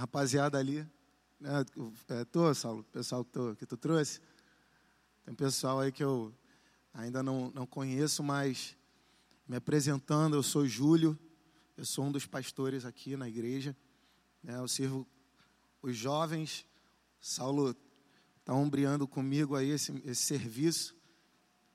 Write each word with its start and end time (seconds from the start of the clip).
rapaziada 0.00 0.58
ali. 0.58 0.86
Né? 1.38 1.50
É, 2.08 2.54
Saulo, 2.54 2.82
pessoal 2.84 3.24
que 3.24 3.30
tu, 3.30 3.56
que 3.56 3.66
tu 3.66 3.76
trouxe. 3.76 4.20
Tem 5.24 5.34
pessoal 5.34 5.80
aí 5.80 5.92
que 5.92 6.02
eu 6.02 6.32
ainda 6.92 7.22
não, 7.22 7.50
não 7.54 7.66
conheço, 7.66 8.22
mas 8.22 8.76
me 9.46 9.56
apresentando, 9.56 10.36
eu 10.36 10.42
sou 10.42 10.66
Júlio, 10.66 11.18
eu 11.76 11.84
sou 11.84 12.06
um 12.06 12.12
dos 12.12 12.26
pastores 12.26 12.84
aqui 12.84 13.16
na 13.16 13.28
igreja. 13.28 13.76
Né? 14.42 14.56
Eu 14.56 14.66
sirvo 14.66 15.06
os 15.82 15.96
jovens. 15.96 16.64
Saulo 17.20 17.76
está 18.38 18.54
ombreando 18.54 19.06
comigo 19.06 19.54
aí 19.54 19.70
esse, 19.70 19.92
esse 20.06 20.22
serviço 20.22 20.96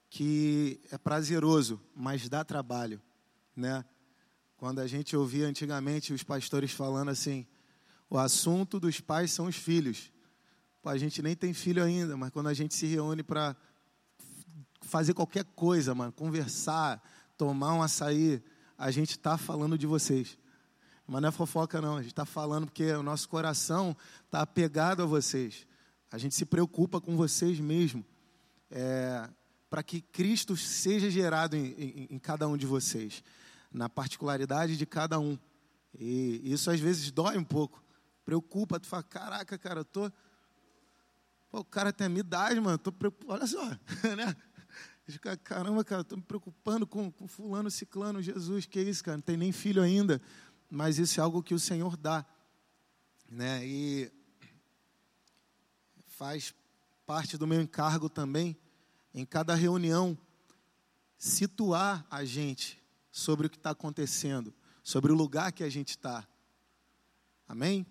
que 0.09 0.79
é 0.91 0.97
prazeroso, 0.97 1.79
mas 1.95 2.27
dá 2.27 2.43
trabalho, 2.43 3.01
né? 3.55 3.83
Quando 4.55 4.79
a 4.79 4.87
gente 4.87 5.15
ouvia 5.15 5.45
antigamente 5.45 6.13
os 6.13 6.23
pastores 6.23 6.71
falando 6.71 7.09
assim, 7.09 7.45
o 8.15 8.19
assunto 8.19 8.79
dos 8.79 9.01
pais 9.01 9.31
são 9.31 9.47
os 9.47 9.57
filhos. 9.57 10.09
A 10.85 10.97
gente 10.97 11.21
nem 11.21 11.35
tem 11.35 11.53
filho 11.53 11.83
ainda, 11.83 12.15
mas 12.15 12.29
quando 12.29 12.47
a 12.47 12.53
gente 12.53 12.73
se 12.73 12.85
reúne 12.85 13.23
para 13.23 13.55
fazer 14.81 15.13
qualquer 15.13 15.43
coisa, 15.43 15.93
mano, 15.93 16.13
conversar, 16.13 17.03
tomar 17.37 17.73
um 17.73 17.81
açaí, 17.81 18.41
a 18.77 18.89
gente 18.91 19.11
está 19.11 19.37
falando 19.37 19.77
de 19.77 19.85
vocês. 19.85 20.37
Mas 21.05 21.21
não 21.21 21.29
é 21.29 21.31
fofoca, 21.31 21.81
não. 21.81 21.97
A 21.97 22.01
gente 22.01 22.11
está 22.11 22.25
falando 22.25 22.67
porque 22.67 22.89
o 22.93 23.03
nosso 23.03 23.27
coração 23.27 23.97
está 24.25 24.41
apegado 24.41 25.03
a 25.03 25.05
vocês. 25.05 25.67
A 26.09 26.17
gente 26.17 26.35
se 26.35 26.45
preocupa 26.45 27.01
com 27.01 27.17
vocês 27.17 27.59
mesmo. 27.59 28.05
É, 28.71 29.29
para 29.69 29.83
que 29.83 29.99
Cristo 29.99 30.55
seja 30.55 31.09
gerado 31.09 31.57
em, 31.57 31.65
em, 31.73 32.07
em, 32.11 32.19
cada 32.19 32.47
um 32.47 32.55
de 32.55 32.65
vocês, 32.65 33.21
na 33.71 33.89
particularidade 33.89 34.77
de 34.77 34.85
cada 34.85 35.19
um. 35.19 35.37
E 35.99 36.41
isso 36.43 36.71
às 36.71 36.79
vezes 36.79 37.11
dói 37.11 37.37
um 37.37 37.43
pouco, 37.43 37.83
preocupa. 38.25 38.79
Tu 38.79 38.87
fala: 38.87 39.03
caraca, 39.03 39.57
cara, 39.57 39.81
eu 39.81 39.85
tô. 39.85 40.11
Pô, 41.49 41.59
o 41.59 41.65
cara 41.65 41.93
tem 41.93 42.07
a 42.07 42.09
minha 42.09 42.21
idade, 42.21 42.59
mano. 42.59 42.77
Tô 42.77 42.91
preocupado. 42.91 43.33
Olha 43.33 43.47
só, 43.47 43.65
né? 44.17 44.35
Caramba, 45.43 45.83
cara, 45.83 46.01
estou 46.01 46.17
me 46.17 46.23
preocupando 46.23 46.87
com, 46.87 47.11
com 47.11 47.27
fulano, 47.27 47.69
ciclano, 47.69 48.23
Jesus, 48.23 48.65
que 48.65 48.81
isso, 48.81 49.03
cara? 49.03 49.17
Não 49.17 49.21
tem 49.21 49.37
nem 49.37 49.51
filho 49.51 49.83
ainda 49.83 50.19
mas 50.69 50.97
isso 50.97 51.19
é 51.19 51.23
algo 51.23 51.43
que 51.43 51.53
o 51.53 51.59
Senhor 51.59 51.95
dá, 51.95 52.25
né? 53.29 53.65
E 53.65 54.11
faz 56.05 56.53
parte 57.05 57.37
do 57.37 57.47
meu 57.47 57.61
encargo 57.61 58.09
também, 58.09 58.57
em 59.13 59.25
cada 59.25 59.55
reunião, 59.55 60.17
situar 61.17 62.05
a 62.09 62.25
gente 62.25 62.81
sobre 63.11 63.47
o 63.47 63.49
que 63.49 63.57
está 63.57 63.69
acontecendo, 63.69 64.53
sobre 64.83 65.11
o 65.11 65.15
lugar 65.15 65.51
que 65.51 65.63
a 65.63 65.69
gente 65.69 65.89
está. 65.89 66.27
Amém? 67.47 67.85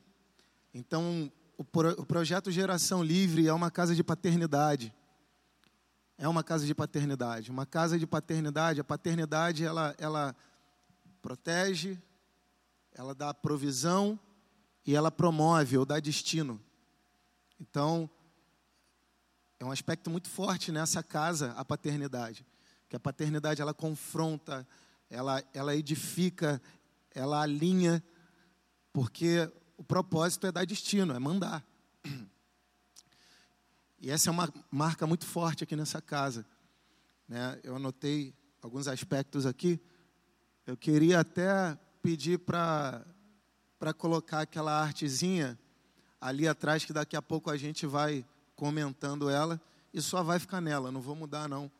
Então, 0.74 1.30
o, 1.56 1.62
pro, 1.62 1.92
o 1.92 2.04
projeto 2.04 2.50
Geração 2.50 3.00
Livre 3.00 3.46
é 3.46 3.52
uma 3.52 3.70
casa 3.70 3.94
de 3.94 4.02
paternidade. 4.02 4.92
É 6.18 6.26
uma 6.26 6.42
casa 6.42 6.66
de 6.66 6.74
paternidade. 6.74 7.48
Uma 7.48 7.64
casa 7.64 7.96
de 7.96 8.04
paternidade, 8.08 8.80
a 8.80 8.84
paternidade, 8.84 9.64
ela, 9.64 9.94
ela 9.98 10.34
protege, 11.22 11.96
ela 12.92 13.14
dá 13.14 13.32
provisão 13.32 14.18
e 14.84 14.96
ela 14.96 15.12
promove 15.12 15.78
ou 15.78 15.86
dá 15.86 16.00
destino. 16.00 16.60
Então, 17.60 18.10
é 19.60 19.64
um 19.64 19.70
aspecto 19.70 20.10
muito 20.10 20.28
forte 20.28 20.72
nessa 20.72 21.04
casa, 21.04 21.52
a 21.52 21.64
paternidade. 21.64 22.44
Que 22.88 22.96
a 22.96 23.00
paternidade, 23.00 23.62
ela 23.62 23.72
confronta, 23.72 24.66
ela, 25.08 25.40
ela 25.54 25.76
edifica, 25.76 26.60
ela 27.14 27.42
alinha, 27.42 28.02
porque 28.92 29.48
o 29.84 29.86
propósito 29.86 30.46
é 30.46 30.50
dar 30.50 30.64
destino, 30.64 31.12
é 31.12 31.18
mandar. 31.18 31.62
E 34.00 34.10
essa 34.10 34.30
é 34.30 34.32
uma 34.32 34.50
marca 34.70 35.06
muito 35.06 35.26
forte 35.26 35.62
aqui 35.62 35.76
nessa 35.76 36.00
casa. 36.00 36.46
Né? 37.28 37.60
Eu 37.62 37.76
anotei 37.76 38.34
alguns 38.62 38.88
aspectos 38.88 39.44
aqui. 39.44 39.78
Eu 40.66 40.74
queria 40.74 41.20
até 41.20 41.78
pedir 42.02 42.38
para 42.38 43.04
colocar 43.98 44.40
aquela 44.40 44.72
artezinha 44.72 45.58
ali 46.18 46.48
atrás, 46.48 46.86
que 46.86 46.92
daqui 46.92 47.14
a 47.14 47.20
pouco 47.20 47.50
a 47.50 47.56
gente 47.58 47.86
vai 47.86 48.24
comentando 48.56 49.28
ela 49.28 49.60
e 49.92 50.00
só 50.00 50.22
vai 50.22 50.38
ficar 50.38 50.62
nela, 50.62 50.90
não 50.90 51.02
vou 51.02 51.14
mudar 51.14 51.46
não. 51.46 51.70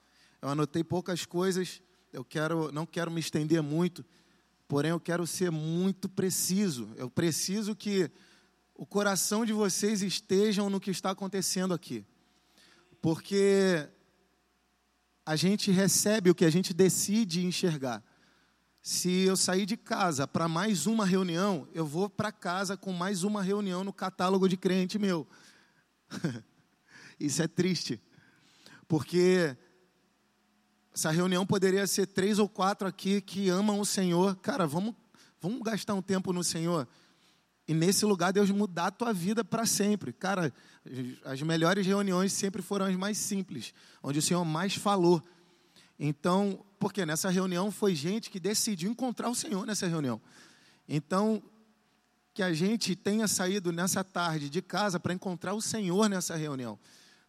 Eu 0.43 0.51
anotei 0.51 0.85
poucas 0.85 1.25
coisas, 1.25 1.81
eu 2.13 2.23
quero, 2.23 2.71
não 2.71 2.85
quero 2.85 3.11
me 3.11 3.21
estender 3.21 3.63
muito, 3.63 4.05
porém 4.67 4.91
eu 4.91 5.01
quero 5.01 5.27
ser 5.27 5.51
muito 5.51 6.09
preciso. 6.09 6.93
Eu 6.97 7.11
preciso 7.11 7.75
que 7.75 8.11
o 8.75 8.85
coração 8.85 9.45
de 9.45 9.53
vocês 9.53 10.03
estejam 10.03 10.69
no 10.69 10.81
que 10.81 10.91
está 10.91 11.11
acontecendo 11.11 11.73
aqui. 11.73 12.05
Porque 13.01 13.89
a 15.25 15.37
gente 15.37 15.71
recebe 15.71 16.31
o 16.31 16.35
que 16.35 16.45
a 16.45 16.51
gente 16.51 16.75
decide 16.75 17.45
enxergar. 17.45 18.03
Se 18.83 19.11
eu 19.23 19.37
sair 19.37 19.65
de 19.65 19.77
casa 19.77 20.27
para 20.27 20.47
mais 20.47 20.87
uma 20.87 21.07
reunião, 21.07 21.67
eu 21.73 21.87
vou 21.87 22.11
para 22.11 22.31
casa 22.31 22.77
com 22.77 22.93
mais 22.93 23.23
uma 23.23 23.43
reunião 23.43 23.83
no 23.83 23.93
catálogo 23.93 24.49
de 24.49 24.57
crente 24.57 24.99
meu. 24.99 25.27
Isso 27.19 27.43
é 27.43 27.49
triste, 27.49 28.01
porque 28.87 29.57
essa 30.95 31.11
reunião 31.11 31.45
poderia 31.45 31.85
ser 31.89 32.07
três 32.07 32.39
ou 32.39 32.49
quatro 32.49 32.87
aqui 32.87 33.21
que 33.21 33.49
amam 33.49 33.81
o 33.81 33.85
Senhor. 33.85 34.37
Cara, 34.37 34.65
vamos, 34.65 34.95
vamos 35.41 35.61
gastar 35.61 35.93
um 35.95 36.01
tempo 36.01 36.33
no 36.33 36.45
Senhor. 36.45 36.87
E 37.67 37.75
nesse 37.75 38.05
lugar 38.05 38.33
Deus 38.33 38.49
mudar 38.51 38.87
a 38.87 38.91
tua 38.93 39.13
vida 39.13 39.45
para 39.45 39.67
sempre. 39.67 40.13
Cara, 40.13 40.55
as 41.25 41.43
melhores 41.43 41.85
reuniões 41.85 42.33
sempre 42.33 42.63
foram 42.63 42.87
as 42.87 42.95
mais 42.95 43.19
simples, 43.19 43.75
onde 44.01 44.21
o 44.21 44.23
Senhor 44.23 44.45
mais 44.45 44.77
falou. 44.77 45.21
Então, 45.99 46.65
porque 46.79 47.05
nessa 47.05 47.29
reunião 47.29 47.73
foi 47.73 47.93
gente 47.97 48.31
que 48.31 48.39
decidiu 48.39 48.89
encontrar 48.89 49.29
o 49.29 49.35
Senhor 49.35 49.67
nessa 49.67 49.89
reunião. 49.89 50.21
Então, 50.89 51.43
que 52.33 52.43
a 52.43 52.53
gente 52.53 52.95
tenha 52.95 53.27
saído 53.27 53.73
nessa 53.73 54.05
tarde 54.05 54.49
de 54.49 54.63
casa 54.63 55.01
para 55.01 55.13
encontrar 55.13 55.55
o 55.55 55.61
Senhor 55.61 56.09
nessa 56.09 56.37
reunião. 56.37 56.79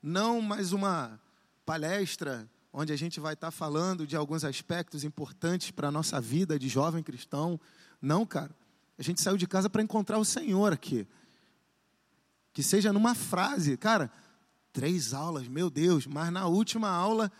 Não 0.03 0.39
mais 0.39 0.71
uma 0.71 1.19
palestra 1.65 2.47
onde 2.77 2.91
a 2.91 2.97
gente 2.97 3.21
vai 3.21 3.33
estar 3.33 3.51
falando 3.51 4.05
de 4.05 4.17
alguns 4.17 4.43
aspectos 4.43 5.05
importantes 5.05 5.71
para 5.71 5.87
a 5.87 5.91
nossa 5.91 6.19
vida 6.19 6.59
de 6.59 6.67
jovem 6.67 7.01
cristão. 7.01 7.57
Não, 8.01 8.25
cara. 8.25 8.53
A 8.97 9.01
gente 9.01 9.21
saiu 9.21 9.37
de 9.37 9.47
casa 9.47 9.69
para 9.69 9.81
encontrar 9.81 10.19
o 10.19 10.25
Senhor 10.25 10.73
aqui. 10.73 11.07
Que 12.51 12.61
seja 12.61 12.91
numa 12.91 13.15
frase, 13.15 13.77
cara, 13.77 14.11
três 14.73 15.13
aulas, 15.13 15.47
meu 15.47 15.69
Deus, 15.69 16.05
mas 16.05 16.29
na 16.33 16.47
última 16.47 16.89
aula 16.89 17.31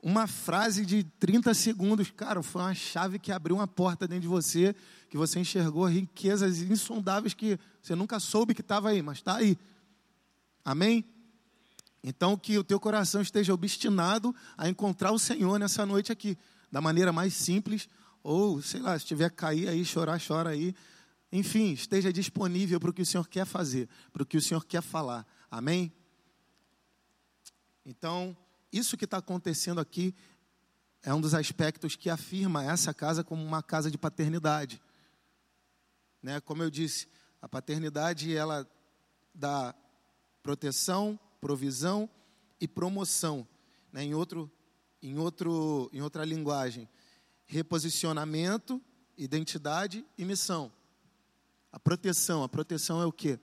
uma 0.00 0.28
frase 0.28 0.86
de 0.86 1.02
30 1.02 1.52
segundos, 1.52 2.12
cara, 2.12 2.40
foi 2.40 2.62
uma 2.62 2.74
chave 2.74 3.18
que 3.18 3.32
abriu 3.32 3.56
uma 3.56 3.66
porta 3.66 4.06
dentro 4.06 4.22
de 4.22 4.28
você, 4.28 4.72
que 5.10 5.16
você 5.16 5.40
enxergou 5.40 5.84
riquezas 5.86 6.58
insondáveis 6.62 7.34
que 7.34 7.58
você 7.82 7.96
nunca 7.96 8.20
soube 8.20 8.54
que 8.54 8.60
estava 8.60 8.90
aí, 8.90 9.02
mas 9.02 9.18
está 9.18 9.34
aí. 9.34 9.58
Amém? 10.64 11.04
Então, 12.08 12.36
que 12.36 12.56
o 12.56 12.62
teu 12.62 12.78
coração 12.78 13.20
esteja 13.20 13.52
obstinado 13.52 14.32
a 14.56 14.68
encontrar 14.68 15.10
o 15.10 15.18
Senhor 15.18 15.58
nessa 15.58 15.84
noite 15.84 16.12
aqui, 16.12 16.38
da 16.70 16.80
maneira 16.80 17.12
mais 17.12 17.34
simples, 17.34 17.88
ou, 18.22 18.62
sei 18.62 18.80
lá, 18.80 18.96
se 18.96 19.04
tiver 19.04 19.28
cair 19.28 19.68
aí, 19.68 19.84
chorar, 19.84 20.20
chora 20.24 20.50
aí. 20.50 20.72
Enfim, 21.32 21.72
esteja 21.72 22.12
disponível 22.12 22.78
para 22.78 22.90
o 22.90 22.92
que 22.92 23.02
o 23.02 23.06
Senhor 23.06 23.26
quer 23.26 23.44
fazer, 23.44 23.88
para 24.12 24.22
o 24.22 24.26
que 24.26 24.36
o 24.36 24.40
Senhor 24.40 24.64
quer 24.64 24.82
falar. 24.82 25.26
Amém? 25.50 25.92
Então, 27.84 28.36
isso 28.72 28.96
que 28.96 29.04
está 29.04 29.16
acontecendo 29.16 29.80
aqui 29.80 30.14
é 31.02 31.12
um 31.12 31.20
dos 31.20 31.34
aspectos 31.34 31.96
que 31.96 32.08
afirma 32.08 32.62
essa 32.62 32.94
casa 32.94 33.24
como 33.24 33.42
uma 33.42 33.64
casa 33.64 33.90
de 33.90 33.98
paternidade. 33.98 34.80
Né? 36.22 36.38
Como 36.38 36.62
eu 36.62 36.70
disse, 36.70 37.08
a 37.42 37.48
paternidade 37.48 38.32
ela 38.32 38.64
dá 39.34 39.74
proteção, 40.40 41.18
provisão 41.40 42.08
e 42.60 42.66
promoção. 42.66 43.46
Né? 43.92 44.04
Em, 44.04 44.14
outro, 44.14 44.50
em, 45.02 45.18
outro, 45.18 45.90
em 45.92 46.00
outra 46.00 46.24
linguagem, 46.24 46.88
reposicionamento, 47.46 48.82
identidade 49.16 50.04
e 50.16 50.24
missão. 50.24 50.72
A 51.72 51.78
proteção, 51.78 52.42
a 52.42 52.48
proteção 52.48 53.00
é 53.00 53.06
o 53.06 53.12
quê? 53.12 53.38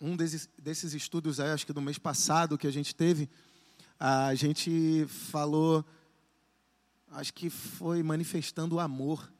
Um 0.00 0.16
desses, 0.16 0.48
desses 0.60 0.94
estudos, 0.94 1.38
aí, 1.38 1.50
acho 1.50 1.66
que 1.66 1.72
do 1.72 1.80
mês 1.80 1.98
passado 1.98 2.58
que 2.58 2.66
a 2.66 2.72
gente 2.72 2.94
teve, 2.94 3.28
a 3.98 4.34
gente 4.34 5.06
falou, 5.06 5.84
acho 7.10 7.32
que 7.32 7.48
foi 7.48 8.02
manifestando 8.02 8.76
o 8.76 8.80
amor 8.80 9.32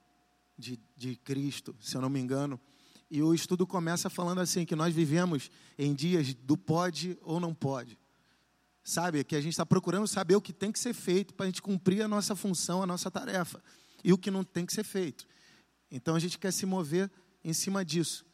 de, 0.57 0.79
de 0.97 1.17
Cristo, 1.17 1.75
se 1.81 1.97
eu 1.97 2.01
não 2.01 2.09
me 2.09 2.21
engano. 2.21 2.61
E 3.15 3.23
o 3.23 3.35
estudo 3.35 3.67
começa 3.67 4.09
falando 4.09 4.41
assim: 4.41 4.65
que 4.65 4.75
nós 4.75 4.95
vivemos 4.95 5.51
em 5.79 5.93
dias 5.93 6.33
do 6.33 6.57
pode 6.57 7.19
ou 7.21 7.39
não 7.39 7.53
pode. 7.53 7.99
Sabe? 8.83 9.23
Que 9.23 9.37
a 9.37 9.41
gente 9.43 9.53
está 9.53 9.67
procurando 9.67 10.09
saber 10.09 10.35
o 10.35 10.41
que 10.41 10.51
tem 10.51 10.73
que 10.73 10.79
ser 10.79 10.95
feito 10.95 11.35
para 11.35 11.45
a 11.45 11.47
gente 11.47 11.61
cumprir 11.61 12.01
a 12.01 12.09
nossa 12.09 12.35
função, 12.35 12.83
a 12.83 12.87
nossa 12.87 13.11
tarefa. 13.11 13.63
E 14.03 14.15
o 14.15 14.19
que 14.19 14.31
não 14.31 14.43
tem 14.43 14.65
que 14.65 14.73
ser 14.73 14.83
feito. 14.83 15.27
Então 15.91 16.15
a 16.15 16.19
gente 16.19 16.39
quer 16.39 16.55
se 16.55 16.65
mover 16.65 17.11
em 17.45 17.53
cima 17.53 17.85
disso. 17.85 18.25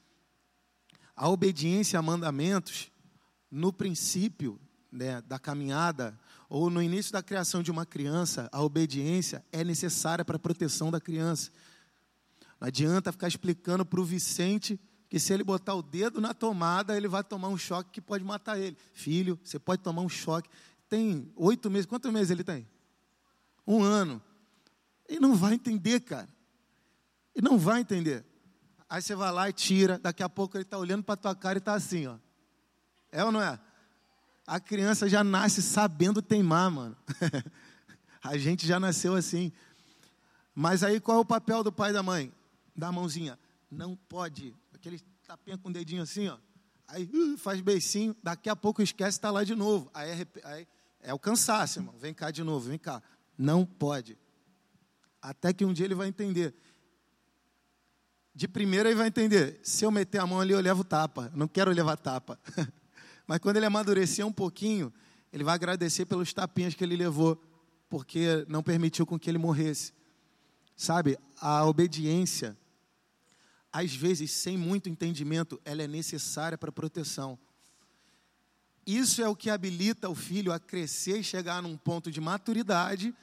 A 1.17 1.29
obediência 1.29 1.99
a 1.99 2.03
mandamentos, 2.03 2.89
no 3.51 3.73
princípio 3.73 4.61
né, 4.93 5.21
da 5.23 5.41
caminhada, 5.41 6.17
ou 6.49 6.71
no 6.71 6.81
início 6.81 7.13
da 7.13 7.21
criação 7.21 7.65
de 7.65 7.73
uma 7.73 7.85
criança, 7.85 8.49
a 8.53 8.63
obediência 8.63 9.45
é 9.51 9.65
necessária 9.65 10.25
para 10.25 10.37
a 10.37 10.39
proteção 10.39 10.89
da 10.89 11.01
criança. 11.01 11.51
Não 12.61 12.69
adianta 12.69 13.13
ficar 13.13 13.29
explicando 13.29 13.85
para 13.85 14.01
o 14.01 14.05
Vicente 14.05 14.79
que 15.09 15.19
se 15.19 15.33
ele 15.33 15.43
botar 15.43 15.75
o 15.75 15.83
dedo 15.83 16.21
na 16.21 16.35
tomada, 16.35 16.97
ele 16.97 17.09
vai 17.09 17.25
tomar 17.25 17.49
um 17.49 17.57
choque 17.57 17.91
que 17.91 18.01
pode 18.01 18.23
matar 18.25 18.59
ele. 18.59 18.77
Filho, 18.93 19.39
você 19.43 19.59
pode 19.59 19.83
tomar 19.83 20.03
um 20.03 20.09
choque. 20.09 20.51
Tem 20.89 21.33
oito 21.37 21.71
meses, 21.71 21.87
quantos 21.87 22.13
meses 22.13 22.31
ele 22.31 22.45
tem? 22.45 22.69
Um 23.67 23.83
ano. 23.83 24.21
Ele 25.09 25.21
não 25.21 25.35
vai 25.35 25.55
entender, 25.55 26.01
cara. 26.01 26.29
Ele 27.35 27.49
não 27.49 27.59
vai 27.59 27.81
entender. 27.81 28.25
Aí 28.89 29.01
você 29.01 29.15
vai 29.15 29.31
lá 29.33 29.49
e 29.49 29.53
tira, 29.53 29.99
daqui 29.99 30.23
a 30.23 30.29
pouco 30.29 30.57
ele 30.57 30.65
está 30.65 30.77
olhando 30.77 31.03
para 31.03 31.17
tua 31.17 31.35
cara 31.35 31.59
e 31.59 31.61
está 31.61 31.75
assim, 31.75 32.07
ó. 32.07 32.17
É 33.11 33.25
ou 33.25 33.33
não 33.33 33.41
é? 33.41 33.59
A 34.47 34.59
criança 34.61 35.09
já 35.09 35.23
nasce 35.25 35.63
sabendo 35.63 36.21
teimar, 36.21 36.71
mano. 36.71 36.97
a 38.23 38.37
gente 38.37 38.67
já 38.67 38.79
nasceu 38.79 39.15
assim. 39.15 39.53
Mas 40.55 40.83
aí 40.83 41.01
qual 41.01 41.19
é 41.19 41.21
o 41.21 41.25
papel 41.25 41.63
do 41.63 41.73
pai 41.73 41.91
e 41.91 41.93
da 41.95 42.03
mãe? 42.03 42.33
Da 42.79 42.93
mãozinha. 42.93 43.37
Não 43.69 43.97
pode. 43.97 44.55
Aquele 44.73 45.01
tapinha 45.27 45.59
com 45.59 45.69
o 45.69 45.73
dedinho 45.73 46.03
assim, 46.03 46.29
ó. 46.29 46.39
Aí 46.87 47.11
uh, 47.13 47.37
faz 47.37 47.61
beicinho, 47.61 48.17
daqui 48.23 48.49
a 48.49 48.57
pouco 48.57 48.81
esquece, 48.81 49.19
está 49.19 49.31
lá 49.31 49.43
de 49.45 49.55
novo. 49.55 49.91
Aí 49.93 50.11
é, 50.11 50.27
aí 50.45 50.69
é 51.01 51.13
o 51.13 51.19
cansaço, 51.19 51.81
irmão. 51.81 51.95
Vem 51.99 52.15
cá 52.15 52.31
de 52.31 52.43
novo, 52.43 52.71
vem 52.71 52.79
cá. 52.79 53.03
Não 53.37 53.67
pode. 53.67 54.17
Até 55.21 55.53
que 55.53 55.65
um 55.65 55.73
dia 55.73 55.85
ele 55.85 55.95
vai 55.95 56.07
entender. 56.09 56.55
De 58.33 58.47
primeira 58.47 58.89
ele 58.89 58.97
vai 58.97 59.09
entender. 59.09 59.59
Se 59.65 59.85
eu 59.85 59.91
meter 59.91 60.19
a 60.19 60.27
mão 60.27 60.41
ali, 60.41 60.53
eu 60.53 60.61
levo 60.61 60.85
tapa. 60.85 61.31
Não 61.35 61.49
quero 61.49 61.73
levar 61.73 61.97
tapa. 61.97 62.41
Mas 63.27 63.39
quando 63.41 63.57
ele 63.57 63.67
amadurecer 63.67 64.25
um 64.25 64.33
pouquinho, 64.33 64.93
ele 65.33 65.43
vai 65.43 65.57
agradecer 65.57 66.07
pelos 66.07 66.33
tapinhas 66.33 66.75
que 66.75 66.83
ele 66.83 66.97
levou, 66.97 67.43
porque 67.89 68.47
não 68.49 68.63
permitiu 68.63 69.05
com 69.05 69.19
que 69.19 69.29
ele 69.29 69.37
morresse. 69.37 69.93
Sabe, 70.75 71.19
a 71.41 71.67
obediência, 71.67 72.57
às 73.73 73.95
vezes 73.95 74.31
sem 74.31 74.57
muito 74.57 74.89
entendimento, 74.89 75.61
ela 75.65 75.83
é 75.83 75.87
necessária 75.87 76.57
para 76.57 76.73
proteção. 76.73 77.39
Isso 78.87 79.23
é 79.23 79.29
o 79.29 79.37
que 79.37 79.51
habilita 79.51 80.09
o 80.09 80.15
filho 80.15 80.53
a 80.53 80.59
crescer 80.59 81.19
e 81.19 81.25
chegar 81.25 81.63
num 81.63 81.77
ponto 81.77 82.11
de 82.11 82.21
maturidade 82.21 83.15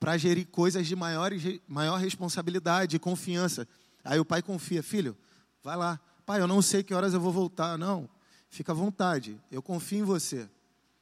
para 0.00 0.16
gerir 0.16 0.46
coisas 0.46 0.86
de 0.86 0.96
maior, 0.96 1.30
maior 1.68 1.96
responsabilidade 1.96 2.96
e 2.96 2.98
confiança. 2.98 3.68
Aí 4.02 4.18
o 4.18 4.24
pai 4.24 4.42
confia, 4.42 4.82
filho, 4.82 5.16
vai 5.62 5.76
lá. 5.76 6.00
Pai, 6.24 6.40
eu 6.40 6.46
não 6.46 6.62
sei 6.62 6.82
que 6.82 6.94
horas 6.94 7.12
eu 7.12 7.20
vou 7.20 7.32
voltar. 7.32 7.76
Não, 7.76 8.08
Fica 8.54 8.70
à 8.70 8.74
vontade, 8.74 9.36
eu 9.50 9.60
confio 9.60 9.98
em 9.98 10.02
você. 10.04 10.48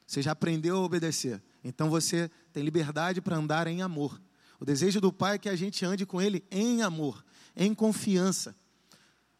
Você 0.07 0.23
já 0.23 0.33
aprendeu 0.33 0.79
a 0.79 0.81
obedecer. 0.81 1.43
Então 1.63 1.91
você 1.91 2.31
tem 2.51 2.63
liberdade 2.63 3.21
para 3.21 3.37
andar 3.37 3.67
em 3.67 3.83
amor. 3.83 4.19
O 4.59 4.65
desejo 4.65 5.03
do 5.03 5.13
Pai 5.13 5.35
é 5.35 5.39
que 5.39 5.51
a 5.51 5.55
gente 5.55 5.85
ande 5.85 6.07
com 6.07 6.19
Ele 6.19 6.43
em 6.51 6.81
amor, 6.81 7.23
em 7.57 7.75
confiança. 7.75 8.55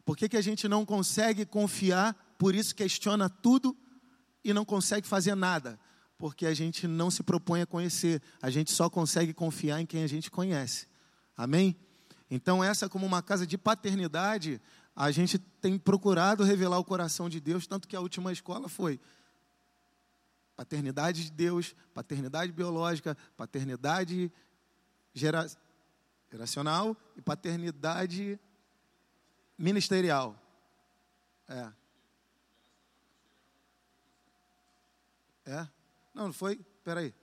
Por 0.05 0.17
que, 0.17 0.27
que 0.27 0.37
a 0.37 0.41
gente 0.41 0.67
não 0.67 0.85
consegue 0.85 1.45
confiar, 1.45 2.35
por 2.37 2.53
isso 2.53 2.75
questiona 2.75 3.29
tudo 3.29 3.75
e 4.43 4.53
não 4.53 4.65
consegue 4.65 5.07
fazer 5.07 5.35
nada? 5.35 5.79
Porque 6.17 6.45
a 6.45 6.53
gente 6.53 6.87
não 6.87 7.09
se 7.09 7.23
propõe 7.23 7.61
a 7.61 7.65
conhecer, 7.65 8.21
a 8.41 8.49
gente 8.49 8.71
só 8.71 8.89
consegue 8.89 9.33
confiar 9.33 9.81
em 9.81 9.85
quem 9.85 10.03
a 10.03 10.07
gente 10.07 10.29
conhece. 10.29 10.87
Amém? 11.35 11.75
Então, 12.29 12.63
essa, 12.63 12.89
como 12.89 13.05
uma 13.05 13.21
casa 13.21 13.45
de 13.45 13.57
paternidade, 13.57 14.59
a 14.95 15.11
gente 15.11 15.37
tem 15.37 15.77
procurado 15.77 16.43
revelar 16.43 16.79
o 16.79 16.83
coração 16.83 17.29
de 17.29 17.39
Deus, 17.39 17.65
tanto 17.65 17.87
que 17.87 17.95
a 17.95 17.99
última 18.01 18.31
escola 18.31 18.67
foi 18.67 18.99
paternidade 20.55 21.25
de 21.25 21.31
Deus, 21.31 21.75
paternidade 21.93 22.51
biológica, 22.51 23.17
paternidade 23.35 24.31
gera, 25.13 25.47
geracional 26.33 26.97
e 27.15 27.21
paternidade 27.21 28.39
ministerial. 29.55 30.35
É. 31.47 31.71
É? 35.45 35.67
Não, 36.11 36.25
não 36.25 36.33
foi? 36.33 36.59
Peraí. 36.83 37.13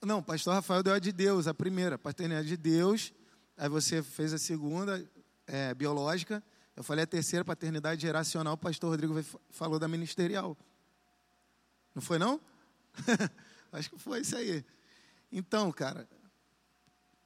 Não, 0.00 0.22
pastor 0.22 0.54
Rafael 0.54 0.82
deu 0.82 0.94
a 0.94 0.98
de 0.98 1.12
Deus, 1.12 1.46
a 1.46 1.52
primeira, 1.52 1.98
paternidade 1.98 2.48
de 2.48 2.56
Deus. 2.56 3.12
Aí 3.58 3.68
você 3.68 4.02
fez 4.02 4.32
a 4.32 4.38
segunda, 4.38 5.06
é, 5.46 5.74
biológica. 5.74 6.42
Eu 6.74 6.82
falei 6.82 7.04
a 7.04 7.06
terceira 7.06 7.44
paternidade 7.44 8.00
geracional, 8.00 8.54
o 8.54 8.58
pastor 8.58 8.88
Rodrigo 8.88 9.22
falou 9.50 9.78
da 9.78 9.86
ministerial. 9.86 10.56
Não 11.94 12.00
foi 12.00 12.18
não? 12.18 12.40
Acho 13.70 13.90
que 13.90 13.98
foi 13.98 14.20
isso 14.20 14.34
aí. 14.34 14.64
Então, 15.30 15.70
cara, 15.70 16.08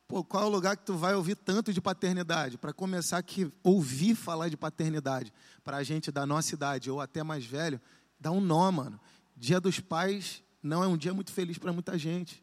pô, 0.08 0.24
qual 0.24 0.44
é 0.44 0.46
o 0.46 0.50
lugar 0.50 0.76
que 0.76 0.84
tu 0.84 0.96
vai 0.96 1.14
ouvir 1.14 1.36
tanto 1.36 1.72
de 1.72 1.80
paternidade? 1.80 2.56
Para 2.56 2.72
começar 2.72 3.22
que 3.22 3.52
ouvir 3.62 4.14
falar 4.14 4.48
de 4.48 4.56
paternidade 4.56 5.32
para 5.62 5.76
a 5.76 5.82
gente 5.82 6.10
da 6.10 6.24
nossa 6.24 6.54
idade 6.54 6.90
ou 6.90 6.98
até 6.98 7.22
mais 7.22 7.44
velho, 7.44 7.78
dá 8.18 8.32
um 8.32 8.40
nó, 8.40 8.72
mano. 8.72 8.98
Dia 9.36 9.60
dos 9.60 9.78
Pais 9.78 10.42
não 10.62 10.82
é 10.82 10.86
um 10.88 10.96
dia 10.96 11.12
muito 11.12 11.30
feliz 11.30 11.58
para 11.58 11.72
muita 11.72 11.98
gente. 11.98 12.42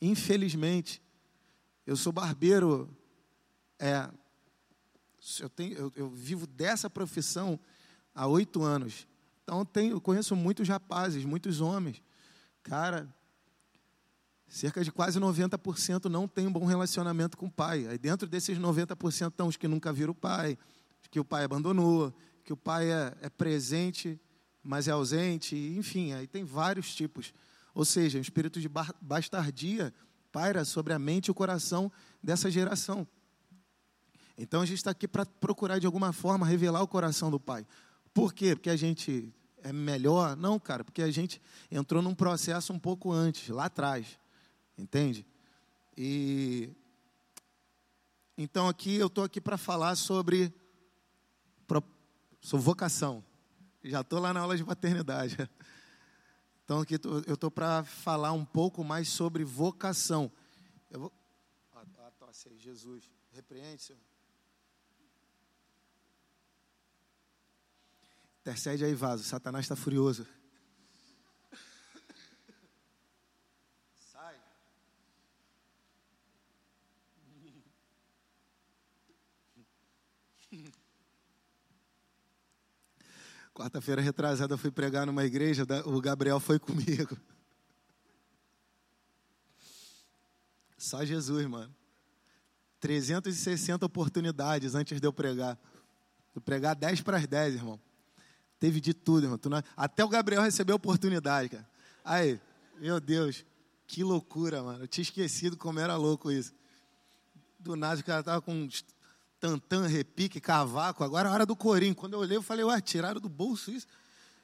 Infelizmente, 0.00 1.02
eu 1.84 1.96
sou 1.96 2.12
barbeiro 2.12 2.88
é, 3.80 4.08
eu, 5.40 5.48
tenho, 5.48 5.76
eu, 5.76 5.92
eu 5.96 6.08
vivo 6.08 6.46
dessa 6.46 6.88
profissão 6.88 7.58
há 8.14 8.26
oito 8.26 8.62
anos. 8.62 9.06
Então, 9.42 9.60
eu, 9.60 9.64
tenho, 9.64 9.92
eu 9.92 10.00
conheço 10.00 10.36
muitos 10.36 10.68
rapazes, 10.68 11.24
muitos 11.24 11.60
homens. 11.60 12.02
Cara, 12.62 13.08
cerca 14.48 14.82
de 14.82 14.90
quase 14.90 15.20
90% 15.20 16.06
não 16.06 16.26
tem 16.26 16.46
um 16.46 16.52
bom 16.52 16.64
relacionamento 16.64 17.36
com 17.36 17.46
o 17.46 17.50
pai. 17.50 17.86
Aí 17.86 17.98
dentro 17.98 18.26
desses 18.26 18.58
90% 18.58 19.28
estão 19.28 19.48
os 19.48 19.56
que 19.56 19.68
nunca 19.68 19.92
viram 19.92 20.12
o 20.12 20.14
pai, 20.14 20.58
que 21.10 21.20
o 21.20 21.24
pai 21.24 21.44
abandonou, 21.44 22.14
que 22.44 22.52
o 22.52 22.56
pai 22.56 22.90
é, 22.90 23.14
é 23.22 23.28
presente, 23.28 24.20
mas 24.62 24.88
é 24.88 24.90
ausente, 24.90 25.56
enfim, 25.76 26.12
aí 26.12 26.26
tem 26.26 26.44
vários 26.44 26.94
tipos. 26.94 27.32
Ou 27.74 27.84
seja, 27.84 28.18
o 28.18 28.22
espírito 28.22 28.60
de 28.60 28.68
bastardia 29.00 29.92
paira 30.32 30.64
sobre 30.64 30.92
a 30.92 30.98
mente 30.98 31.26
e 31.26 31.30
o 31.30 31.34
coração 31.34 31.90
dessa 32.22 32.50
geração. 32.50 33.06
Então 34.36 34.60
a 34.60 34.66
gente 34.66 34.78
está 34.78 34.92
aqui 34.92 35.08
para 35.08 35.26
procurar 35.26 35.78
de 35.78 35.86
alguma 35.86 36.12
forma 36.12 36.46
revelar 36.46 36.82
o 36.82 36.88
coração 36.88 37.30
do 37.30 37.40
Pai. 37.40 37.66
Por 38.14 38.32
quê? 38.32 38.54
Porque 38.54 38.70
a 38.70 38.76
gente 38.76 39.32
é 39.62 39.72
melhor? 39.72 40.36
Não, 40.36 40.58
cara, 40.58 40.84
porque 40.84 41.02
a 41.02 41.10
gente 41.10 41.40
entrou 41.70 42.02
num 42.02 42.14
processo 42.14 42.72
um 42.72 42.78
pouco 42.78 43.12
antes, 43.12 43.48
lá 43.48 43.64
atrás. 43.64 44.18
Entende? 44.78 45.26
E 45.96 46.70
então 48.40 48.68
aqui 48.68 48.94
eu 48.94 49.08
estou 49.08 49.24
aqui 49.24 49.40
para 49.40 49.58
falar 49.58 49.96
sobre, 49.96 50.54
vocação. 52.52 53.24
Já 53.82 54.02
estou 54.02 54.20
lá 54.20 54.32
na 54.32 54.40
aula 54.40 54.56
de 54.56 54.64
paternidade. 54.64 55.36
Então 56.64 56.80
aqui 56.82 56.96
eu 57.26 57.32
estou 57.32 57.50
para 57.50 57.82
falar 57.82 58.32
um 58.32 58.44
pouco 58.44 58.84
mais 58.84 59.08
sobre 59.08 59.42
vocação. 59.42 60.30
Eu 60.90 61.00
vou. 61.00 61.12
Ah, 61.74 62.10
tosse 62.18 62.50
aí, 62.50 62.58
Jesus. 62.58 63.10
Repreende, 63.32 63.80
Senhor. 63.80 64.02
Intercede 68.42 68.84
aí, 68.84 68.94
vaso. 68.94 69.24
Satanás 69.24 69.64
está 69.64 69.74
furioso. 69.74 70.26
Sai. 74.12 74.38
Quarta-feira 83.58 84.00
retrasada 84.00 84.54
eu 84.54 84.58
fui 84.58 84.70
pregar 84.70 85.04
numa 85.04 85.24
igreja, 85.24 85.66
o 85.84 86.00
Gabriel 86.00 86.38
foi 86.38 86.60
comigo. 86.60 87.18
Só 90.76 91.04
Jesus, 91.04 91.44
mano. 91.48 91.74
360 92.78 93.84
oportunidades 93.84 94.76
antes 94.76 95.00
de 95.00 95.06
eu 95.08 95.12
pregar. 95.12 95.58
Eu 96.36 96.40
pregar 96.40 96.76
10 96.76 97.00
para 97.00 97.16
as 97.16 97.26
10, 97.26 97.56
irmão. 97.56 97.80
Teve 98.60 98.80
de 98.80 98.94
tudo, 98.94 99.24
irmão. 99.24 99.40
Até 99.76 100.04
o 100.04 100.08
Gabriel 100.08 100.42
recebeu 100.42 100.76
oportunidade, 100.76 101.48
cara. 101.48 101.68
Aí, 102.04 102.40
meu 102.78 103.00
Deus, 103.00 103.44
que 103.88 104.04
loucura, 104.04 104.62
mano. 104.62 104.84
Eu 104.84 104.88
tinha 104.88 105.02
esquecido 105.02 105.56
como 105.56 105.80
era 105.80 105.96
louco 105.96 106.30
isso. 106.30 106.54
Do 107.58 107.74
nada, 107.74 108.00
o 108.00 108.04
cara 108.04 108.22
tava 108.22 108.40
com 108.40 108.68
tantã, 109.40 109.86
repique, 109.86 110.40
cavaco. 110.40 111.04
Agora 111.04 111.28
é 111.28 111.30
a 111.30 111.34
hora 111.34 111.46
do 111.46 111.56
corinho. 111.56 111.94
Quando 111.94 112.14
eu 112.14 112.20
olhei, 112.20 112.36
eu 112.36 112.42
falei, 112.42 112.64
ué, 112.64 112.80
tiraram 112.80 113.20
do 113.20 113.28
bolso 113.28 113.70
isso. 113.70 113.86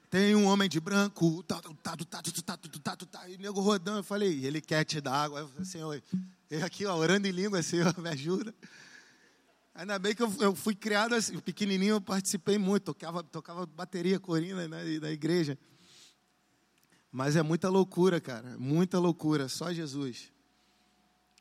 Tem 0.09 0.35
um 0.35 0.45
homem 0.45 0.69
de 0.69 0.79
branco, 0.79 1.43
tá, 1.43 1.61
tá, 1.61 1.69
tá, 1.81 1.97
tá, 1.97 2.21
tá, 2.21 2.57
tá, 2.57 2.95
tá, 2.95 3.05
tá, 3.05 3.29
e 3.29 3.37
nego 3.37 3.59
rodando. 3.59 3.99
Eu 3.99 4.03
falei, 4.03 4.45
ele 4.45 4.61
quer 4.61 4.85
te 4.85 5.01
dar 5.01 5.13
água. 5.13 5.39
Eu 5.41 5.47
falei, 5.49 5.65
Senhor, 5.65 6.03
eu 6.49 6.65
aqui, 6.65 6.85
ó, 6.85 6.95
orando 6.95 7.27
em 7.27 7.31
língua, 7.31 7.61
Senhor, 7.61 7.93
me 7.99 8.09
ajuda. 8.09 8.53
Ainda 9.73 9.99
bem 9.99 10.15
que 10.15 10.23
eu, 10.23 10.33
eu 10.39 10.55
fui 10.55 10.73
criado 10.73 11.15
assim, 11.15 11.37
pequenininho, 11.39 11.95
eu 11.95 12.01
participei 12.01 12.57
muito, 12.57 12.83
tocava, 12.83 13.21
tocava 13.23 13.65
bateria, 13.65 14.17
corina 14.19 14.67
na, 14.69 14.77
na 14.77 15.11
igreja. 15.11 15.57
Mas 17.11 17.35
é 17.35 17.41
muita 17.41 17.67
loucura, 17.67 18.21
cara, 18.21 18.55
muita 18.57 18.99
loucura, 18.99 19.49
só 19.49 19.73
Jesus. 19.73 20.31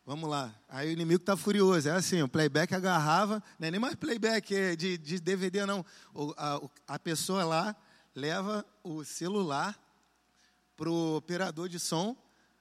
Vamos 0.07 0.29
lá. 0.29 0.55
Aí 0.69 0.91
o 0.91 0.93
inimigo 0.93 1.23
está 1.23 1.35
furioso. 1.35 1.89
É 1.89 1.93
assim, 1.93 2.21
o 2.21 2.29
playback 2.29 2.75
agarrava, 2.75 3.43
não 3.59 3.69
é 3.69 3.71
nem 3.71 3.81
mais 3.81 3.95
playback 3.95 4.55
é 4.55 4.77
de, 4.77 4.99
de 4.99 5.19
DVD, 5.19 5.65
não. 5.65 5.85
O, 6.13 6.35
a, 6.37 6.61
a 6.89 6.99
pessoa 6.99 7.43
lá 7.43 7.75
leva 8.15 8.67
o 8.83 9.03
celular 9.03 9.75
para 10.77 10.91
o 10.91 11.17
operador 11.17 11.71
de 11.71 11.79
som, 11.79 12.15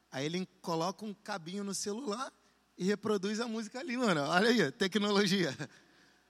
aí 0.09 0.25
ele 0.25 0.47
coloca 0.61 1.03
um 1.03 1.13
cabinho 1.13 1.65
no 1.65 1.73
celular 1.73 2.31
e 2.77 2.85
reproduz 2.85 3.41
a 3.41 3.47
música 3.47 3.79
ali, 3.79 3.97
mano. 3.97 4.21
Olha 4.21 4.47
aí, 4.47 4.71
tecnologia. 4.71 5.53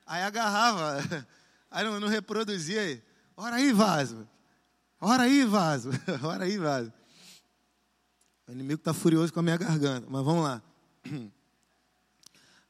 Aí 0.08 0.24
agarrava, 0.24 0.98
aí 1.70 1.84
não, 1.84 2.00
não 2.00 2.08
reproduzia 2.08 2.82
aí. 2.82 3.04
Ora 3.38 3.58
aí, 3.58 3.72
vaso. 3.72 4.28
Ora 5.00 5.24
aí, 5.24 5.46
vaso. 5.46 5.92
Ora 6.24 6.46
aí, 6.46 6.58
vaso. 6.58 6.92
O 8.48 8.52
inimigo 8.52 8.80
está 8.80 8.96
furioso 8.96 9.32
com 9.32 9.42
a 9.42 9.44
minha 9.44 9.58
garganta, 9.58 10.08
mas 10.10 10.26
vamos 10.26 10.44
lá. 10.44 10.62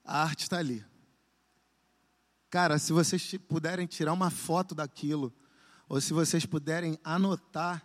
A 0.04 0.24
arte 0.24 0.44
está 0.44 0.58
ali. 0.58 0.86
Cara, 2.50 2.78
se 2.78 2.94
vocês 2.94 3.36
puderem 3.48 3.88
tirar 3.88 4.14
uma 4.14 4.30
foto 4.30 4.76
daquilo, 4.76 5.34
ou 5.90 6.00
se 6.00 6.14
vocês 6.14 6.46
puderem 6.46 7.00
anotar 7.04 7.84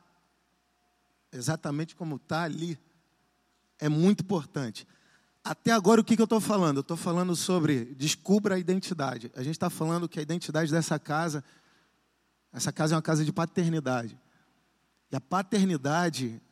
exatamente 1.32 1.96
como 1.96 2.16
está 2.16 2.42
ali, 2.42 2.78
é 3.78 3.88
muito 3.88 4.22
importante. 4.22 4.86
Até 5.42 5.70
agora, 5.70 6.00
o 6.00 6.04
que, 6.04 6.16
que 6.16 6.20
eu 6.20 6.24
estou 6.24 6.40
falando? 6.40 6.78
Eu 6.78 6.82
estou 6.82 6.96
falando 6.96 7.34
sobre 7.34 7.86
descubra 7.94 8.56
a 8.56 8.58
identidade. 8.58 9.30
A 9.34 9.42
gente 9.42 9.54
está 9.54 9.70
falando 9.70 10.06
que 10.06 10.18
a 10.18 10.22
identidade 10.22 10.70
dessa 10.70 10.98
casa, 10.98 11.42
essa 12.52 12.70
casa 12.70 12.94
é 12.94 12.96
uma 12.96 13.02
casa 13.02 13.24
de 13.24 13.32
paternidade. 13.32 14.18
E 15.10 15.16
a 15.16 15.20
paternidade, 15.20 16.42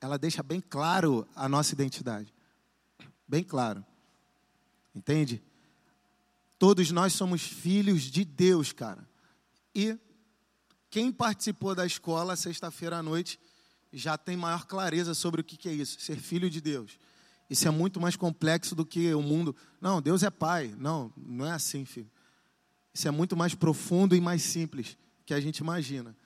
ela 0.00 0.18
deixa 0.18 0.42
bem 0.42 0.60
claro 0.60 1.28
a 1.36 1.48
nossa 1.48 1.72
identidade. 1.72 2.33
Bem 3.26 3.42
claro. 3.42 3.84
Entende? 4.94 5.42
Todos 6.58 6.90
nós 6.90 7.12
somos 7.12 7.42
filhos 7.42 8.02
de 8.02 8.24
Deus, 8.24 8.72
cara. 8.72 9.08
E 9.74 9.98
quem 10.90 11.10
participou 11.10 11.74
da 11.74 11.84
escola 11.84 12.36
sexta-feira 12.36 12.98
à 12.98 13.02
noite 13.02 13.40
já 13.92 14.16
tem 14.16 14.36
maior 14.36 14.66
clareza 14.66 15.14
sobre 15.14 15.40
o 15.40 15.44
que 15.44 15.68
é 15.68 15.72
isso, 15.72 16.00
ser 16.00 16.16
filho 16.16 16.48
de 16.48 16.60
Deus. 16.60 16.98
Isso 17.48 17.68
é 17.68 17.70
muito 17.70 18.00
mais 18.00 18.16
complexo 18.16 18.74
do 18.74 18.84
que 18.84 19.12
o 19.14 19.22
mundo. 19.22 19.54
Não, 19.80 20.00
Deus 20.00 20.22
é 20.22 20.30
pai. 20.30 20.74
Não, 20.78 21.12
não 21.16 21.46
é 21.46 21.52
assim, 21.52 21.84
filho. 21.84 22.10
Isso 22.92 23.06
é 23.08 23.10
muito 23.10 23.36
mais 23.36 23.54
profundo 23.54 24.14
e 24.14 24.20
mais 24.20 24.42
simples 24.42 24.96
que 25.26 25.34
a 25.34 25.40
gente 25.40 25.58
imagina. 25.58 26.16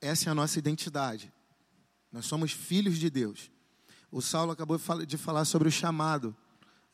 Essa 0.00 0.28
é 0.28 0.32
a 0.32 0.34
nossa 0.34 0.58
identidade. 0.58 1.32
Nós 2.12 2.26
somos 2.26 2.52
filhos 2.52 2.98
de 2.98 3.08
Deus. 3.08 3.50
O 4.10 4.20
Saulo 4.20 4.52
acabou 4.52 4.78
de 5.06 5.16
falar 5.16 5.44
sobre 5.44 5.68
o 5.68 5.72
chamado. 5.72 6.34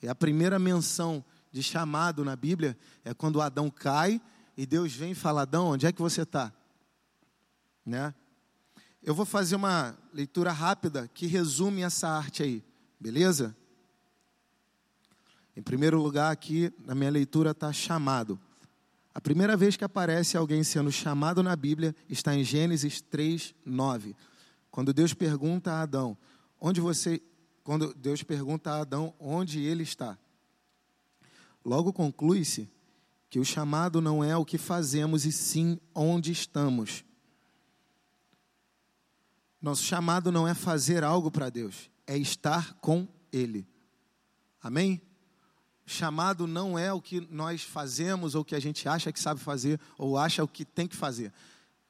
E 0.02 0.08
a 0.08 0.14
primeira 0.14 0.58
menção 0.58 1.24
de 1.50 1.62
chamado 1.62 2.24
na 2.24 2.36
Bíblia 2.36 2.76
é 3.04 3.14
quando 3.14 3.40
Adão 3.40 3.70
cai 3.70 4.20
e 4.56 4.66
Deus 4.66 4.92
vem 4.92 5.12
e 5.12 5.14
fala: 5.14 5.42
Adão, 5.42 5.68
onde 5.68 5.86
é 5.86 5.92
que 5.92 6.02
você 6.02 6.22
está? 6.22 6.52
Né? 7.84 8.14
Eu 9.02 9.14
vou 9.14 9.24
fazer 9.24 9.56
uma 9.56 9.96
leitura 10.12 10.52
rápida 10.52 11.08
que 11.14 11.26
resume 11.26 11.82
essa 11.82 12.08
arte 12.08 12.42
aí. 12.42 12.64
Beleza? 13.00 13.56
Em 15.56 15.62
primeiro 15.62 16.02
lugar, 16.02 16.32
aqui 16.32 16.72
na 16.84 16.94
minha 16.94 17.10
leitura 17.10 17.52
está 17.52 17.72
chamado. 17.72 18.38
A 19.14 19.20
primeira 19.20 19.56
vez 19.56 19.76
que 19.76 19.84
aparece 19.84 20.36
alguém 20.36 20.62
sendo 20.62 20.92
chamado 20.92 21.42
na 21.42 21.56
Bíblia 21.56 21.96
está 22.06 22.34
em 22.34 22.44
Gênesis 22.44 23.00
3, 23.00 23.54
9. 23.64 24.14
Quando 24.70 24.92
Deus 24.92 25.14
pergunta 25.14 25.72
a 25.72 25.80
Adão, 25.80 26.18
onde 26.60 26.80
você. 26.80 27.22
Quando 27.62 27.92
Deus 27.94 28.22
pergunta 28.22 28.70
a 28.70 28.80
Adão 28.80 29.14
onde 29.18 29.60
ele 29.60 29.82
está. 29.82 30.16
Logo 31.64 31.92
conclui-se 31.92 32.70
que 33.28 33.40
o 33.40 33.44
chamado 33.44 34.00
não 34.00 34.22
é 34.22 34.36
o 34.36 34.44
que 34.44 34.56
fazemos, 34.56 35.24
e 35.24 35.32
sim 35.32 35.78
onde 35.94 36.30
estamos. 36.30 37.04
Nosso 39.60 39.82
chamado 39.82 40.30
não 40.30 40.46
é 40.46 40.54
fazer 40.54 41.02
algo 41.02 41.30
para 41.30 41.50
Deus, 41.50 41.90
é 42.06 42.16
estar 42.16 42.74
com 42.74 43.08
Ele. 43.32 43.66
Amém? 44.62 45.02
Chamado 45.84 46.46
não 46.46 46.78
é 46.78 46.92
o 46.92 47.00
que 47.00 47.20
nós 47.30 47.62
fazemos 47.62 48.34
ou 48.34 48.42
o 48.42 48.44
que 48.44 48.54
a 48.54 48.60
gente 48.60 48.88
acha 48.88 49.12
que 49.12 49.20
sabe 49.20 49.40
fazer 49.40 49.80
ou 49.98 50.16
acha 50.16 50.42
o 50.42 50.48
que 50.48 50.64
tem 50.64 50.86
que 50.86 50.96
fazer. 50.96 51.32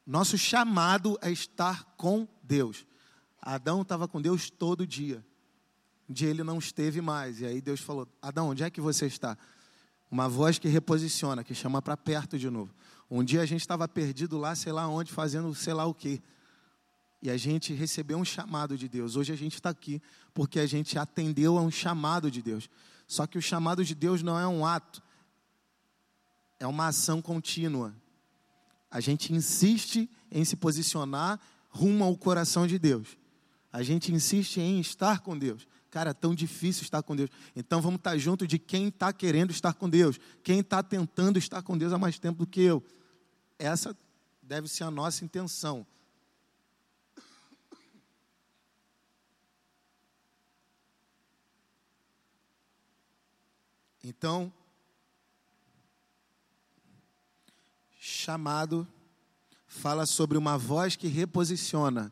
Nosso 0.05 0.37
chamado 0.37 1.17
é 1.21 1.31
estar 1.31 1.83
com 1.97 2.27
Deus. 2.41 2.85
Adão 3.53 3.81
estava 3.81 4.09
com 4.09 4.21
Deus 4.21 4.49
todo 4.49 4.85
dia. 4.85 5.25
Um 6.09 6.13
dia 6.13 6.29
ele 6.29 6.43
não 6.43 6.57
esteve 6.57 6.99
mais. 6.99 7.39
E 7.39 7.45
aí 7.45 7.61
Deus 7.61 7.79
falou: 7.79 8.05
Adão, 8.21 8.49
onde 8.49 8.61
é 8.61 8.69
que 8.69 8.81
você 8.81 9.05
está? 9.05 9.37
Uma 10.11 10.27
voz 10.27 10.59
que 10.59 10.67
reposiciona, 10.67 11.45
que 11.45 11.55
chama 11.55 11.81
para 11.81 11.95
perto 11.95 12.37
de 12.37 12.49
novo. 12.49 12.73
Um 13.09 13.23
dia 13.23 13.41
a 13.41 13.45
gente 13.45 13.61
estava 13.61 13.87
perdido 13.87 14.37
lá, 14.37 14.53
sei 14.53 14.73
lá 14.73 14.89
onde, 14.89 15.13
fazendo 15.13 15.55
sei 15.55 15.73
lá 15.73 15.85
o 15.85 15.93
quê. 15.93 16.21
E 17.21 17.29
a 17.29 17.37
gente 17.37 17.73
recebeu 17.73 18.17
um 18.17 18.25
chamado 18.25 18.77
de 18.77 18.89
Deus. 18.89 19.15
Hoje 19.15 19.31
a 19.31 19.37
gente 19.37 19.53
está 19.53 19.69
aqui 19.69 20.01
porque 20.33 20.59
a 20.59 20.65
gente 20.65 20.99
atendeu 20.99 21.57
a 21.57 21.61
um 21.61 21.71
chamado 21.71 22.29
de 22.29 22.41
Deus. 22.41 22.69
Só 23.07 23.25
que 23.25 23.37
o 23.37 23.41
chamado 23.41 23.83
de 23.85 23.95
Deus 23.95 24.21
não 24.21 24.37
é 24.37 24.45
um 24.45 24.65
ato, 24.65 25.01
é 26.59 26.67
uma 26.67 26.87
ação 26.87 27.21
contínua. 27.21 27.95
A 28.91 28.99
gente 28.99 29.33
insiste 29.33 30.09
em 30.29 30.43
se 30.43 30.57
posicionar 30.57 31.39
rumo 31.69 32.03
ao 32.03 32.17
coração 32.17 32.67
de 32.67 32.77
Deus. 32.77 33.17
A 33.77 33.83
gente 33.83 34.11
insiste 34.11 34.59
em 34.59 34.79
estar 34.79 35.19
com 35.19 35.37
Deus. 35.37 35.67
Cara, 35.91 36.09
é 36.09 36.13
tão 36.13 36.33
difícil 36.33 36.81
estar 36.81 37.03
com 37.03 37.15
Deus. 37.15 37.29
Então 37.55 37.79
vamos 37.79 37.99
estar 37.99 38.17
junto 38.17 38.47
de 38.47 38.57
quem 38.57 38.87
está 38.87 39.13
querendo 39.13 39.51
estar 39.51 39.71
com 39.75 39.87
Deus, 39.87 40.19
quem 40.41 40.61
está 40.61 40.81
tentando 40.81 41.37
estar 41.37 41.61
com 41.61 41.77
Deus 41.77 41.93
há 41.93 41.97
mais 41.99 42.17
tempo 42.17 42.39
do 42.39 42.47
que 42.47 42.59
eu. 42.59 42.83
Essa 43.59 43.95
deve 44.41 44.67
ser 44.67 44.83
a 44.83 44.89
nossa 44.89 45.23
intenção. 45.23 45.85
Então, 54.03 54.51
chamado 57.99 58.87
fala 59.67 60.07
sobre 60.07 60.35
uma 60.35 60.57
voz 60.57 60.95
que 60.95 61.07
reposiciona. 61.07 62.11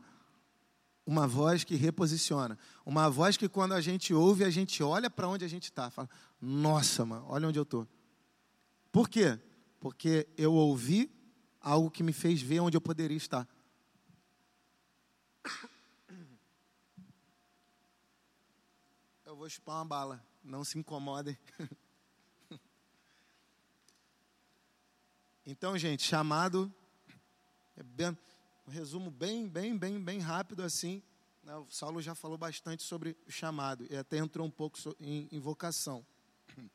Uma 1.06 1.26
voz 1.26 1.62
que 1.62 1.76
reposiciona. 1.76 2.58
Uma 2.84 3.08
voz 3.08 3.36
que 3.36 3.48
quando 3.48 3.72
a 3.72 3.80
gente 3.80 4.12
ouve, 4.12 4.42
a 4.42 4.50
gente 4.50 4.82
olha 4.82 5.08
para 5.08 5.28
onde 5.28 5.44
a 5.44 5.48
gente 5.48 5.64
está. 5.64 5.88
Fala, 5.88 6.10
nossa, 6.40 7.06
mano, 7.06 7.24
olha 7.28 7.46
onde 7.46 7.58
eu 7.58 7.62
estou. 7.62 7.86
Por 8.90 9.08
quê? 9.08 9.38
Porque 9.78 10.26
eu 10.36 10.52
ouvi 10.52 11.10
algo 11.60 11.90
que 11.90 12.02
me 12.02 12.12
fez 12.12 12.42
ver 12.42 12.60
onde 12.60 12.76
eu 12.76 12.80
poderia 12.80 13.16
estar. 13.16 13.46
Eu 19.24 19.36
vou 19.36 19.48
chupar 19.48 19.76
uma 19.76 19.84
bala, 19.84 20.26
não 20.42 20.64
se 20.64 20.78
incomodem. 20.78 21.38
Então, 25.48 25.78
gente, 25.78 26.02
chamado, 26.02 26.74
é 27.76 27.82
bem, 27.84 28.18
um 28.66 28.70
resumo 28.70 29.10
bem, 29.10 29.48
bem, 29.48 29.76
bem, 29.76 30.02
bem 30.02 30.18
rápido 30.18 30.62
assim. 30.62 31.02
Né? 31.42 31.54
O 31.56 31.70
Saulo 31.70 32.02
já 32.02 32.14
falou 32.14 32.36
bastante 32.36 32.82
sobre 32.82 33.16
o 33.26 33.30
chamado 33.30 33.86
e 33.88 33.96
até 33.96 34.18
entrou 34.18 34.46
um 34.46 34.50
pouco 34.50 34.76
em, 34.98 35.28
em 35.30 35.38
vocação. 35.38 36.04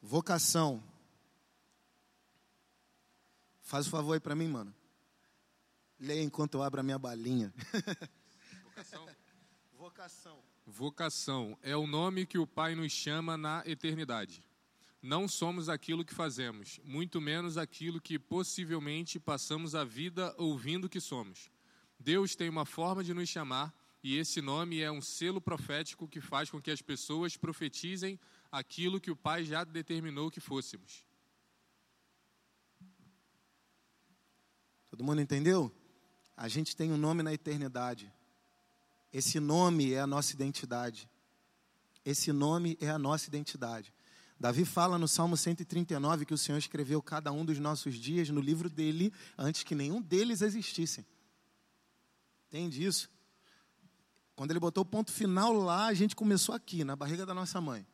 Vocação. 0.00 0.82
Faz 3.60 3.86
o 3.86 3.88
um 3.88 3.90
favor 3.90 4.14
aí 4.14 4.20
para 4.20 4.34
mim, 4.34 4.48
mano. 4.48 4.74
Leia 6.00 6.22
enquanto 6.22 6.54
eu 6.54 6.62
abro 6.62 6.80
a 6.80 6.82
minha 6.82 6.98
balinha. 6.98 7.52
Vocação. 8.62 9.06
Vocação. 9.76 10.38
Vocação 10.66 11.58
é 11.62 11.76
o 11.76 11.86
nome 11.86 12.24
que 12.24 12.38
o 12.38 12.46
Pai 12.46 12.74
nos 12.74 12.92
chama 12.92 13.36
na 13.36 13.62
eternidade. 13.66 14.42
Não 15.04 15.28
somos 15.28 15.68
aquilo 15.68 16.02
que 16.02 16.14
fazemos, 16.14 16.80
muito 16.82 17.20
menos 17.20 17.58
aquilo 17.58 18.00
que 18.00 18.18
possivelmente 18.18 19.20
passamos 19.20 19.74
a 19.74 19.84
vida 19.84 20.34
ouvindo 20.38 20.88
que 20.88 20.98
somos. 20.98 21.50
Deus 22.00 22.34
tem 22.34 22.48
uma 22.48 22.64
forma 22.64 23.04
de 23.04 23.12
nos 23.12 23.28
chamar 23.28 23.70
e 24.02 24.16
esse 24.16 24.40
nome 24.40 24.80
é 24.80 24.90
um 24.90 25.02
selo 25.02 25.42
profético 25.42 26.08
que 26.08 26.22
faz 26.22 26.48
com 26.48 26.58
que 26.58 26.70
as 26.70 26.80
pessoas 26.80 27.36
profetizem 27.36 28.18
aquilo 28.50 28.98
que 28.98 29.10
o 29.10 29.16
Pai 29.16 29.44
já 29.44 29.62
determinou 29.62 30.30
que 30.30 30.40
fôssemos. 30.40 31.04
Todo 34.88 35.04
mundo 35.04 35.20
entendeu? 35.20 35.70
A 36.34 36.48
gente 36.48 36.74
tem 36.74 36.90
um 36.90 36.96
nome 36.96 37.22
na 37.22 37.34
eternidade. 37.34 38.10
Esse 39.12 39.38
nome 39.38 39.92
é 39.92 40.00
a 40.00 40.06
nossa 40.06 40.32
identidade. 40.32 41.06
Esse 42.06 42.32
nome 42.32 42.78
é 42.80 42.88
a 42.88 42.98
nossa 42.98 43.28
identidade. 43.28 43.92
Davi 44.44 44.66
fala 44.66 44.98
no 44.98 45.08
Salmo 45.08 45.38
139 45.38 46.26
que 46.26 46.34
o 46.34 46.36
Senhor 46.36 46.58
escreveu 46.58 47.00
cada 47.00 47.32
um 47.32 47.46
dos 47.46 47.58
nossos 47.58 47.94
dias 47.94 48.28
no 48.28 48.42
livro 48.42 48.68
dele 48.68 49.10
antes 49.38 49.62
que 49.62 49.74
nenhum 49.74 50.02
deles 50.02 50.42
existissem. 50.42 51.06
Entende 52.48 52.84
isso? 52.84 53.08
Quando 54.36 54.50
ele 54.50 54.60
botou 54.60 54.82
o 54.82 54.84
ponto 54.84 55.10
final 55.10 55.54
lá, 55.54 55.86
a 55.86 55.94
gente 55.94 56.14
começou 56.14 56.54
aqui, 56.54 56.84
na 56.84 56.94
barriga 56.94 57.24
da 57.24 57.32
nossa 57.32 57.58
mãe. 57.58 57.86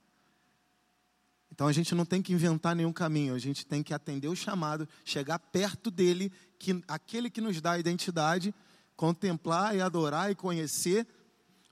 Então 1.52 1.68
a 1.68 1.72
gente 1.72 1.94
não 1.94 2.04
tem 2.04 2.20
que 2.20 2.32
inventar 2.32 2.74
nenhum 2.74 2.92
caminho, 2.92 3.36
a 3.36 3.38
gente 3.38 3.64
tem 3.64 3.80
que 3.80 3.94
atender 3.94 4.26
o 4.26 4.34
chamado, 4.34 4.88
chegar 5.04 5.38
perto 5.38 5.88
dele, 5.88 6.32
que 6.58 6.82
aquele 6.88 7.30
que 7.30 7.40
nos 7.40 7.60
dá 7.60 7.74
a 7.74 7.78
identidade, 7.78 8.52
contemplar 8.96 9.76
e 9.76 9.80
adorar 9.80 10.32
e 10.32 10.34
conhecer, 10.34 11.06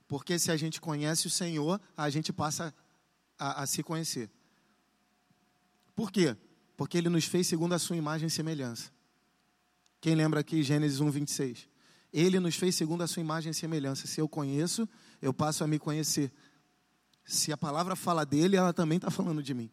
porque 0.07 0.39
se 0.39 0.49
a 0.49 0.55
gente 0.55 0.79
conhece 0.79 1.27
o 1.27 1.29
Senhor, 1.29 1.81
a 1.97 2.09
gente 2.09 2.31
passa 2.31 2.73
a, 3.37 3.63
a 3.63 3.67
se 3.67 3.83
conhecer. 3.83 4.31
Por 5.99 6.13
quê? 6.13 6.33
Porque 6.77 6.97
ele 6.97 7.09
nos 7.09 7.25
fez 7.25 7.45
segundo 7.45 7.73
a 7.73 7.77
sua 7.77 7.97
imagem 7.97 8.27
e 8.27 8.31
semelhança. 8.31 8.89
Quem 9.99 10.15
lembra 10.15 10.39
aqui 10.39 10.63
Gênesis 10.63 11.01
1, 11.01 11.11
26? 11.11 11.67
Ele 12.13 12.39
nos 12.39 12.55
fez 12.55 12.73
segundo 12.73 13.01
a 13.01 13.07
sua 13.07 13.19
imagem 13.19 13.51
e 13.51 13.53
semelhança. 13.53 14.07
Se 14.07 14.21
eu 14.21 14.29
conheço, 14.29 14.87
eu 15.21 15.33
passo 15.33 15.61
a 15.61 15.67
me 15.67 15.77
conhecer. 15.77 16.31
Se 17.25 17.51
a 17.51 17.57
palavra 17.57 17.97
fala 17.97 18.25
dele, 18.25 18.55
ela 18.55 18.71
também 18.71 18.95
está 18.95 19.11
falando 19.11 19.43
de 19.43 19.53
mim. 19.53 19.69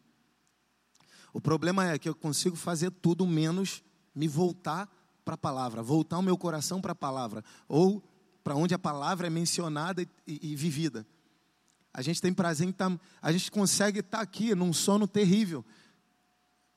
O 1.31 1.39
problema 1.39 1.89
é 1.89 1.97
que 1.97 2.09
eu 2.09 2.13
consigo 2.13 2.57
fazer 2.57 2.91
tudo 2.91 3.25
menos 3.25 3.81
me 4.13 4.27
voltar 4.27 4.93
para 5.23 5.35
a 5.35 5.37
palavra, 5.37 5.81
voltar 5.81 6.17
o 6.17 6.21
meu 6.21 6.37
coração 6.37 6.81
para 6.81 6.91
a 6.91 6.95
palavra, 6.95 7.41
ou 7.69 8.03
para 8.43 8.53
onde 8.53 8.73
a 8.73 8.79
palavra 8.79 9.27
é 9.27 9.29
mencionada 9.29 10.01
e, 10.01 10.09
e, 10.27 10.51
e 10.51 10.55
vivida. 10.57 11.07
A 11.93 12.01
gente 12.01 12.21
tem 12.21 12.33
prazer 12.33 12.67
em 12.67 12.71
estar, 12.71 12.89
tá, 12.89 12.99
a 13.21 13.31
gente 13.31 13.49
consegue 13.49 14.01
estar 14.01 14.17
tá 14.17 14.23
aqui 14.23 14.53
num 14.53 14.73
sono 14.73 15.07
terrível. 15.07 15.63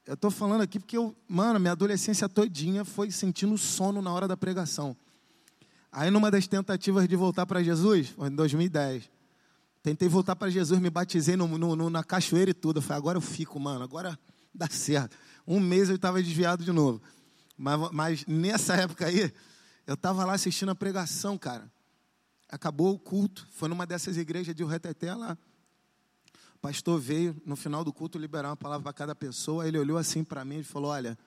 Eu 0.06 0.14
estou 0.14 0.30
falando 0.30 0.62
aqui 0.62 0.78
porque 0.78 0.96
eu, 0.96 1.14
mano, 1.28 1.60
minha 1.60 1.72
adolescência 1.72 2.28
todinha 2.28 2.84
foi 2.84 3.10
sentindo 3.10 3.56
sono 3.58 4.00
na 4.00 4.12
hora 4.12 4.26
da 4.26 4.36
pregação. 4.36 4.96
Aí 5.92 6.10
numa 6.10 6.30
das 6.30 6.46
tentativas 6.46 7.08
de 7.08 7.16
voltar 7.16 7.46
para 7.46 7.62
Jesus, 7.62 8.14
em 8.18 8.34
2010. 8.34 9.10
Tentei 9.82 10.08
voltar 10.08 10.36
para 10.36 10.50
Jesus, 10.50 10.80
me 10.80 10.90
batizei 10.90 11.36
no, 11.36 11.46
no, 11.56 11.90
na 11.90 12.04
cachoeira 12.04 12.50
e 12.50 12.54
tudo. 12.54 12.78
Eu 12.78 12.82
falei, 12.82 12.98
agora 12.98 13.18
eu 13.18 13.22
fico, 13.22 13.58
mano, 13.58 13.82
agora 13.82 14.18
dá 14.54 14.68
certo. 14.68 15.16
Um 15.46 15.58
mês 15.58 15.88
eu 15.88 15.96
estava 15.96 16.22
desviado 16.22 16.64
de 16.64 16.72
novo. 16.72 17.00
Mas, 17.56 17.90
mas 17.92 18.26
nessa 18.26 18.74
época 18.76 19.06
aí, 19.06 19.32
eu 19.86 19.94
estava 19.94 20.24
lá 20.24 20.34
assistindo 20.34 20.70
a 20.70 20.74
pregação, 20.74 21.36
cara. 21.36 21.70
Acabou 22.48 22.94
o 22.94 22.98
culto, 22.98 23.46
foi 23.52 23.68
numa 23.68 23.86
dessas 23.86 24.16
igrejas 24.16 24.54
de 24.54 24.64
Reteté 24.64 25.14
lá. 25.14 25.36
O 26.60 26.68
pastor 26.68 27.00
veio 27.00 27.34
no 27.46 27.56
final 27.56 27.82
do 27.82 27.90
culto 27.90 28.18
liberar 28.18 28.50
uma 28.50 28.56
palavra 28.56 28.82
para 28.82 28.92
cada 28.92 29.14
pessoa. 29.14 29.66
Ele 29.66 29.78
olhou 29.78 29.96
assim 29.96 30.22
para 30.22 30.44
mim 30.44 30.58
e 30.58 30.62
falou: 30.62 30.90
Olha, 30.90 31.18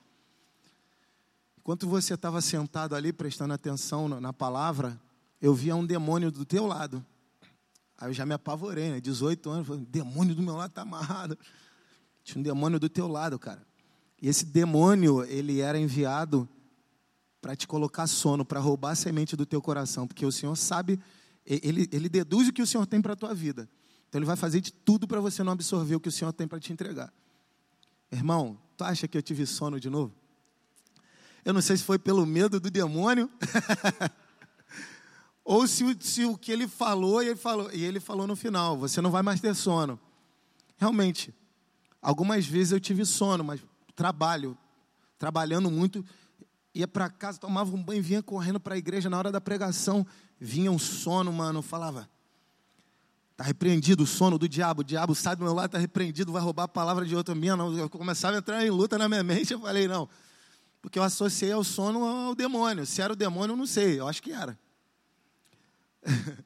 enquanto 1.58 1.88
você 1.88 2.14
estava 2.14 2.40
sentado 2.40 2.94
ali 2.94 3.12
prestando 3.12 3.52
atenção 3.52 4.08
na 4.08 4.32
palavra, 4.32 4.96
eu 5.42 5.52
via 5.52 5.74
um 5.74 5.84
demônio 5.84 6.30
do 6.30 6.44
teu 6.44 6.68
lado. 6.68 7.04
Aí 7.98 8.10
eu 8.10 8.12
já 8.12 8.24
me 8.24 8.32
apavorei, 8.32 8.90
né? 8.90 9.00
18 9.00 9.50
anos, 9.50 9.66
falei, 9.66 9.84
demônio 9.84 10.36
do 10.36 10.42
meu 10.42 10.54
lado 10.54 10.70
está 10.70 10.82
amarrado. 10.82 11.36
Tinha 12.22 12.38
um 12.38 12.42
demônio 12.44 12.78
do 12.78 12.88
teu 12.88 13.08
lado, 13.08 13.36
cara. 13.36 13.66
E 14.22 14.28
esse 14.28 14.46
demônio, 14.46 15.24
ele 15.24 15.60
era 15.60 15.76
enviado 15.76 16.48
para 17.40 17.56
te 17.56 17.66
colocar 17.66 18.06
sono, 18.06 18.44
para 18.44 18.60
roubar 18.60 18.92
a 18.92 18.94
semente 18.94 19.34
do 19.34 19.44
teu 19.44 19.60
coração, 19.60 20.06
porque 20.06 20.24
o 20.24 20.30
Senhor 20.30 20.54
sabe, 20.54 21.00
ele, 21.44 21.88
ele 21.90 22.08
deduz 22.08 22.46
o 22.46 22.52
que 22.52 22.62
o 22.62 22.66
Senhor 22.68 22.86
tem 22.86 23.02
para 23.02 23.14
a 23.14 23.16
tua 23.16 23.34
vida. 23.34 23.68
Então 24.14 24.20
ele 24.20 24.26
vai 24.26 24.36
fazer 24.36 24.60
de 24.60 24.72
tudo 24.72 25.08
para 25.08 25.20
você 25.20 25.42
não 25.42 25.50
absorver 25.50 25.96
o 25.96 25.98
que 25.98 26.08
o 26.08 26.12
Senhor 26.12 26.32
tem 26.32 26.46
para 26.46 26.60
te 26.60 26.72
entregar. 26.72 27.12
Irmão, 28.12 28.56
tu 28.76 28.84
acha 28.84 29.08
que 29.08 29.18
eu 29.18 29.22
tive 29.22 29.44
sono 29.44 29.80
de 29.80 29.90
novo? 29.90 30.14
Eu 31.44 31.52
não 31.52 31.60
sei 31.60 31.76
se 31.76 31.82
foi 31.82 31.98
pelo 31.98 32.24
medo 32.24 32.60
do 32.60 32.70
demônio. 32.70 33.28
Ou 35.44 35.66
se, 35.66 35.96
se, 35.98 36.24
o 36.26 36.38
que 36.38 36.52
ele 36.52 36.68
falou 36.68 37.24
e 37.24 37.26
ele 37.26 37.36
falou, 37.36 37.72
e 37.72 37.82
ele 37.82 37.98
falou 37.98 38.24
no 38.24 38.36
final, 38.36 38.78
você 38.78 39.00
não 39.00 39.10
vai 39.10 39.20
mais 39.20 39.40
ter 39.40 39.52
sono. 39.52 39.98
Realmente, 40.76 41.34
algumas 42.00 42.46
vezes 42.46 42.70
eu 42.70 42.78
tive 42.78 43.04
sono, 43.04 43.42
mas 43.42 43.60
trabalho, 43.96 44.56
trabalhando 45.18 45.72
muito, 45.72 46.04
ia 46.72 46.86
para 46.86 47.10
casa, 47.10 47.40
tomava 47.40 47.74
um 47.74 47.82
banho, 47.82 48.00
vinha 48.00 48.22
correndo 48.22 48.60
para 48.60 48.76
a 48.76 48.78
igreja 48.78 49.10
na 49.10 49.18
hora 49.18 49.32
da 49.32 49.40
pregação, 49.40 50.06
vinha 50.38 50.70
um 50.70 50.78
sono, 50.78 51.32
mano, 51.32 51.60
falava, 51.62 52.08
Está 53.34 53.42
repreendido 53.42 54.04
o 54.04 54.06
sono 54.06 54.38
do 54.38 54.48
diabo. 54.48 54.82
O 54.82 54.84
diabo 54.84 55.12
sai 55.12 55.34
do 55.34 55.42
meu 55.42 55.52
lado, 55.52 55.66
está 55.66 55.78
repreendido, 55.78 56.30
vai 56.30 56.40
roubar 56.40 56.64
a 56.64 56.68
palavra 56.68 57.04
de 57.04 57.16
outra 57.16 57.34
minha. 57.34 57.54
Eu 57.54 57.90
começava 57.90 58.36
a 58.36 58.38
entrar 58.38 58.64
em 58.64 58.70
luta 58.70 58.96
na 58.96 59.08
minha 59.08 59.24
mente. 59.24 59.52
Eu 59.52 59.60
falei, 59.60 59.88
não. 59.88 60.08
Porque 60.80 61.00
eu 61.00 61.02
associei 61.02 61.50
ao 61.50 61.64
sono 61.64 62.04
ao 62.04 62.34
demônio. 62.36 62.86
Se 62.86 63.02
era 63.02 63.12
o 63.12 63.16
demônio, 63.16 63.54
eu 63.54 63.56
não 63.56 63.66
sei. 63.66 63.98
Eu 63.98 64.06
acho 64.06 64.22
que 64.22 64.30
era. 64.30 64.56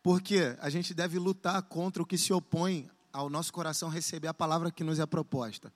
Porque 0.00 0.56
a 0.60 0.70
gente 0.70 0.94
deve 0.94 1.18
lutar 1.18 1.60
contra 1.62 2.00
o 2.00 2.06
que 2.06 2.16
se 2.16 2.32
opõe 2.32 2.88
ao 3.12 3.28
nosso 3.28 3.52
coração 3.52 3.88
receber 3.88 4.28
a 4.28 4.34
palavra 4.34 4.70
que 4.70 4.84
nos 4.84 5.00
é 5.00 5.06
proposta. 5.06 5.72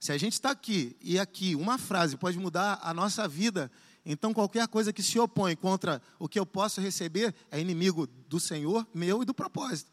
Se 0.00 0.10
a 0.10 0.18
gente 0.18 0.32
está 0.32 0.50
aqui 0.50 0.96
e 1.00 1.20
aqui, 1.20 1.54
uma 1.54 1.78
frase 1.78 2.16
pode 2.16 2.36
mudar 2.36 2.80
a 2.82 2.92
nossa 2.92 3.28
vida, 3.28 3.70
então 4.04 4.34
qualquer 4.34 4.68
coisa 4.68 4.92
que 4.92 5.02
se 5.02 5.18
opõe 5.18 5.56
contra 5.56 6.02
o 6.18 6.28
que 6.28 6.38
eu 6.38 6.44
posso 6.44 6.80
receber 6.80 7.34
é 7.50 7.60
inimigo 7.60 8.06
do 8.28 8.38
Senhor, 8.38 8.86
meu 8.92 9.22
e 9.22 9.24
do 9.24 9.32
propósito. 9.32 9.90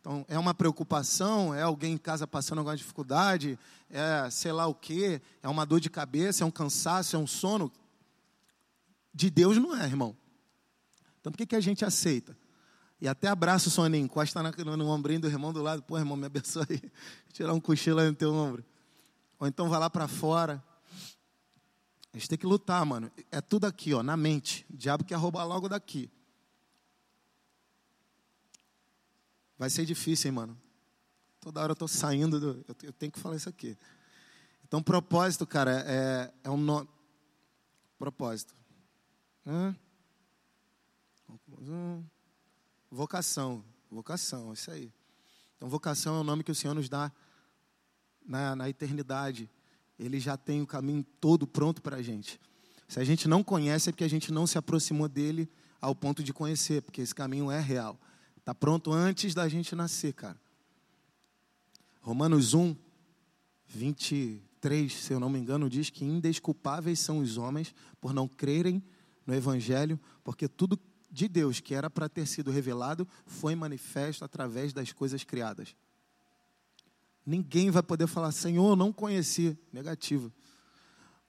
Então, 0.00 0.26
é 0.28 0.36
uma 0.36 0.52
preocupação, 0.52 1.54
é 1.54 1.62
alguém 1.62 1.92
em 1.92 1.98
casa 1.98 2.26
passando 2.26 2.58
alguma 2.58 2.76
dificuldade, 2.76 3.56
é 3.88 4.28
sei 4.30 4.50
lá 4.50 4.66
o 4.66 4.74
quê, 4.74 5.22
é 5.40 5.48
uma 5.48 5.64
dor 5.64 5.78
de 5.78 5.88
cabeça, 5.88 6.42
é 6.42 6.46
um 6.46 6.50
cansaço, 6.50 7.14
é 7.14 7.18
um 7.18 7.26
sono. 7.26 7.72
De 9.14 9.30
Deus 9.30 9.56
não 9.58 9.76
é, 9.76 9.84
irmão. 9.84 10.16
Então 11.20 11.30
por 11.30 11.38
que, 11.38 11.46
que 11.46 11.54
a 11.54 11.60
gente 11.60 11.84
aceita? 11.84 12.36
E 13.00 13.06
até 13.06 13.28
abraça 13.28 13.68
o 13.68 13.70
soninho, 13.70 14.04
encosta 14.04 14.42
no, 14.42 14.76
no 14.76 14.88
ombrinho 14.88 15.20
do 15.20 15.28
irmão 15.28 15.52
do 15.52 15.62
lado, 15.62 15.82
pô, 15.82 15.96
irmão, 15.98 16.16
me 16.16 16.26
abençoe 16.26 16.66
aí. 16.68 16.92
Tirar 17.32 17.52
um 17.52 17.60
cochilo 17.60 18.00
aí 18.00 18.08
no 18.08 18.14
teu 18.14 18.34
ombro. 18.34 18.64
Ou 19.38 19.46
então 19.46 19.68
vai 19.68 19.78
lá 19.78 19.90
para 19.90 20.08
fora. 20.08 20.62
A 22.12 22.18
gente 22.18 22.28
tem 22.28 22.38
que 22.38 22.46
lutar, 22.46 22.84
mano. 22.84 23.10
É 23.30 23.40
tudo 23.40 23.66
aqui, 23.66 23.94
ó, 23.94 24.02
na 24.02 24.16
mente. 24.16 24.66
O 24.70 24.76
diabo 24.76 25.04
quer 25.04 25.14
roubar 25.14 25.44
logo 25.44 25.68
daqui. 25.68 26.10
Vai 29.56 29.70
ser 29.70 29.86
difícil, 29.86 30.28
hein, 30.28 30.34
mano. 30.34 30.60
Toda 31.40 31.60
hora 31.60 31.72
eu 31.72 31.76
tô 31.76 31.88
saindo 31.88 32.38
do. 32.38 32.64
Eu 32.82 32.92
tenho 32.92 33.10
que 33.10 33.18
falar 33.18 33.36
isso 33.36 33.48
aqui. 33.48 33.78
Então, 34.64 34.82
propósito, 34.82 35.46
cara, 35.46 35.84
é, 35.86 36.32
é 36.44 36.50
um. 36.50 36.56
No... 36.56 36.88
Propósito. 37.98 38.54
Hã? 39.46 39.74
Vocação, 42.90 43.64
vocação, 43.90 44.52
isso 44.52 44.70
aí. 44.70 44.92
Então, 45.56 45.68
vocação 45.68 46.16
é 46.16 46.20
o 46.20 46.24
nome 46.24 46.44
que 46.44 46.50
o 46.50 46.54
Senhor 46.54 46.74
nos 46.74 46.88
dá 46.88 47.10
na, 48.24 48.54
na 48.54 48.68
eternidade. 48.68 49.48
Ele 50.04 50.18
já 50.18 50.36
tem 50.36 50.60
o 50.60 50.66
caminho 50.66 51.04
todo 51.20 51.46
pronto 51.46 51.80
para 51.80 51.96
a 51.96 52.02
gente. 52.02 52.40
Se 52.88 53.00
a 53.00 53.04
gente 53.04 53.26
não 53.28 53.42
conhece, 53.42 53.88
é 53.88 53.92
porque 53.92 54.04
a 54.04 54.08
gente 54.08 54.32
não 54.32 54.46
se 54.46 54.58
aproximou 54.58 55.08
dele 55.08 55.48
ao 55.80 55.94
ponto 55.94 56.22
de 56.22 56.32
conhecer, 56.32 56.82
porque 56.82 57.00
esse 57.00 57.14
caminho 57.14 57.50
é 57.50 57.60
real. 57.60 57.98
Está 58.36 58.54
pronto 58.54 58.92
antes 58.92 59.34
da 59.34 59.48
gente 59.48 59.74
nascer, 59.74 60.12
cara. 60.12 60.36
Romanos 62.00 62.52
1, 62.52 62.74
23, 63.68 64.92
se 64.92 65.12
eu 65.12 65.20
não 65.20 65.30
me 65.30 65.38
engano, 65.38 65.70
diz 65.70 65.88
que 65.88 66.04
indesculpáveis 66.04 66.98
são 66.98 67.18
os 67.18 67.36
homens 67.36 67.74
por 68.00 68.12
não 68.12 68.26
crerem 68.26 68.82
no 69.24 69.34
Evangelho, 69.34 69.98
porque 70.24 70.48
tudo 70.48 70.78
de 71.10 71.28
Deus 71.28 71.60
que 71.60 71.74
era 71.74 71.88
para 71.88 72.08
ter 72.08 72.26
sido 72.26 72.50
revelado 72.50 73.06
foi 73.24 73.54
manifesto 73.54 74.24
através 74.24 74.72
das 74.72 74.92
coisas 74.92 75.22
criadas. 75.22 75.76
Ninguém 77.24 77.70
vai 77.70 77.82
poder 77.82 78.06
falar, 78.06 78.32
Senhor, 78.32 78.76
não 78.76 78.92
conheci. 78.92 79.56
Negativo. 79.72 80.32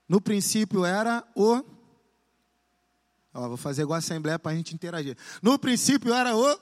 No 0.07 0.19
princípio 0.19 0.83
era 0.83 1.25
o. 1.35 1.63
Ó, 3.33 3.47
vou 3.47 3.57
fazer 3.57 3.83
igual 3.83 3.95
a 3.95 3.99
Assembleia 3.99 4.37
para 4.37 4.51
a 4.51 4.55
gente 4.55 4.73
interagir. 4.73 5.17
No 5.41 5.57
princípio 5.57 6.13
era 6.13 6.35
o. 6.35 6.59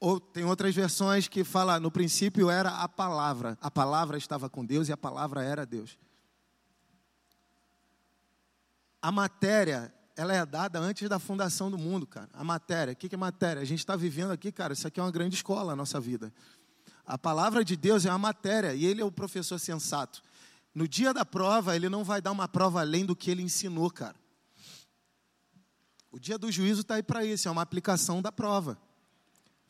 Ou 0.00 0.20
tem 0.20 0.44
outras 0.44 0.74
versões 0.74 1.28
que 1.28 1.44
fala, 1.44 1.80
no 1.80 1.90
princípio 1.90 2.50
era 2.50 2.70
a 2.70 2.88
palavra. 2.88 3.56
A 3.60 3.70
palavra 3.70 4.18
estava 4.18 4.50
com 4.50 4.64
Deus 4.64 4.88
e 4.88 4.92
a 4.92 4.96
palavra 4.96 5.42
era 5.42 5.64
Deus. 5.64 5.96
A 9.00 9.10
matéria 9.10 9.92
ela 10.16 10.32
é 10.32 10.46
dada 10.46 10.78
antes 10.78 11.08
da 11.08 11.18
fundação 11.18 11.70
do 11.70 11.76
mundo, 11.76 12.06
cara. 12.06 12.28
A 12.32 12.44
matéria, 12.44 12.92
o 12.92 12.96
que 12.96 13.12
é 13.12 13.18
matéria? 13.18 13.60
A 13.60 13.64
gente 13.64 13.80
está 13.80 13.96
vivendo 13.96 14.30
aqui, 14.30 14.52
cara, 14.52 14.72
isso 14.72 14.86
aqui 14.86 15.00
é 15.00 15.02
uma 15.02 15.10
grande 15.10 15.34
escola, 15.34 15.72
a 15.72 15.76
nossa 15.76 15.98
vida. 16.00 16.32
A 17.06 17.18
palavra 17.18 17.64
de 17.64 17.76
Deus 17.76 18.06
é 18.06 18.10
a 18.10 18.18
matéria 18.18 18.74
e 18.74 18.84
ele 18.84 19.00
é 19.00 19.04
o 19.04 19.12
professor 19.12 19.58
sensato. 19.58 20.22
No 20.74 20.88
dia 20.88 21.12
da 21.12 21.24
prova, 21.24 21.76
ele 21.76 21.88
não 21.88 22.02
vai 22.02 22.20
dar 22.20 22.32
uma 22.32 22.48
prova 22.48 22.80
além 22.80 23.04
do 23.04 23.14
que 23.14 23.30
ele 23.30 23.42
ensinou, 23.42 23.90
cara. 23.90 24.16
O 26.10 26.18
dia 26.18 26.38
do 26.38 26.50
juízo 26.50 26.80
está 26.82 26.94
aí 26.94 27.02
para 27.02 27.24
isso, 27.24 27.48
é 27.48 27.50
uma 27.50 27.62
aplicação 27.62 28.22
da 28.22 28.32
prova. 28.32 28.78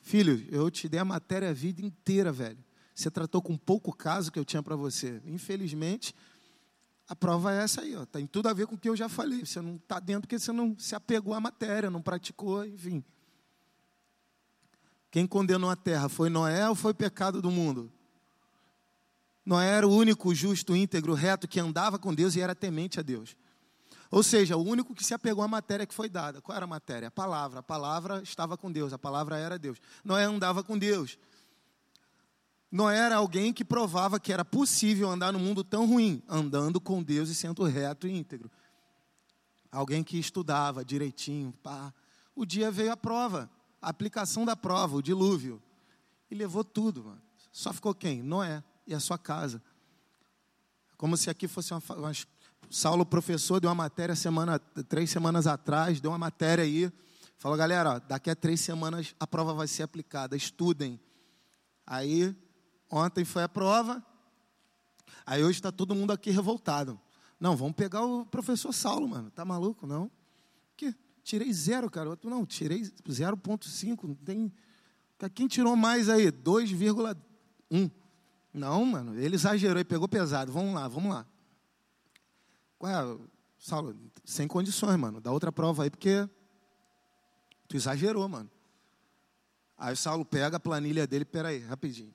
Filho, 0.01 0.47
eu 0.51 0.71
te 0.71 0.89
dei 0.89 1.01
a 1.01 1.05
matéria 1.05 1.51
a 1.51 1.53
vida 1.53 1.81
inteira, 1.81 2.31
velho. 2.31 2.63
Você 2.95 3.11
tratou 3.11 3.43
com 3.43 3.57
pouco 3.57 3.93
caso 3.93 4.31
que 4.31 4.39
eu 4.39 4.45
tinha 4.45 4.63
para 4.63 4.77
você. 4.77 5.21
Infelizmente, 5.25 6.15
a 7.09 7.17
prova 7.17 7.53
é 7.53 7.63
essa 7.63 7.81
aí, 7.81 7.97
ó. 7.97 8.07
Tem 8.07 8.27
tudo 8.27 8.49
a 8.49 8.53
ver 8.53 8.67
com 8.67 8.77
o 8.77 8.79
que 8.79 8.89
eu 8.89 8.97
já 8.97 9.09
falei. 9.09 9.45
Você 9.45 9.61
não 9.61 9.77
está 9.77 9.99
dentro 9.99 10.23
porque 10.23 10.39
você 10.39 10.53
não 10.53 10.79
se 10.79 10.95
apegou 10.95 11.35
à 11.35 11.41
matéria, 11.41 11.91
não 11.91 12.01
praticou, 12.01 12.65
enfim. 12.65 13.03
Quem 15.15 15.29
condenou 15.29 15.71
a 15.71 15.77
terra 15.77 16.09
foi 16.09 16.29
Noé 16.29 16.69
ou 16.69 16.75
foi 16.75 16.93
pecado 16.93 17.41
do 17.41 17.49
mundo? 17.49 17.89
Noé 19.47 19.69
era 19.69 19.87
o 19.87 19.95
único 19.95 20.35
justo, 20.35 20.75
íntegro, 20.75 21.15
reto 21.15 21.47
que 21.47 21.61
andava 21.61 22.01
com 22.01 22.13
Deus 22.13 22.35
e 22.35 22.41
era 22.41 22.53
temente 22.53 22.99
a 22.99 23.03
Deus. 23.05 23.37
Ou 24.11 24.25
seja, 24.25 24.57
o 24.57 24.65
único 24.65 24.93
que 24.93 25.05
se 25.05 25.15
apegou 25.15 25.45
à 25.45 25.47
matéria 25.47 25.87
que 25.87 25.95
foi 25.95 26.09
dada. 26.09 26.41
Qual 26.41 26.57
era 26.57 26.65
a 26.65 26.67
matéria? 26.67 27.07
A 27.07 27.11
palavra. 27.13 27.61
A 27.61 27.63
palavra 27.63 28.23
estava 28.25 28.57
com 28.57 28.73
Deus, 28.73 28.93
a 28.93 28.99
palavra 28.99 29.39
era 29.39 29.57
Deus. 29.57 29.79
Noé 30.05 30.25
andava 30.25 30.65
com 30.65 30.77
Deus. 30.77 31.17
Noé 32.69 32.99
era 32.99 33.15
alguém 33.15 33.53
que 33.53 33.65
provava 33.65 34.19
que 34.19 34.33
era 34.33 34.45
possível 34.45 35.09
andar 35.09 35.33
no 35.33 35.39
mundo 35.39 35.63
tão 35.63 35.87
ruim, 35.87 36.25
andando 36.29 36.81
com 36.81 37.01
Deus 37.01 37.29
e 37.29 37.37
sendo 37.37 37.63
reto 37.63 38.09
e 38.09 38.11
íntegro. 38.11 38.51
Alguém 39.71 40.03
que 40.03 40.19
estudava 40.19 40.85
direitinho. 40.85 41.53
Pá. 41.63 41.95
O 42.35 42.45
dia 42.45 42.69
veio 42.69 42.91
a 42.91 42.97
prova, 42.97 43.49
a 43.85 43.91
aplicação 43.91 44.47
da 44.47 44.57
prova, 44.57 44.97
o 44.97 45.03
dilúvio. 45.03 45.63
E 46.31 46.35
levou 46.35 46.65
tudo. 46.65 47.05
Mano. 47.05 47.23
Só 47.53 47.73
ficou 47.73 47.95
quem? 47.95 48.23
Noé 48.23 48.65
e 48.87 48.95
a 48.95 49.01
sua 49.01 49.19
casa. 49.19 49.63
Como 50.97 51.17
se 51.17 51.29
aqui 51.29 51.47
fosse 51.47 51.75
uma, 51.75 51.83
uma 51.97 52.13
Saulo, 52.71 53.05
professor, 53.05 53.61
deu 53.61 53.69
uma 53.69 53.75
matéria 53.75 54.17
semana, 54.17 54.59
três 54.59 55.11
semanas 55.11 55.47
atrás, 55.47 56.01
deu 56.01 56.11
uma 56.11 56.19
matéria 56.19 56.65
aí. 56.65 56.91
Falou, 57.37 57.59
galera, 57.59 57.97
ó, 57.97 57.99
daqui 58.01 58.31
a 58.31 58.35
três 58.35 58.61
semanas 58.61 59.15
a 59.21 59.27
prova 59.27 59.53
vai 59.53 59.69
ser 59.69 59.83
aplicada, 59.83 60.35
estudem. 60.35 60.99
Aí, 61.87 62.35
ontem 62.91 63.25
foi 63.25 63.43
a 63.43 63.49
prova, 63.49 64.03
aí 65.27 65.45
hoje 65.45 65.59
está 65.59 65.71
todo 65.71 65.95
mundo 65.95 66.13
aqui 66.13 66.31
revoltado. 66.31 66.99
Não, 67.39 67.55
vamos 67.55 67.75
pegar 67.75 68.03
o 68.03 68.25
professor 68.25 68.73
Saulo, 68.73 69.07
mano. 69.07 69.31
Tá 69.31 69.45
maluco? 69.45 69.87
Não. 69.87 70.11
Que? 70.75 70.95
Tirei 71.25 71.51
zero, 71.53 71.91
cara. 71.91 72.17
Não, 72.23 72.45
tirei 72.45 72.83
0,5. 72.83 74.05
Não 74.05 74.15
tem. 74.15 74.53
Quem 75.35 75.49
tirou 75.49 75.75
mais 75.75 76.11
aí? 76.11 76.31
2,1. 76.31 77.91
Não, 78.53 78.85
mano, 78.85 79.19
ele 79.19 79.35
exagerou 79.35 79.81
e 79.81 79.85
pegou 79.85 80.07
pesado. 80.07 80.53
Vamos 80.53 80.75
lá, 80.75 80.87
vamos 80.87 81.13
lá. 81.13 81.27
Ué, 82.81 82.93
Saulo, 83.59 83.97
sem 84.23 84.47
condições, 84.47 84.97
mano. 84.97 85.21
Dá 85.21 85.33
outra 85.33 85.51
prova 85.51 85.85
aí, 85.85 85.91
porque 85.91 86.29
tu 87.67 87.75
exagerou, 87.75 88.29
mano. 88.29 88.51
Aí 89.79 89.95
o 89.95 89.97
Saulo 89.97 90.25
pega 90.25 90.59
a 90.59 90.61
planilha 90.61 91.07
dele, 91.07 91.25
peraí, 91.25 91.59
rapidinho. 91.59 92.15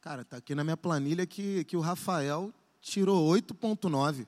Cara, 0.00 0.24
tá 0.24 0.36
aqui 0.38 0.54
na 0.54 0.64
minha 0.64 0.76
planilha 0.76 1.26
que, 1.26 1.64
que 1.64 1.76
o 1.76 1.80
Rafael 1.80 2.52
tirou 2.80 3.32
8.9. 3.32 4.26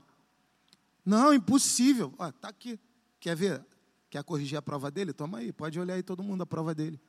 Não, 1.08 1.32
impossível. 1.32 2.12
Ó, 2.18 2.30
tá 2.30 2.48
aqui. 2.48 2.78
Quer 3.18 3.34
ver? 3.34 3.64
Quer 4.10 4.22
corrigir 4.22 4.58
a 4.58 4.62
prova 4.62 4.90
dele? 4.90 5.14
Toma 5.14 5.38
aí, 5.38 5.50
pode 5.54 5.80
olhar 5.80 5.94
aí 5.94 6.02
todo 6.02 6.22
mundo 6.22 6.42
a 6.42 6.46
prova 6.46 6.74
dele. 6.74 7.00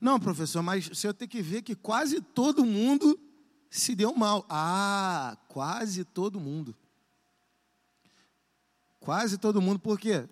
Não, 0.00 0.18
professor, 0.18 0.62
mas 0.62 0.88
você 0.88 1.12
tem 1.12 1.28
que 1.28 1.42
ver 1.42 1.60
que 1.60 1.74
quase 1.74 2.22
todo 2.22 2.64
mundo 2.64 3.20
se 3.68 3.94
deu 3.94 4.14
mal. 4.14 4.46
Ah, 4.48 5.36
quase 5.48 6.02
todo 6.02 6.40
mundo. 6.40 6.74
Quase 8.98 9.36
todo 9.36 9.60
mundo, 9.60 9.78
por 9.78 10.00
quê? 10.00 10.26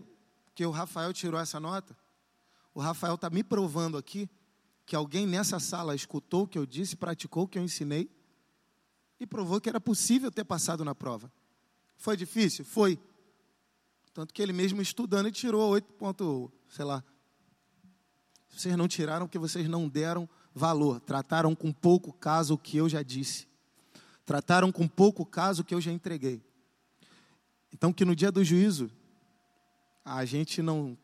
Porque 0.46 0.64
o 0.64 0.70
Rafael 0.70 1.12
tirou 1.12 1.38
essa 1.38 1.60
nota. 1.60 1.94
O 2.72 2.80
Rafael 2.80 3.16
está 3.16 3.28
me 3.28 3.44
provando 3.44 3.98
aqui 3.98 4.30
que 4.86 4.96
alguém 4.96 5.26
nessa 5.26 5.60
sala 5.60 5.94
escutou 5.94 6.44
o 6.44 6.48
que 6.48 6.56
eu 6.56 6.64
disse, 6.64 6.96
praticou 6.96 7.44
o 7.44 7.48
que 7.48 7.58
eu 7.58 7.62
ensinei 7.62 8.10
e 9.20 9.26
provou 9.26 9.60
que 9.60 9.68
era 9.68 9.80
possível 9.80 10.30
ter 10.30 10.44
passado 10.44 10.82
na 10.82 10.94
prova. 10.94 11.30
Foi 11.96 12.16
difícil? 12.16 12.64
Foi. 12.64 12.98
Tanto 14.12 14.32
que 14.32 14.40
ele 14.40 14.52
mesmo 14.52 14.80
estudando 14.80 15.30
tirou 15.30 15.68
8 15.70 15.92
pontos, 15.94 16.50
sei 16.68 16.84
lá. 16.84 17.04
Vocês 18.48 18.76
não 18.76 18.88
tiraram 18.88 19.26
porque 19.26 19.38
vocês 19.38 19.68
não 19.68 19.88
deram 19.88 20.28
valor. 20.54 21.00
Trataram 21.00 21.54
com 21.54 21.70
pouco 21.72 22.12
caso 22.12 22.54
o 22.54 22.58
que 22.58 22.78
eu 22.78 22.88
já 22.88 23.02
disse. 23.02 23.46
Trataram 24.24 24.72
com 24.72 24.88
pouco 24.88 25.24
caso 25.26 25.62
o 25.62 25.64
que 25.64 25.74
eu 25.74 25.80
já 25.80 25.92
entreguei. 25.92 26.42
Então, 27.72 27.92
que 27.92 28.04
no 28.04 28.16
dia 28.16 28.32
do 28.32 28.42
juízo, 28.42 28.90
a 30.04 30.24
gente 30.24 30.62
não 30.62 30.96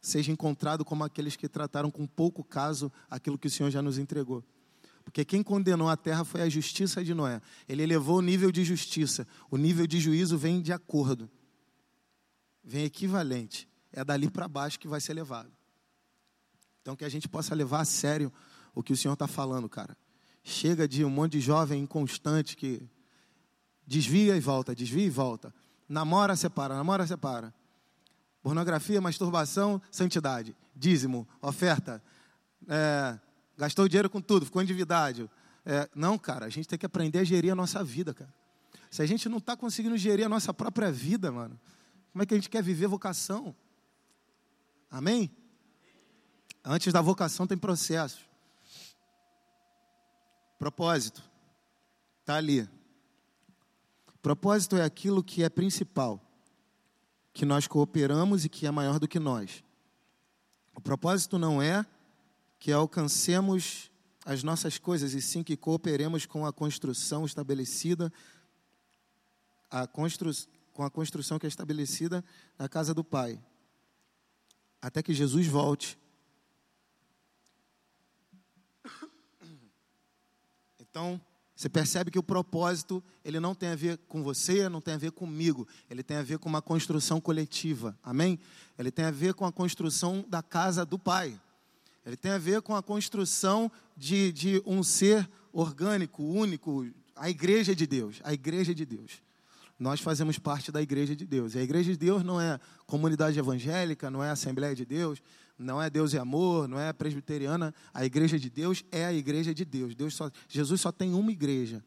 seja 0.00 0.30
encontrado 0.30 0.84
como 0.84 1.02
aqueles 1.02 1.34
que 1.34 1.48
trataram 1.48 1.90
com 1.90 2.06
pouco 2.06 2.44
caso 2.44 2.92
aquilo 3.10 3.36
que 3.36 3.48
o 3.48 3.50
Senhor 3.50 3.70
já 3.70 3.82
nos 3.82 3.98
entregou. 3.98 4.44
Porque 5.10 5.24
quem 5.24 5.42
condenou 5.42 5.88
a 5.88 5.96
terra 5.96 6.24
foi 6.24 6.40
a 6.40 6.48
justiça 6.48 7.02
de 7.02 7.12
Noé. 7.12 7.42
Ele 7.68 7.82
elevou 7.82 8.18
o 8.18 8.22
nível 8.22 8.52
de 8.52 8.62
justiça. 8.62 9.26
O 9.50 9.56
nível 9.56 9.84
de 9.84 9.98
juízo 9.98 10.38
vem 10.38 10.62
de 10.62 10.72
acordo. 10.72 11.28
Vem 12.62 12.84
equivalente. 12.84 13.68
É 13.92 14.04
dali 14.04 14.30
para 14.30 14.46
baixo 14.46 14.78
que 14.78 14.86
vai 14.86 15.00
ser 15.00 15.14
levado. 15.14 15.50
Então, 16.80 16.94
que 16.94 17.04
a 17.04 17.08
gente 17.08 17.28
possa 17.28 17.56
levar 17.56 17.80
a 17.80 17.84
sério 17.84 18.32
o 18.72 18.84
que 18.84 18.92
o 18.92 18.96
Senhor 18.96 19.14
está 19.14 19.26
falando, 19.26 19.68
cara. 19.68 19.96
Chega 20.44 20.86
de 20.86 21.04
um 21.04 21.10
monte 21.10 21.32
de 21.32 21.40
jovem 21.40 21.82
inconstante 21.82 22.56
que 22.56 22.80
desvia 23.84 24.36
e 24.36 24.40
volta, 24.40 24.76
desvia 24.76 25.06
e 25.06 25.10
volta. 25.10 25.52
Namora, 25.88 26.36
separa, 26.36 26.76
namora, 26.76 27.04
separa. 27.04 27.52
Pornografia, 28.40 29.00
masturbação, 29.00 29.82
santidade. 29.90 30.56
Dízimo, 30.76 31.26
oferta. 31.42 32.00
É, 32.68 33.18
gastou 33.60 33.86
dinheiro 33.86 34.08
com 34.08 34.22
tudo, 34.22 34.46
ficou 34.46 34.62
endividado. 34.62 35.30
É, 35.66 35.86
não, 35.94 36.18
cara, 36.18 36.46
a 36.46 36.48
gente 36.48 36.66
tem 36.66 36.78
que 36.78 36.86
aprender 36.86 37.18
a 37.18 37.24
gerir 37.24 37.52
a 37.52 37.54
nossa 37.54 37.84
vida, 37.84 38.14
cara. 38.14 38.32
Se 38.90 39.02
a 39.02 39.06
gente 39.06 39.28
não 39.28 39.36
está 39.36 39.54
conseguindo 39.54 39.98
gerir 39.98 40.24
a 40.24 40.30
nossa 40.30 40.54
própria 40.54 40.90
vida, 40.90 41.30
mano, 41.30 41.60
como 42.10 42.22
é 42.22 42.26
que 42.26 42.32
a 42.32 42.38
gente 42.38 42.48
quer 42.48 42.62
viver 42.62 42.86
vocação? 42.86 43.54
Amém? 44.90 45.30
Antes 46.64 46.90
da 46.90 47.02
vocação 47.02 47.46
tem 47.46 47.58
processos. 47.58 48.24
Propósito. 50.58 51.22
Está 52.20 52.36
ali. 52.36 52.66
Propósito 54.22 54.74
é 54.74 54.82
aquilo 54.82 55.22
que 55.22 55.44
é 55.44 55.50
principal, 55.50 56.18
que 57.34 57.44
nós 57.44 57.66
cooperamos 57.66 58.46
e 58.46 58.48
que 58.48 58.66
é 58.66 58.70
maior 58.70 58.98
do 58.98 59.06
que 59.06 59.18
nós. 59.18 59.62
O 60.74 60.80
propósito 60.80 61.38
não 61.38 61.60
é 61.60 61.84
que 62.60 62.70
alcancemos 62.70 63.90
as 64.24 64.44
nossas 64.44 64.78
coisas, 64.78 65.14
e 65.14 65.20
sim 65.20 65.42
que 65.42 65.56
cooperemos 65.56 66.26
com 66.26 66.46
a 66.46 66.52
construção 66.52 67.24
estabelecida, 67.24 68.12
a 69.68 69.86
constru... 69.88 70.30
com 70.72 70.84
a 70.84 70.90
construção 70.90 71.38
que 71.38 71.46
é 71.46 71.48
estabelecida 71.48 72.24
na 72.56 72.68
casa 72.68 72.94
do 72.94 73.02
Pai, 73.02 73.42
até 74.80 75.02
que 75.02 75.12
Jesus 75.12 75.48
volte 75.48 75.98
Então, 80.90 81.20
você 81.54 81.68
percebe 81.68 82.10
que 82.10 82.18
o 82.18 82.22
propósito, 82.22 83.02
ele 83.24 83.38
não 83.38 83.54
tem 83.54 83.68
a 83.68 83.76
ver 83.76 83.96
com 84.08 84.24
você, 84.24 84.68
não 84.68 84.80
tem 84.80 84.94
a 84.94 84.98
ver 84.98 85.12
comigo. 85.12 85.68
Ele 85.88 86.02
tem 86.02 86.16
a 86.16 86.22
ver 86.22 86.38
com 86.38 86.48
uma 86.48 86.60
construção 86.60 87.20
coletiva. 87.20 87.96
Amém? 88.02 88.40
Ele 88.76 88.90
tem 88.90 89.04
a 89.04 89.10
ver 89.10 89.34
com 89.34 89.46
a 89.46 89.52
construção 89.52 90.24
da 90.28 90.42
casa 90.42 90.84
do 90.84 90.98
Pai. 90.98 91.40
Ele 92.04 92.16
tem 92.16 92.32
a 92.32 92.38
ver 92.38 92.62
com 92.62 92.74
a 92.74 92.82
construção 92.82 93.70
de, 93.96 94.32
de 94.32 94.62
um 94.64 94.82
ser 94.82 95.28
orgânico, 95.52 96.22
único, 96.22 96.86
a 97.14 97.28
igreja 97.28 97.74
de 97.74 97.86
Deus. 97.86 98.20
A 98.24 98.32
igreja 98.32 98.74
de 98.74 98.86
Deus. 98.86 99.22
Nós 99.78 100.00
fazemos 100.00 100.38
parte 100.38 100.70
da 100.70 100.80
igreja 100.82 101.16
de 101.16 101.26
Deus. 101.26 101.54
E 101.54 101.58
a 101.58 101.62
igreja 101.62 101.92
de 101.92 101.98
Deus 101.98 102.22
não 102.22 102.40
é 102.40 102.58
comunidade 102.86 103.38
evangélica, 103.38 104.10
não 104.10 104.22
é 104.22 104.30
Assembleia 104.30 104.74
de 104.74 104.84
Deus, 104.84 105.22
não 105.58 105.80
é 105.80 105.88
Deus 105.90 106.12
e 106.12 106.18
amor, 106.18 106.68
não 106.68 106.78
é 106.78 106.92
presbiteriana. 106.92 107.74
A 107.92 108.04
igreja 108.04 108.38
de 108.38 108.48
Deus 108.48 108.84
é 108.90 109.04
a 109.06 109.12
igreja 109.12 109.54
de 109.54 109.64
Deus. 109.64 109.94
Deus 109.94 110.14
só, 110.14 110.30
Jesus 110.48 110.80
só 110.80 110.90
tem 110.90 111.14
uma 111.14 111.30
igreja. 111.30 111.82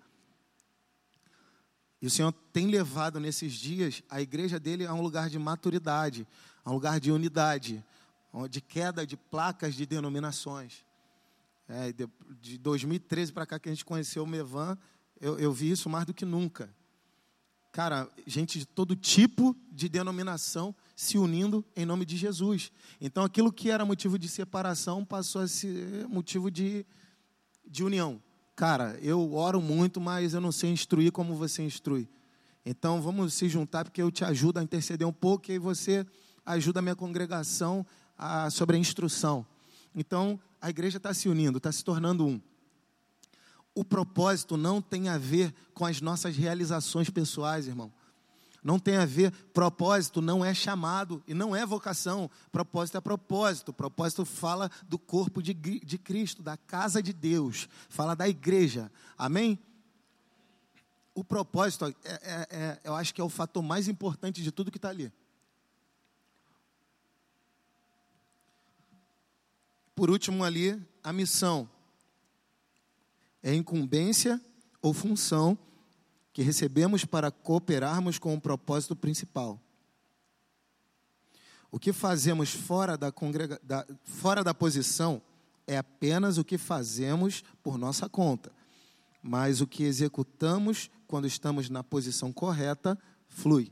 E 2.02 2.06
o 2.06 2.10
Senhor 2.10 2.34
tem 2.52 2.68
levado 2.68 3.20
nesses 3.20 3.54
dias 3.54 4.04
a 4.10 4.22
igreja 4.22 4.60
dele 4.60 4.86
a 4.86 4.94
um 4.94 5.02
lugar 5.02 5.30
de 5.30 5.40
maturidade, 5.40 6.28
a 6.66 6.70
um 6.70 6.74
lugar 6.74 7.00
de 7.00 7.12
unidade, 7.12 7.84
de 8.50 8.62
queda 8.62 9.06
de 9.06 9.16
placas 9.16 9.76
de 9.76 9.86
denominações. 9.86 10.84
É, 11.68 11.94
de, 11.94 12.10
de 12.42 12.58
2013 12.58 13.32
para 13.32 13.46
cá 13.46 13.58
que 13.60 13.70
a 13.70 13.72
gente 13.72 13.86
conheceu 13.86 14.24
o 14.24 14.28
Mevan, 14.28 14.78
eu, 15.20 15.40
eu 15.40 15.54
vi 15.54 15.72
isso 15.72 15.90
mais 15.90 16.06
do 16.06 16.14
que 16.14 16.26
nunca. 16.26 16.74
Cara, 17.72 18.08
gente 18.28 18.60
de 18.60 18.66
todo 18.66 18.96
tipo 18.96 19.56
de 19.72 19.90
denominação 19.90 20.76
se 20.96 21.18
unindo 21.18 21.66
em 21.76 21.86
nome 21.86 22.06
de 22.06 22.18
Jesus. 22.18 22.72
Então, 23.02 23.24
aquilo 23.24 23.52
que 23.52 23.72
era 23.72 23.86
motivo 23.86 24.20
de 24.20 24.28
separação 24.28 25.04
passou 25.04 25.42
a 25.42 25.48
ser 25.48 26.08
motivo 26.08 26.52
de, 26.52 26.86
de 27.66 27.84
união. 27.84 28.22
Cara, 28.56 29.00
eu 29.02 29.34
oro 29.34 29.60
muito, 29.60 30.00
mas 30.00 30.36
eu 30.36 30.42
não 30.42 30.52
sei 30.52 30.70
instruir 30.70 31.12
como 31.12 31.36
você 31.36 31.64
instrui. 31.64 32.08
Então, 32.64 33.02
vamos 33.02 33.34
se 33.34 33.50
juntar, 33.50 33.86
porque 33.86 34.02
eu 34.02 34.12
te 34.12 34.24
ajudo 34.24 34.60
a 34.60 34.64
interceder 34.64 35.08
um 35.08 35.14
pouco, 35.14 35.50
e 35.50 35.54
aí 35.54 35.60
você 35.60 36.06
ajuda 36.46 36.80
a 36.80 36.82
minha 36.84 36.96
congregação 36.96 37.86
a 38.24 38.50
sobre 38.50 38.78
a 38.78 38.80
instrução. 38.80 39.46
Então, 39.94 40.40
a 40.62 40.70
igreja 40.70 40.98
está 40.98 41.14
se 41.14 41.28
unindo, 41.28 41.58
está 41.58 41.72
se 41.72 41.84
tornando 41.84 42.26
um. 42.26 42.42
O 43.76 43.84
propósito 43.84 44.56
não 44.56 44.82
tem 44.82 45.10
a 45.10 45.18
ver 45.18 45.54
com 45.74 45.86
as 45.86 46.00
nossas 46.00 46.38
realizações 46.38 47.10
pessoais, 47.10 47.68
irmão. 47.68 47.92
Não 48.64 48.80
tem 48.80 48.96
a 48.96 49.06
ver, 49.06 49.32
propósito 49.54 50.22
não 50.22 50.46
é 50.46 50.54
chamado 50.54 51.22
e 51.28 51.34
não 51.34 51.54
é 51.54 51.66
vocação. 51.66 52.32
Propósito 52.50 52.98
é 52.98 53.02
propósito. 53.02 53.74
Propósito 53.74 54.24
fala 54.24 54.72
do 54.88 54.98
corpo 54.98 55.44
de, 55.44 55.54
de 55.54 55.98
Cristo, 55.98 56.42
da 56.42 56.56
casa 56.56 57.04
de 57.04 57.12
Deus, 57.12 57.68
fala 57.90 58.16
da 58.16 58.30
igreja. 58.30 58.90
Amém? 59.18 59.60
O 61.14 61.26
propósito, 61.26 61.86
é, 61.86 61.94
é, 62.06 62.48
é, 62.50 62.80
eu 62.86 62.96
acho 62.96 63.14
que 63.14 63.20
é 63.20 63.24
o 63.24 63.30
fator 63.30 63.62
mais 63.62 63.90
importante 63.90 64.42
de 64.42 64.52
tudo 64.52 64.72
que 64.72 64.78
está 64.78 64.90
ali. 64.90 65.12
Por 69.96 70.10
último, 70.10 70.44
ali, 70.44 70.82
a 71.04 71.14
missão 71.14 71.70
é 73.42 73.54
incumbência 73.54 74.42
ou 74.82 74.94
função 74.94 75.58
que 76.32 76.42
recebemos 76.42 77.06
para 77.06 77.30
cooperarmos 77.30 78.18
com 78.18 78.34
o 78.34 78.42
propósito 78.42 78.96
principal. 78.96 79.62
O 81.72 81.80
que 81.80 81.94
fazemos 81.94 82.52
fora 82.52 82.98
da, 82.98 83.12
congrega... 83.12 83.60
da, 83.64 83.86
fora 84.04 84.44
da 84.44 84.54
posição 84.54 85.22
é 85.68 85.78
apenas 85.78 86.38
o 86.38 86.44
que 86.44 86.58
fazemos 86.58 87.44
por 87.62 87.78
nossa 87.78 88.10
conta, 88.10 88.52
mas 89.22 89.62
o 89.62 89.68
que 89.68 89.84
executamos 89.84 90.90
quando 91.08 91.28
estamos 91.28 91.70
na 91.70 91.84
posição 91.84 92.34
correta 92.34 92.98
flui. 93.28 93.72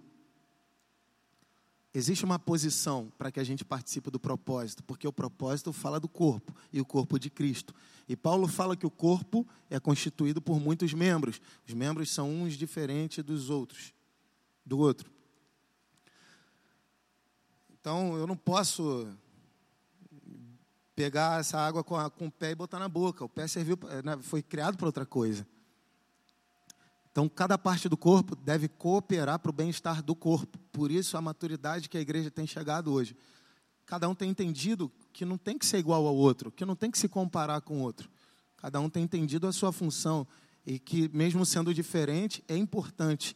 Existe 1.94 2.24
uma 2.24 2.40
posição 2.40 3.12
para 3.18 3.30
que 3.32 3.40
a 3.40 3.44
gente 3.44 3.66
participe 3.66 4.10
do 4.10 4.20
propósito, 4.20 4.82
porque 4.84 5.06
o 5.06 5.12
propósito 5.12 5.74
fala 5.74 6.00
do 6.00 6.08
corpo 6.08 6.56
e 6.72 6.80
o 6.80 6.86
corpo 6.86 7.20
de 7.20 7.30
Cristo. 7.30 7.76
E 8.08 8.16
Paulo 8.16 8.48
fala 8.48 8.78
que 8.78 8.86
o 8.86 8.92
corpo 8.92 9.46
é 9.70 9.78
constituído 9.78 10.42
por 10.42 10.58
muitos 10.60 10.94
membros. 10.94 11.42
Os 11.68 11.74
membros 11.74 12.10
são 12.10 12.30
uns 12.30 12.54
diferentes 12.54 13.22
dos 13.24 13.50
outros, 13.50 13.94
do 14.66 14.80
outro. 14.80 15.12
Então 17.82 18.16
eu 18.16 18.26
não 18.26 18.38
posso 18.38 19.08
pegar 20.96 21.42
essa 21.42 21.60
água 21.60 21.84
com, 21.84 21.98
a, 21.98 22.10
com 22.10 22.28
o 22.28 22.32
pé 22.32 22.52
e 22.52 22.56
botar 22.56 22.80
na 22.80 22.88
boca. 22.88 23.26
O 23.26 23.30
pé 23.30 23.48
serviu, 23.48 23.78
né, 24.04 24.18
foi 24.22 24.42
criado 24.42 24.78
para 24.78 24.86
outra 24.88 25.06
coisa. 25.06 25.46
Então, 27.12 27.28
cada 27.28 27.58
parte 27.58 27.90
do 27.90 27.98
corpo 27.98 28.36
deve 28.36 28.70
cooperar 28.70 29.38
para 29.40 29.50
o 29.50 29.54
bem-estar 29.54 30.02
do 30.02 30.16
corpo. 30.16 30.58
Por 30.72 30.90
isso, 30.90 31.18
a 31.18 31.22
maturidade 31.22 31.90
que 31.90 31.98
a 31.98 32.02
igreja 32.02 32.32
tem 32.32 32.48
chegado 32.48 32.92
hoje. 32.92 33.16
Cada 33.86 34.08
um 34.08 34.16
tem 34.16 34.30
entendido 34.30 34.90
que 35.12 35.26
não 35.26 35.38
tem 35.38 35.58
que 35.58 35.66
ser 35.66 35.78
igual 35.78 36.08
ao 36.08 36.16
outro, 36.16 36.52
que 36.52 36.66
não 36.66 36.76
tem 36.76 36.90
que 36.90 36.98
se 36.98 37.10
comparar 37.10 37.60
com 37.62 37.80
o 37.80 37.82
outro. 37.82 38.10
Cada 38.56 38.80
um 38.80 38.90
tem 38.90 39.04
entendido 39.04 39.46
a 39.46 39.52
sua 39.52 39.74
função 39.74 40.26
e 40.66 40.80
que, 40.80 41.10
mesmo 41.10 41.46
sendo 41.46 41.74
diferente, 41.74 42.42
é 42.48 42.56
importante 42.56 43.36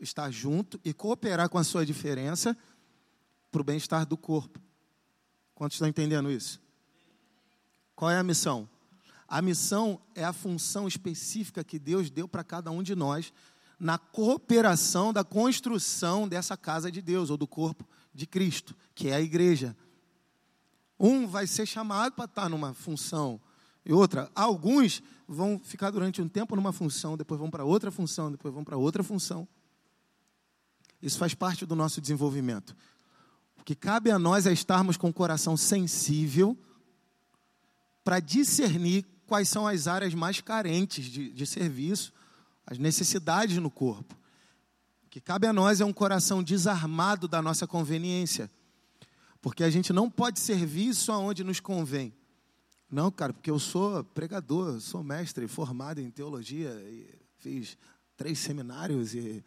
estar 0.00 0.30
junto 0.30 0.80
e 0.84 0.92
cooperar 0.92 1.48
com 1.48 1.58
a 1.58 1.64
sua 1.64 1.86
diferença 1.86 2.56
para 3.52 3.60
o 3.60 3.64
bem-estar 3.64 4.04
do 4.04 4.16
corpo. 4.16 4.60
Quantos 5.54 5.76
estão 5.76 5.88
entendendo 5.88 6.30
isso? 6.30 6.60
Qual 7.94 8.10
é 8.10 8.18
a 8.18 8.22
missão? 8.24 8.68
A 9.28 9.42
missão 9.42 10.00
é 10.14 10.24
a 10.24 10.32
função 10.32 10.86
específica 10.86 11.64
que 11.64 11.78
Deus 11.78 12.10
deu 12.10 12.28
para 12.28 12.44
cada 12.44 12.70
um 12.70 12.82
de 12.82 12.94
nós 12.94 13.32
na 13.78 13.98
cooperação 13.98 15.12
da 15.12 15.22
construção 15.22 16.26
dessa 16.28 16.56
casa 16.56 16.90
de 16.90 17.02
Deus, 17.02 17.28
ou 17.28 17.36
do 17.36 17.46
corpo 17.46 17.86
de 18.14 18.26
Cristo, 18.26 18.74
que 18.94 19.08
é 19.08 19.14
a 19.14 19.20
igreja. 19.20 19.76
Um 20.98 21.26
vai 21.26 21.46
ser 21.46 21.66
chamado 21.66 22.14
para 22.14 22.24
estar 22.24 22.48
numa 22.48 22.72
função, 22.72 23.40
e 23.84 23.92
outra, 23.92 24.30
alguns 24.34 25.02
vão 25.28 25.60
ficar 25.62 25.90
durante 25.90 26.20
um 26.22 26.28
tempo 26.28 26.56
numa 26.56 26.72
função, 26.72 27.16
depois 27.16 27.38
vão 27.38 27.50
para 27.50 27.64
outra 27.64 27.90
função, 27.90 28.30
depois 28.30 28.52
vão 28.52 28.64
para 28.64 28.76
outra 28.76 29.02
função. 29.02 29.46
Isso 31.00 31.18
faz 31.18 31.34
parte 31.34 31.66
do 31.66 31.76
nosso 31.76 32.00
desenvolvimento. 32.00 32.74
O 33.58 33.62
que 33.62 33.74
cabe 33.74 34.10
a 34.10 34.18
nós 34.18 34.46
é 34.46 34.52
estarmos 34.52 34.96
com 34.96 35.08
o 35.08 35.12
coração 35.12 35.56
sensível 35.56 36.58
para 38.02 38.18
discernir 38.18 39.04
quais 39.26 39.48
são 39.48 39.66
as 39.66 39.86
áreas 39.86 40.14
mais 40.14 40.40
carentes 40.40 41.04
de, 41.06 41.32
de 41.32 41.46
serviço, 41.46 42.12
as 42.66 42.78
necessidades 42.78 43.56
no 43.58 43.70
corpo. 43.70 44.16
O 45.06 45.08
que 45.08 45.20
cabe 45.20 45.46
a 45.46 45.52
nós 45.52 45.80
é 45.80 45.84
um 45.84 45.92
coração 45.92 46.42
desarmado 46.42 47.26
da 47.26 47.42
nossa 47.42 47.66
conveniência, 47.66 48.50
porque 49.40 49.64
a 49.64 49.70
gente 49.70 49.92
não 49.92 50.10
pode 50.10 50.40
servir 50.40 50.94
só 50.94 51.20
onde 51.20 51.44
nos 51.44 51.60
convém. 51.60 52.12
Não, 52.90 53.10
cara, 53.10 53.32
porque 53.32 53.50
eu 53.50 53.58
sou 53.58 54.04
pregador, 54.04 54.80
sou 54.80 55.02
mestre 55.02 55.48
formado 55.48 56.00
em 56.00 56.10
teologia, 56.10 56.72
fiz 57.38 57.76
três 58.16 58.38
seminários 58.38 59.14
e 59.14 59.44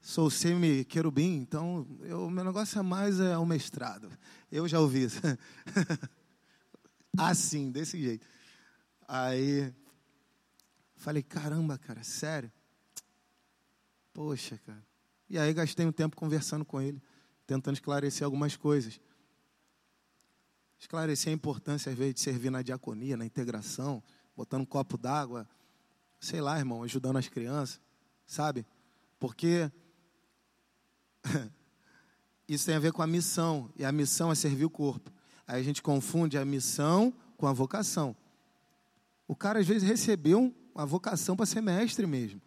sou 0.00 0.30
semi-querubim, 0.30 1.36
então 1.36 1.86
o 2.00 2.30
meu 2.30 2.44
negócio 2.44 2.78
é 2.78 2.82
mais 2.82 3.18
é 3.18 3.36
o 3.36 3.44
mestrado. 3.44 4.08
Eu 4.50 4.68
já 4.68 4.78
ouvi 4.78 5.04
isso. 5.04 5.20
assim, 7.18 7.70
desse 7.70 8.00
jeito. 8.00 8.26
Aí 9.08 9.74
falei, 10.94 11.22
caramba, 11.22 11.78
cara, 11.78 12.04
sério? 12.04 12.52
Poxa, 14.12 14.58
cara. 14.58 14.86
E 15.30 15.38
aí 15.38 15.54
gastei 15.54 15.86
um 15.86 15.92
tempo 15.92 16.14
conversando 16.14 16.64
com 16.64 16.78
ele, 16.78 17.02
tentando 17.46 17.74
esclarecer 17.74 18.24
algumas 18.24 18.54
coisas. 18.54 19.00
Esclarecer 20.78 21.30
a 21.30 21.34
importância, 21.34 21.90
às 21.90 21.96
vezes, 21.96 22.16
de 22.16 22.20
servir 22.20 22.50
na 22.50 22.60
diaconia, 22.60 23.16
na 23.16 23.24
integração, 23.24 24.02
botando 24.36 24.62
um 24.62 24.66
copo 24.66 24.98
d'água, 24.98 25.48
sei 26.20 26.42
lá, 26.42 26.58
irmão, 26.58 26.82
ajudando 26.82 27.16
as 27.16 27.28
crianças, 27.28 27.80
sabe? 28.26 28.66
Porque 29.18 29.72
isso 32.46 32.66
tem 32.66 32.74
a 32.74 32.78
ver 32.78 32.92
com 32.92 33.02
a 33.02 33.06
missão, 33.06 33.72
e 33.74 33.84
a 33.84 33.90
missão 33.90 34.30
é 34.30 34.34
servir 34.34 34.66
o 34.66 34.70
corpo. 34.70 35.10
Aí 35.46 35.60
a 35.60 35.64
gente 35.64 35.82
confunde 35.82 36.36
a 36.36 36.44
missão 36.44 37.12
com 37.36 37.46
a 37.46 37.52
vocação. 37.52 38.14
O 39.28 39.36
cara 39.36 39.60
às 39.60 39.66
vezes 39.66 39.86
recebeu 39.86 40.52
uma 40.74 40.86
vocação 40.86 41.36
para 41.36 41.46
ser 41.46 41.60
mestre 41.60 42.06
mesmo. 42.06 42.40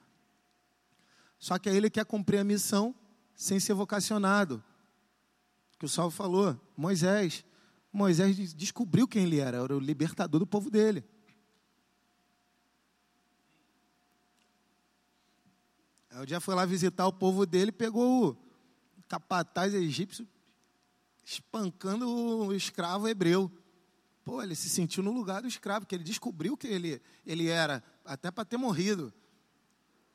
Só 1.38 1.60
que 1.60 1.70
aí 1.70 1.78
ele 1.78 1.90
quer 1.90 2.04
cumprir 2.06 2.40
a 2.40 2.44
missão 2.44 2.94
sem 3.36 3.60
ser 3.60 3.74
vocacionado. 3.74 4.64
Que 5.78 5.86
o 5.86 5.90
Salvo 5.90 6.16
falou, 6.16 6.60
Moisés. 6.76 7.46
Moisés 7.94 8.54
descobriu 8.54 9.08
quem 9.08 9.24
ele 9.24 9.40
era, 9.40 9.58
era 9.58 9.78
o 9.78 9.80
libertador 9.80 10.40
do 10.40 10.48
povo 10.48 10.72
dele. 10.72 11.04
Aí 16.10 16.24
o 16.24 16.26
dia 16.26 16.40
foi 16.40 16.56
lá 16.56 16.66
visitar 16.66 17.06
o 17.06 17.14
povo 17.14 17.46
dele, 17.46 17.72
pegou 17.72 18.32
o 18.32 19.04
capataz 19.08 19.74
egípcio 19.74 20.28
espancando 21.24 22.10
o 22.10 22.54
escravo 22.54 23.08
hebreu. 23.08 23.52
Pô, 24.32 24.42
ele 24.42 24.56
se 24.56 24.70
sentiu 24.70 25.04
no 25.04 25.12
lugar 25.12 25.42
do 25.42 25.48
escravo, 25.50 25.86
que 25.86 25.94
ele 25.94 26.06
descobriu 26.06 26.56
que 26.56 26.66
ele, 26.66 27.02
ele 27.26 27.50
era, 27.50 27.84
até 28.06 28.32
para 28.32 28.46
ter 28.46 28.56
morrido. 28.56 29.14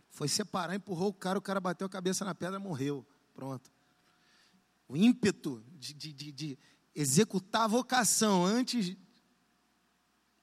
Foi 0.09 0.27
separar, 0.27 0.75
empurrou 0.75 1.11
o 1.11 1.13
cara, 1.13 1.39
o 1.39 1.43
cara 1.43 1.61
bateu 1.61 1.87
a 1.87 1.91
cabeça 1.91 2.25
na 2.25 2.35
pedra, 2.35 2.59
morreu. 2.59 3.07
Pronto. 3.35 3.71
O 4.89 4.97
ímpeto 4.97 5.63
de, 5.79 5.93
de, 5.93 6.15
de, 6.15 6.33
de 6.33 6.59
executar 6.95 7.65
a 7.65 7.67
vocação 7.67 8.43
antes 8.43 8.97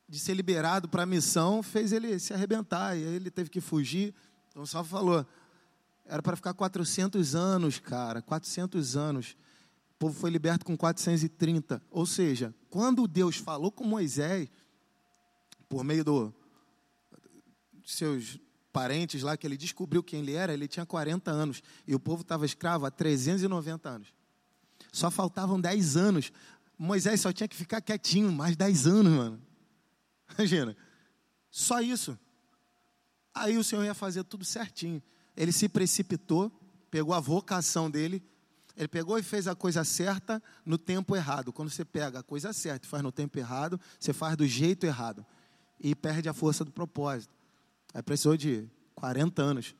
de 0.07 0.19
ser 0.19 0.35
liberado 0.35 0.87
para 0.87 1.01
a 1.01 1.07
missão 1.07 1.63
fez 1.63 1.91
ele 1.91 2.19
se 2.19 2.31
arrebentar. 2.31 2.95
E 2.95 3.03
aí 3.03 3.15
ele 3.15 3.31
teve 3.31 3.49
que 3.49 3.59
fugir. 3.59 4.13
Então, 4.49 4.67
só 4.67 4.83
falou, 4.83 5.25
era 6.05 6.21
para 6.21 6.35
ficar 6.35 6.53
400 6.53 7.33
anos, 7.33 7.79
cara, 7.79 8.21
400 8.21 8.95
anos 8.95 9.35
povo 10.03 10.19
foi 10.19 10.29
liberto 10.29 10.65
com 10.65 10.75
430. 10.75 11.81
Ou 11.89 12.05
seja, 12.05 12.53
quando 12.69 13.07
Deus 13.07 13.37
falou 13.37 13.71
com 13.71 13.85
Moisés, 13.85 14.49
por 15.69 15.81
meio 15.81 16.03
do, 16.03 16.35
dos 17.71 17.95
seus 17.95 18.37
parentes 18.73 19.23
lá, 19.23 19.37
que 19.37 19.47
ele 19.47 19.55
descobriu 19.55 20.03
quem 20.03 20.19
ele 20.19 20.33
era, 20.33 20.53
ele 20.53 20.67
tinha 20.67 20.85
40 20.85 21.31
anos. 21.31 21.63
E 21.87 21.95
o 21.95 21.99
povo 22.01 22.21
estava 22.21 22.45
escravo 22.45 22.85
há 22.85 22.91
390 22.91 23.89
anos. 23.89 24.13
Só 24.91 25.09
faltavam 25.09 25.59
10 25.59 25.95
anos. 25.95 26.33
Moisés 26.77 27.21
só 27.21 27.31
tinha 27.31 27.47
que 27.47 27.55
ficar 27.55 27.79
quietinho, 27.79 28.29
mais 28.29 28.57
10 28.57 28.87
anos, 28.87 29.13
mano. 29.13 29.41
Imagina. 30.37 30.75
Só 31.49 31.79
isso. 31.79 32.19
Aí 33.33 33.57
o 33.57 33.63
Senhor 33.63 33.85
ia 33.85 33.93
fazer 33.93 34.25
tudo 34.25 34.43
certinho. 34.43 35.01
Ele 35.37 35.53
se 35.53 35.69
precipitou, 35.69 36.51
pegou 36.91 37.13
a 37.13 37.21
vocação 37.21 37.89
dele 37.89 38.21
ele 38.75 38.87
pegou 38.87 39.17
e 39.19 39.23
fez 39.23 39.47
a 39.47 39.55
coisa 39.55 39.83
certa 39.83 40.41
no 40.65 40.77
tempo 40.77 41.15
errado. 41.15 41.53
Quando 41.53 41.69
você 41.69 41.85
pega 41.85 42.19
a 42.19 42.23
coisa 42.23 42.51
certa 42.51 42.85
e 42.85 42.89
faz 42.89 43.03
no 43.03 43.11
tempo 43.11 43.37
errado, 43.37 43.79
você 43.99 44.11
faz 44.11 44.35
do 44.35 44.47
jeito 44.47 44.85
errado. 44.85 45.25
E 45.79 45.93
perde 45.93 46.27
a 46.27 46.33
força 46.33 46.65
do 46.65 46.71
propósito. 46.71 47.33
Aí 47.93 48.01
precisou 48.01 48.35
de 48.35 48.67
40 48.95 49.41
anos. 49.41 49.75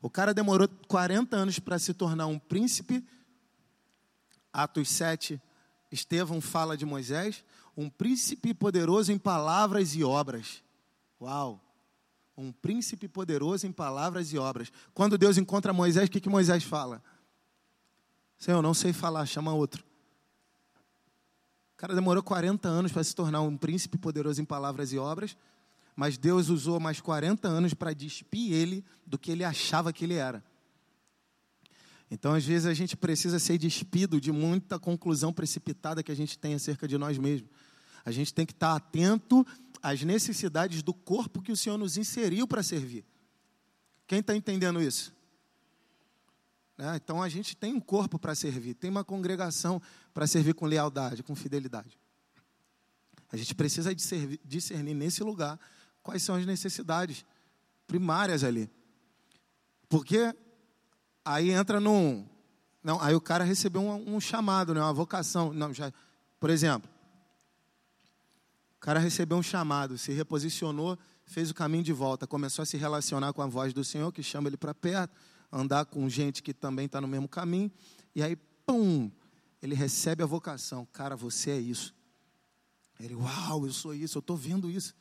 O 0.00 0.08
cara 0.08 0.32
demorou 0.32 0.68
40 0.86 1.36
anos 1.36 1.58
para 1.58 1.78
se 1.78 1.92
tornar 1.92 2.26
um 2.26 2.38
príncipe. 2.38 3.04
Atos 4.52 4.88
7, 4.88 5.40
Estevão 5.90 6.40
fala 6.40 6.76
de 6.76 6.86
Moisés, 6.86 7.44
um 7.76 7.88
príncipe 7.88 8.54
poderoso 8.54 9.10
em 9.12 9.18
palavras 9.18 9.94
e 9.94 10.04
obras. 10.04 10.62
Uau! 11.20 11.60
Um 12.36 12.52
príncipe 12.52 13.08
poderoso 13.08 13.66
em 13.66 13.72
palavras 13.72 14.32
e 14.32 14.38
obras. 14.38 14.70
Quando 14.94 15.18
Deus 15.18 15.38
encontra 15.38 15.72
Moisés, 15.72 16.08
o 16.08 16.10
que, 16.10 16.20
que 16.20 16.28
Moisés 16.28 16.62
fala? 16.62 17.02
Senhor, 18.38 18.62
não 18.62 18.72
sei 18.72 18.92
falar, 18.92 19.26
chama 19.26 19.52
outro. 19.52 19.84
O 21.74 21.76
cara 21.76 21.94
demorou 21.94 22.22
40 22.22 22.68
anos 22.68 22.92
para 22.92 23.02
se 23.02 23.14
tornar 23.14 23.40
um 23.42 23.56
príncipe 23.56 23.98
poderoso 23.98 24.40
em 24.40 24.44
palavras 24.44 24.92
e 24.92 24.98
obras, 24.98 25.36
mas 25.94 26.16
Deus 26.16 26.48
usou 26.48 26.78
mais 26.78 27.00
40 27.00 27.48
anos 27.48 27.74
para 27.74 27.92
despir 27.92 28.52
ele 28.52 28.84
do 29.04 29.18
que 29.18 29.32
ele 29.32 29.44
achava 29.44 29.92
que 29.92 30.04
ele 30.04 30.14
era. 30.14 30.42
Então, 32.10 32.32
às 32.32 32.44
vezes, 32.44 32.66
a 32.66 32.72
gente 32.72 32.96
precisa 32.96 33.38
ser 33.38 33.58
despido 33.58 34.20
de 34.20 34.32
muita 34.32 34.78
conclusão 34.78 35.32
precipitada 35.32 36.02
que 36.02 36.10
a 36.10 36.16
gente 36.16 36.38
tem 36.38 36.54
acerca 36.54 36.88
de 36.88 36.96
nós 36.96 37.18
mesmos. 37.18 37.50
A 38.04 38.10
gente 38.10 38.32
tem 38.32 38.46
que 38.46 38.52
estar 38.52 38.74
atento 38.74 39.46
às 39.82 40.02
necessidades 40.02 40.82
do 40.82 40.94
corpo 40.94 41.42
que 41.42 41.52
o 41.52 41.56
Senhor 41.56 41.76
nos 41.76 41.96
inseriu 41.96 42.46
para 42.46 42.62
servir. 42.62 43.04
Quem 44.06 44.20
está 44.20 44.34
entendendo 44.34 44.80
isso? 44.80 45.12
É, 46.78 46.96
então, 46.96 47.22
a 47.22 47.28
gente 47.28 47.56
tem 47.56 47.74
um 47.74 47.80
corpo 47.80 48.18
para 48.18 48.34
servir, 48.34 48.74
tem 48.74 48.88
uma 48.88 49.04
congregação 49.04 49.82
para 50.14 50.26
servir 50.26 50.54
com 50.54 50.64
lealdade, 50.64 51.22
com 51.22 51.34
fidelidade. 51.34 51.98
A 53.30 53.36
gente 53.36 53.54
precisa 53.54 53.94
discernir 53.94 54.94
nesse 54.94 55.22
lugar 55.22 55.58
quais 56.02 56.22
são 56.22 56.36
as 56.36 56.46
necessidades 56.46 57.24
primárias 57.86 58.44
ali. 58.44 58.70
Porque 59.88 60.34
Aí 61.28 61.50
entra 61.50 61.78
num. 61.78 62.26
Não, 62.82 62.98
aí 63.02 63.14
o 63.14 63.20
cara 63.20 63.44
recebeu 63.44 63.82
um, 63.82 64.16
um 64.16 64.18
chamado, 64.18 64.72
né, 64.72 64.80
uma 64.80 64.94
vocação. 64.94 65.52
Não, 65.52 65.74
já, 65.74 65.92
por 66.40 66.48
exemplo, 66.48 66.88
o 68.76 68.80
cara 68.80 68.98
recebeu 68.98 69.36
um 69.36 69.42
chamado, 69.42 69.98
se 69.98 70.10
reposicionou, 70.10 70.98
fez 71.26 71.50
o 71.50 71.54
caminho 71.54 71.84
de 71.84 71.92
volta, 71.92 72.26
começou 72.26 72.62
a 72.62 72.66
se 72.66 72.78
relacionar 72.78 73.34
com 73.34 73.42
a 73.42 73.46
voz 73.46 73.74
do 73.74 73.84
Senhor, 73.84 74.10
que 74.10 74.22
chama 74.22 74.48
ele 74.48 74.56
para 74.56 74.74
perto, 74.74 75.14
andar 75.50 75.86
com 75.86 76.08
gente 76.08 76.42
que 76.42 76.52
também 76.52 76.86
está 76.86 77.00
no 77.00 77.08
mesmo 77.08 77.28
caminho, 77.28 77.70
e 78.14 78.22
aí, 78.22 78.36
pum, 78.66 79.10
ele 79.62 79.74
recebe 79.74 80.22
a 80.22 80.26
vocação. 80.26 80.86
Cara, 80.92 81.16
você 81.16 81.50
é 81.50 81.58
isso. 81.58 81.94
Ele, 83.00 83.14
uau, 83.14 83.66
eu 83.66 83.72
sou 83.72 83.94
isso, 83.94 84.18
eu 84.18 84.20
estou 84.20 84.36
vendo 84.36 84.70
isso. 84.70 84.94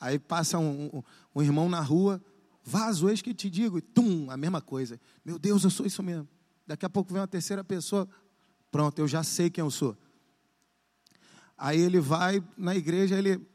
Aí 0.00 0.18
passa 0.18 0.58
um, 0.58 0.90
um, 0.92 1.02
um 1.36 1.42
irmão 1.42 1.68
na 1.68 1.80
rua, 1.80 2.22
Vaso, 2.66 3.10
eis 3.10 3.20
que 3.20 3.34
te 3.34 3.50
digo, 3.50 3.76
e 3.76 3.82
tum, 3.82 4.30
a 4.30 4.38
mesma 4.38 4.60
coisa. 4.60 4.98
Meu 5.22 5.38
Deus, 5.38 5.64
eu 5.64 5.70
sou 5.70 5.84
isso 5.84 6.02
mesmo. 6.02 6.26
Daqui 6.66 6.86
a 6.86 6.88
pouco 6.88 7.12
vem 7.12 7.20
uma 7.20 7.28
terceira 7.28 7.62
pessoa, 7.62 8.08
pronto, 8.72 8.98
eu 8.98 9.06
já 9.06 9.22
sei 9.22 9.50
quem 9.50 9.62
eu 9.62 9.70
sou. 9.70 9.94
Aí 11.58 11.78
ele 11.78 12.00
vai 12.00 12.42
na 12.56 12.74
igreja, 12.74 13.18
ele 13.18 13.46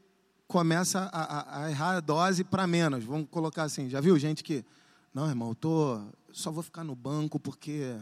começa 0.46 1.10
a, 1.12 1.22
a, 1.22 1.64
a 1.64 1.70
errar 1.70 1.96
a 1.96 2.00
dose 2.00 2.44
para 2.44 2.68
menos. 2.68 3.02
Vamos 3.04 3.28
colocar 3.28 3.64
assim, 3.64 3.90
já 3.90 4.00
viu 4.00 4.16
gente 4.16 4.44
que, 4.44 4.64
não, 5.12 5.28
irmão, 5.28 5.48
eu 5.48 5.54
tô, 5.56 6.00
só 6.32 6.50
vou 6.50 6.62
ficar 6.62 6.84
no 6.84 6.94
banco 6.94 7.38
porque 7.38 7.96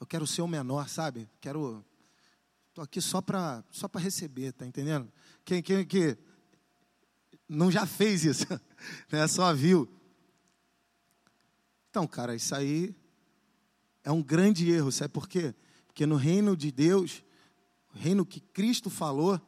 eu 0.00 0.06
quero 0.06 0.26
ser 0.26 0.42
o 0.42 0.48
menor, 0.48 0.88
sabe? 0.88 1.28
Quero, 1.40 1.84
tô 2.74 2.80
aqui 2.80 3.00
só 3.00 3.20
para 3.20 3.62
só 3.70 3.88
para 3.88 4.00
receber, 4.00 4.52
tá 4.52 4.66
entendendo? 4.66 5.10
Quem, 5.44 5.62
quem 5.62 5.84
que 5.86 6.16
não 7.48 7.70
já 7.70 7.86
fez 7.86 8.24
isso, 8.24 8.46
né? 9.10 9.26
só 9.28 9.52
viu. 9.52 9.88
Então, 11.90 12.06
cara, 12.06 12.34
isso 12.34 12.54
aí 12.54 12.94
é 14.02 14.10
um 14.10 14.22
grande 14.22 14.70
erro, 14.70 14.90
sabe 14.90 15.12
por 15.12 15.28
quê? 15.28 15.54
Porque 15.86 16.06
no 16.06 16.16
reino 16.16 16.56
de 16.56 16.72
Deus, 16.72 17.22
o 17.94 17.98
reino 17.98 18.24
que 18.24 18.40
Cristo 18.40 18.88
falou, 18.88 19.40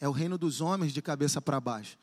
é 0.00 0.08
o 0.08 0.12
reino 0.12 0.38
dos 0.38 0.60
homens 0.60 0.92
de 0.92 1.02
cabeça 1.02 1.42
para 1.42 1.60
baixo. 1.60 1.98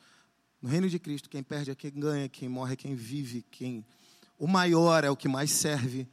No 0.62 0.68
reino 0.68 0.90
de 0.90 1.00
Cristo, 1.00 1.30
quem 1.30 1.42
perde 1.42 1.72
é 1.72 1.76
quem 1.76 1.92
ganha, 1.92 2.28
quem 2.28 2.50
morre 2.50 2.74
é 2.74 2.76
quem 2.76 2.94
vive, 2.94 3.42
quem 3.44 3.86
o 4.38 4.48
maior 4.48 5.04
é 5.04 5.10
o 5.10 5.16
que 5.16 5.28
mais 5.28 5.52
serve. 5.52 6.08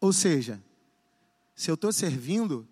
Ou 0.00 0.12
seja, 0.12 0.62
se 1.54 1.70
eu 1.70 1.74
estou 1.74 1.92
servindo, 1.92 2.68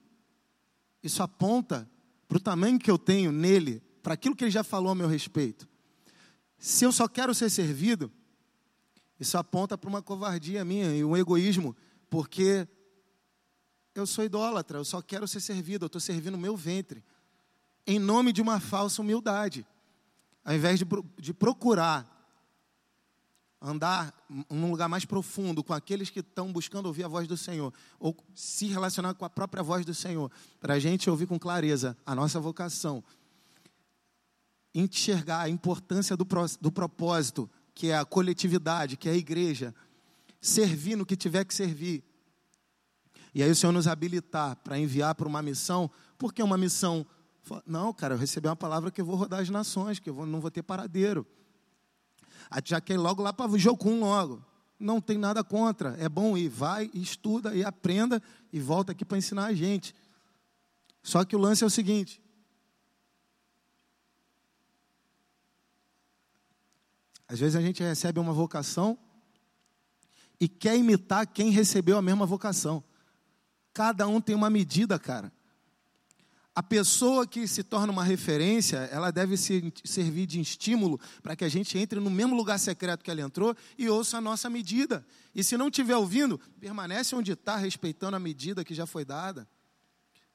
isso 1.02 1.22
aponta 1.22 1.88
para 2.28 2.36
o 2.36 2.40
tamanho 2.40 2.78
que 2.78 2.90
eu 2.90 2.98
tenho 2.98 3.32
nele 3.32 3.82
para 4.02 4.14
aquilo 4.14 4.36
que 4.36 4.44
ele 4.44 4.50
já 4.50 4.62
falou 4.62 4.92
a 4.92 4.94
meu 4.94 5.08
respeito. 5.08 5.66
Se 6.58 6.84
eu 6.84 6.92
só 6.92 7.08
quero 7.08 7.34
ser 7.34 7.50
servido, 7.50 8.12
isso 9.18 9.38
aponta 9.38 9.78
para 9.78 9.88
uma 9.88 10.02
covardia 10.02 10.64
minha 10.64 10.94
e 10.94 11.02
um 11.02 11.16
egoísmo, 11.16 11.74
porque 12.10 12.68
eu 13.94 14.06
sou 14.06 14.24
idólatra, 14.24 14.78
eu 14.78 14.84
só 14.84 15.00
quero 15.00 15.26
ser 15.26 15.40
servido, 15.40 15.84
eu 15.84 15.86
estou 15.86 16.00
servindo 16.00 16.34
o 16.34 16.38
meu 16.38 16.56
ventre, 16.56 17.02
em 17.86 17.98
nome 17.98 18.32
de 18.32 18.42
uma 18.42 18.60
falsa 18.60 19.00
humildade, 19.00 19.66
ao 20.44 20.54
invés 20.54 20.78
de, 20.78 20.86
de 21.18 21.32
procurar 21.32 22.13
andar 23.66 24.14
num 24.50 24.70
lugar 24.70 24.88
mais 24.88 25.04
profundo 25.04 25.64
com 25.64 25.72
aqueles 25.72 26.10
que 26.10 26.20
estão 26.20 26.52
buscando 26.52 26.86
ouvir 26.86 27.04
a 27.04 27.08
voz 27.08 27.26
do 27.26 27.36
Senhor, 27.36 27.72
ou 27.98 28.14
se 28.34 28.66
relacionar 28.66 29.14
com 29.14 29.24
a 29.24 29.30
própria 29.30 29.62
voz 29.62 29.84
do 29.86 29.94
Senhor, 29.94 30.30
para 30.60 30.74
a 30.74 30.78
gente 30.78 31.08
ouvir 31.08 31.26
com 31.26 31.38
clareza 31.38 31.96
a 32.04 32.14
nossa 32.14 32.38
vocação 32.38 33.02
enxergar 34.74 35.42
a 35.42 35.48
importância 35.48 36.16
do, 36.16 36.26
do 36.60 36.72
propósito, 36.72 37.48
que 37.74 37.90
é 37.90 37.96
a 37.96 38.04
coletividade, 38.04 38.96
que 38.96 39.08
é 39.08 39.12
a 39.12 39.16
igreja, 39.16 39.74
servir 40.40 40.96
no 40.96 41.06
que 41.06 41.16
tiver 41.16 41.44
que 41.44 41.54
servir. 41.54 42.02
E 43.34 43.42
aí 43.42 43.50
o 43.50 43.54
Senhor 43.54 43.72
nos 43.72 43.86
habilitar 43.86 44.56
para 44.56 44.78
enviar 44.78 45.14
para 45.14 45.28
uma 45.28 45.42
missão, 45.42 45.90
porque 46.18 46.42
uma 46.42 46.58
missão. 46.58 47.06
Não, 47.66 47.92
cara, 47.92 48.14
eu 48.14 48.18
recebi 48.18 48.48
uma 48.48 48.56
palavra 48.56 48.90
que 48.90 49.00
eu 49.00 49.04
vou 49.04 49.16
rodar 49.16 49.40
as 49.40 49.50
nações, 49.50 49.98
que 49.98 50.10
eu 50.10 50.14
vou, 50.14 50.26
não 50.26 50.40
vou 50.40 50.50
ter 50.50 50.62
paradeiro. 50.62 51.26
Já 52.64 52.80
quer 52.80 52.94
ir 52.94 52.98
logo 52.98 53.22
lá 53.22 53.32
para 53.32 53.50
o 53.50 53.58
Jocum 53.58 54.00
logo. 54.00 54.44
Não 54.78 55.00
tem 55.00 55.16
nada 55.16 55.42
contra. 55.44 55.96
É 55.98 56.08
bom 56.08 56.36
ir, 56.36 56.48
vai, 56.48 56.90
estuda 56.94 57.54
e 57.54 57.64
aprenda 57.64 58.22
e 58.52 58.60
volta 58.60 58.92
aqui 58.92 59.04
para 59.04 59.18
ensinar 59.18 59.46
a 59.46 59.54
gente. 59.54 59.94
Só 61.02 61.24
que 61.24 61.36
o 61.36 61.38
lance 61.38 61.62
é 61.62 61.66
o 61.66 61.70
seguinte: 61.70 62.22
Às 67.28 67.38
vezes 67.40 67.56
a 67.56 67.60
gente 67.60 67.82
recebe 67.82 68.20
uma 68.20 68.32
vocação 68.32 68.98
e 70.38 70.48
quer 70.48 70.76
imitar 70.76 71.26
quem 71.26 71.50
recebeu 71.50 71.96
a 71.96 72.02
mesma 72.02 72.26
vocação. 72.26 72.82
Cada 73.72 74.06
um 74.06 74.20
tem 74.20 74.36
uma 74.36 74.50
medida, 74.50 74.98
cara. 74.98 75.32
A 76.54 76.62
pessoa 76.62 77.26
que 77.26 77.48
se 77.48 77.64
torna 77.64 77.92
uma 77.92 78.04
referência, 78.04 78.76
ela 78.92 79.10
deve 79.10 79.36
se, 79.36 79.72
servir 79.84 80.24
de 80.24 80.40
estímulo 80.40 81.00
para 81.20 81.34
que 81.34 81.44
a 81.44 81.48
gente 81.48 81.76
entre 81.76 81.98
no 81.98 82.10
mesmo 82.10 82.36
lugar 82.36 82.60
secreto 82.60 83.02
que 83.02 83.10
ela 83.10 83.20
entrou 83.20 83.56
e 83.76 83.88
ouça 83.88 84.18
a 84.18 84.20
nossa 84.20 84.48
medida. 84.48 85.04
E 85.34 85.42
se 85.42 85.56
não 85.56 85.66
estiver 85.66 85.96
ouvindo, 85.96 86.38
permanece 86.60 87.16
onde 87.16 87.32
está, 87.32 87.56
respeitando 87.56 88.16
a 88.16 88.20
medida 88.20 88.64
que 88.64 88.72
já 88.72 88.86
foi 88.86 89.04
dada. 89.04 89.48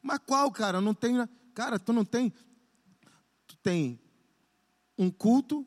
Mas 0.01 0.19
qual, 0.25 0.51
cara? 0.51 0.81
Não 0.81 0.93
tem. 0.93 1.15
Cara, 1.53 1.79
tu 1.79 1.93
não 1.93 2.03
tem. 2.03 2.33
Tu 3.47 3.55
tem 3.63 3.97
um 4.97 5.09
culto 5.09 5.65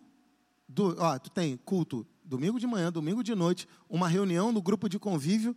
do, 0.69 0.95
ó, 0.99 1.19
tu 1.19 1.31
tem 1.31 1.57
culto 1.57 2.07
domingo 2.23 2.61
de 2.61 2.67
manhã, 2.67 2.93
domingo 2.93 3.23
de 3.23 3.35
noite, 3.35 3.67
uma 3.89 4.09
reunião 4.09 4.53
no 4.53 4.61
grupo 4.61 4.89
de 4.89 4.99
convívio. 4.99 5.57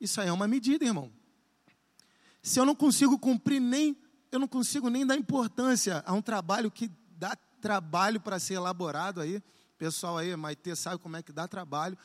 Isso 0.00 0.20
aí 0.20 0.28
é 0.28 0.32
uma 0.32 0.46
medida, 0.46 0.84
irmão. 0.84 1.12
Se 2.42 2.60
eu 2.60 2.64
não 2.64 2.74
consigo 2.74 3.18
cumprir 3.18 3.60
nem, 3.60 3.96
eu 4.30 4.38
não 4.38 4.48
consigo 4.48 4.88
nem 4.88 5.06
dar 5.06 5.16
importância 5.16 6.02
a 6.06 6.12
um 6.12 6.22
trabalho 6.22 6.70
que 6.70 6.90
dá 7.16 7.36
trabalho 7.60 8.20
para 8.20 8.38
ser 8.38 8.54
elaborado 8.54 9.20
aí. 9.20 9.42
Pessoal 9.76 10.18
aí, 10.18 10.34
Maite 10.36 10.74
sabe 10.76 10.98
como 10.98 11.16
é 11.16 11.22
que 11.22 11.32
dá 11.32 11.46
trabalho. 11.48 11.96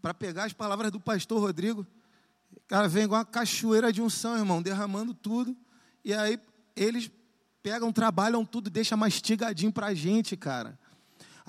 Para 0.00 0.14
pegar 0.14 0.44
as 0.44 0.52
palavras 0.52 0.90
do 0.90 1.00
pastor 1.00 1.40
Rodrigo, 1.40 1.86
cara, 2.66 2.88
vem 2.88 3.04
igual 3.04 3.20
uma 3.20 3.24
cachoeira 3.24 3.92
de 3.92 4.00
unção, 4.00 4.36
irmão, 4.36 4.62
derramando 4.62 5.12
tudo. 5.12 5.56
E 6.04 6.14
aí 6.14 6.38
eles 6.76 7.10
pegam, 7.62 7.92
trabalham 7.92 8.44
tudo, 8.44 8.70
deixa 8.70 8.96
mastigadinho 8.96 9.72
para 9.72 9.88
a 9.88 9.94
gente, 9.94 10.36
cara 10.36 10.78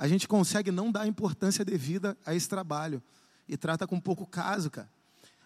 a 0.01 0.07
gente 0.07 0.27
consegue 0.27 0.71
não 0.71 0.91
dar 0.91 1.07
importância 1.07 1.63
devida 1.63 2.17
a 2.25 2.33
esse 2.33 2.49
trabalho 2.49 3.03
e 3.47 3.55
trata 3.55 3.85
com 3.85 3.99
pouco 3.99 4.25
caso, 4.25 4.71
cara. 4.71 4.89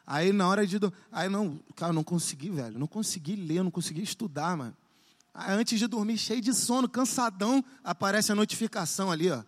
Aí 0.06 0.32
na 0.32 0.48
hora 0.48 0.66
de. 0.66 0.78
Aí 1.12 1.30
não, 1.30 1.60
cara, 1.76 1.94
não 1.94 2.04
consegui, 2.04 2.50
velho. 2.50 2.78
Não 2.78 2.88
consegui 2.88 3.36
ler, 3.36 3.64
não 3.64 3.72
consegui 3.72 4.02
estudar, 4.02 4.56
mano. 4.56 4.76
Aí, 5.34 5.52
antes 5.54 5.78
de 5.78 5.88
dormir, 5.88 6.18
cheio 6.18 6.42
de 6.42 6.54
sono, 6.54 6.88
cansadão, 6.88 7.64
aparece 7.84 8.32
a 8.32 8.36
notificação 8.36 9.12
ali, 9.12 9.30
ó. 9.30 9.44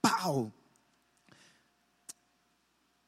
Pau! 0.00 0.52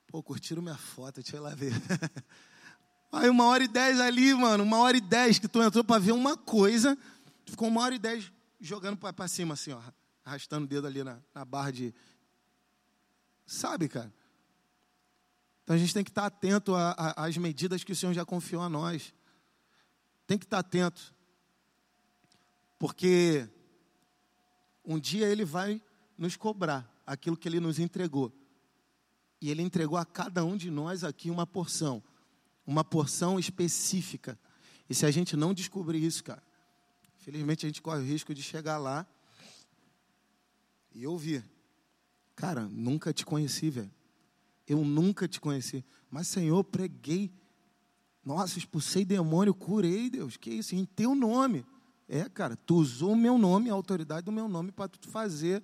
Pô, 0.09 0.23
curtiram 0.23 0.63
minha 0.63 0.77
foto, 0.77 1.17
deixa 1.17 1.37
eu 1.37 1.41
ir 1.41 1.43
lá 1.43 1.55
ver. 1.55 1.73
Aí 3.13 3.29
uma 3.29 3.45
hora 3.45 3.63
e 3.63 3.69
dez 3.69 4.01
ali, 4.01 4.35
mano, 4.35 4.65
uma 4.65 4.79
hora 4.79 4.97
e 4.97 5.01
dez 5.01 5.39
que 5.39 5.47
tu 5.47 5.63
entrou 5.63 5.85
para 5.85 6.01
ver 6.01 6.13
uma 6.13 6.37
coisa, 6.37 6.99
ficou 7.45 7.69
uma 7.69 7.83
hora 7.83 7.95
e 7.95 7.99
dez 7.99 8.33
jogando 8.61 8.97
para 8.97 9.29
cima 9.29 9.55
assim, 9.55 9.73
ó 9.73 9.81
arrastando 10.27 10.65
o 10.65 10.69
dedo 10.69 10.89
ali 10.89 11.05
na, 11.05 11.21
na 11.33 11.45
barra 11.45 11.71
de. 11.71 11.95
Sabe, 13.47 13.89
cara? 13.89 14.13
Então 15.67 15.75
a 15.75 15.79
gente 15.81 15.93
tem 15.93 16.05
que 16.05 16.11
estar 16.11 16.27
atento 16.27 16.75
às 16.77 17.37
medidas 17.37 17.83
que 17.83 17.91
o 17.91 17.97
Senhor 17.97 18.13
já 18.13 18.25
confiou 18.25 18.63
a 18.63 18.69
nós. 18.69 19.13
tem 20.25 20.39
que 20.39 20.45
estar 20.45 20.61
atento. 20.61 21.13
Porque 22.79 23.49
um 24.85 24.97
dia 24.97 25.27
ele 25.27 25.45
vai 25.45 25.83
nos 26.17 26.37
cobrar 26.37 26.89
aquilo 27.05 27.37
que 27.37 27.49
ele 27.49 27.59
nos 27.59 27.81
entregou. 27.81 28.33
E 29.41 29.51
ele 29.51 29.61
entregou 29.61 29.99
a 29.99 30.07
cada 30.07 30.45
um 30.45 30.57
de 30.57 30.71
nós 30.71 31.03
aqui 31.03 31.33
uma 31.33 31.49
porção, 31.49 32.01
uma 32.65 32.85
porção 32.85 33.37
específica. 33.37 34.39
E 34.89 34.95
se 34.95 35.05
a 35.05 35.11
gente 35.11 35.37
não 35.37 35.53
descobrir 35.53 36.01
isso, 36.01 36.23
cara, 36.23 36.45
felizmente 37.17 37.67
a 37.67 37.69
gente 37.69 37.83
corre 37.83 38.03
o 38.03 38.07
risco 38.07 38.33
de 38.33 38.41
chegar 38.41 38.79
lá 38.79 39.05
e 40.95 41.09
ouvir: 41.09 41.45
Cara, 42.37 42.69
nunca 42.69 43.13
te 43.13 43.27
conheci, 43.27 43.69
velho. 43.69 43.96
Eu 44.67 44.85
nunca 44.85 45.29
te 45.29 45.41
conheci. 45.41 45.85
Mas, 46.11 46.29
Senhor, 46.29 46.63
preguei. 46.65 47.33
Nossa, 48.25 48.59
expulsei 48.59 49.05
demônio, 49.05 49.55
curei, 49.55 50.11
Deus. 50.11 50.37
Que 50.37 50.51
isso? 50.51 50.75
Em 50.75 50.85
teu 50.85 51.15
nome. 51.15 51.65
É, 52.09 52.29
cara, 52.29 52.57
tu 52.57 52.77
usou 52.77 53.13
o 53.13 53.17
meu 53.17 53.37
nome, 53.37 53.71
a 53.71 53.75
autoridade 53.75 54.25
do 54.25 54.33
meu 54.33 54.49
nome, 54.49 54.71
para 54.71 54.89
tu 54.89 55.09
fazer 55.09 55.63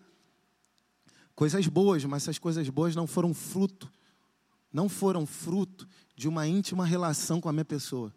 coisas 1.34 1.66
boas, 1.66 2.04
mas 2.04 2.24
essas 2.24 2.38
coisas 2.38 2.68
boas 2.68 2.96
não 2.96 3.06
foram 3.06 3.32
fruto, 3.32 3.90
não 4.72 4.88
foram 4.88 5.24
fruto 5.24 5.88
de 6.16 6.28
uma 6.28 6.46
íntima 6.46 6.84
relação 6.84 7.40
com 7.40 7.48
a 7.48 7.52
minha 7.52 7.64
pessoa. 7.64 8.12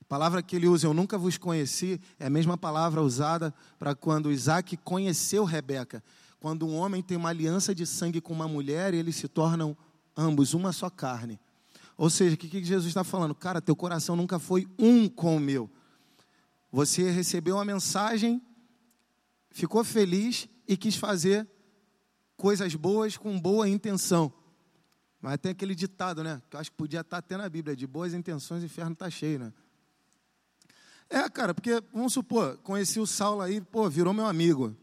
A 0.00 0.04
palavra 0.04 0.42
que 0.42 0.54
ele 0.54 0.68
usa, 0.68 0.86
eu 0.86 0.94
nunca 0.94 1.18
vos 1.18 1.38
conheci, 1.38 2.00
é 2.18 2.26
a 2.26 2.30
mesma 2.30 2.56
palavra 2.56 3.02
usada 3.02 3.52
para 3.78 3.94
quando 3.94 4.30
Isaac 4.30 4.76
conheceu 4.76 5.44
Rebeca. 5.44 6.04
Quando 6.44 6.66
um 6.66 6.76
homem 6.76 7.02
tem 7.02 7.16
uma 7.16 7.30
aliança 7.30 7.74
de 7.74 7.86
sangue 7.86 8.20
com 8.20 8.30
uma 8.30 8.46
mulher, 8.46 8.92
eles 8.92 9.16
se 9.16 9.26
tornam 9.26 9.74
ambos 10.14 10.52
uma 10.52 10.74
só 10.74 10.90
carne. 10.90 11.40
Ou 11.96 12.10
seja, 12.10 12.34
o 12.34 12.36
que, 12.36 12.50
que 12.50 12.62
Jesus 12.62 12.88
está 12.88 13.02
falando? 13.02 13.34
Cara, 13.34 13.62
teu 13.62 13.74
coração 13.74 14.14
nunca 14.14 14.38
foi 14.38 14.68
um 14.78 15.08
com 15.08 15.38
o 15.38 15.40
meu. 15.40 15.70
Você 16.70 17.10
recebeu 17.10 17.56
uma 17.56 17.64
mensagem, 17.64 18.42
ficou 19.48 19.82
feliz 19.82 20.46
e 20.68 20.76
quis 20.76 20.96
fazer 20.96 21.48
coisas 22.36 22.74
boas 22.74 23.16
com 23.16 23.40
boa 23.40 23.66
intenção. 23.66 24.30
Mas 25.22 25.38
tem 25.38 25.52
aquele 25.52 25.74
ditado, 25.74 26.22
né? 26.22 26.42
Que 26.50 26.56
eu 26.56 26.60
acho 26.60 26.70
que 26.70 26.76
podia 26.76 27.00
estar 27.00 27.16
até 27.16 27.38
na 27.38 27.48
Bíblia: 27.48 27.74
de 27.74 27.86
boas 27.86 28.12
intenções, 28.12 28.62
o 28.62 28.66
inferno 28.66 28.92
está 28.92 29.08
cheio, 29.08 29.38
né? 29.38 29.52
É, 31.08 31.26
cara, 31.30 31.54
porque, 31.54 31.82
vamos 31.90 32.12
supor, 32.12 32.58
conheci 32.58 33.00
o 33.00 33.06
Saulo 33.06 33.40
aí, 33.40 33.62
pô, 33.62 33.88
virou 33.88 34.12
meu 34.12 34.26
amigo. 34.26 34.76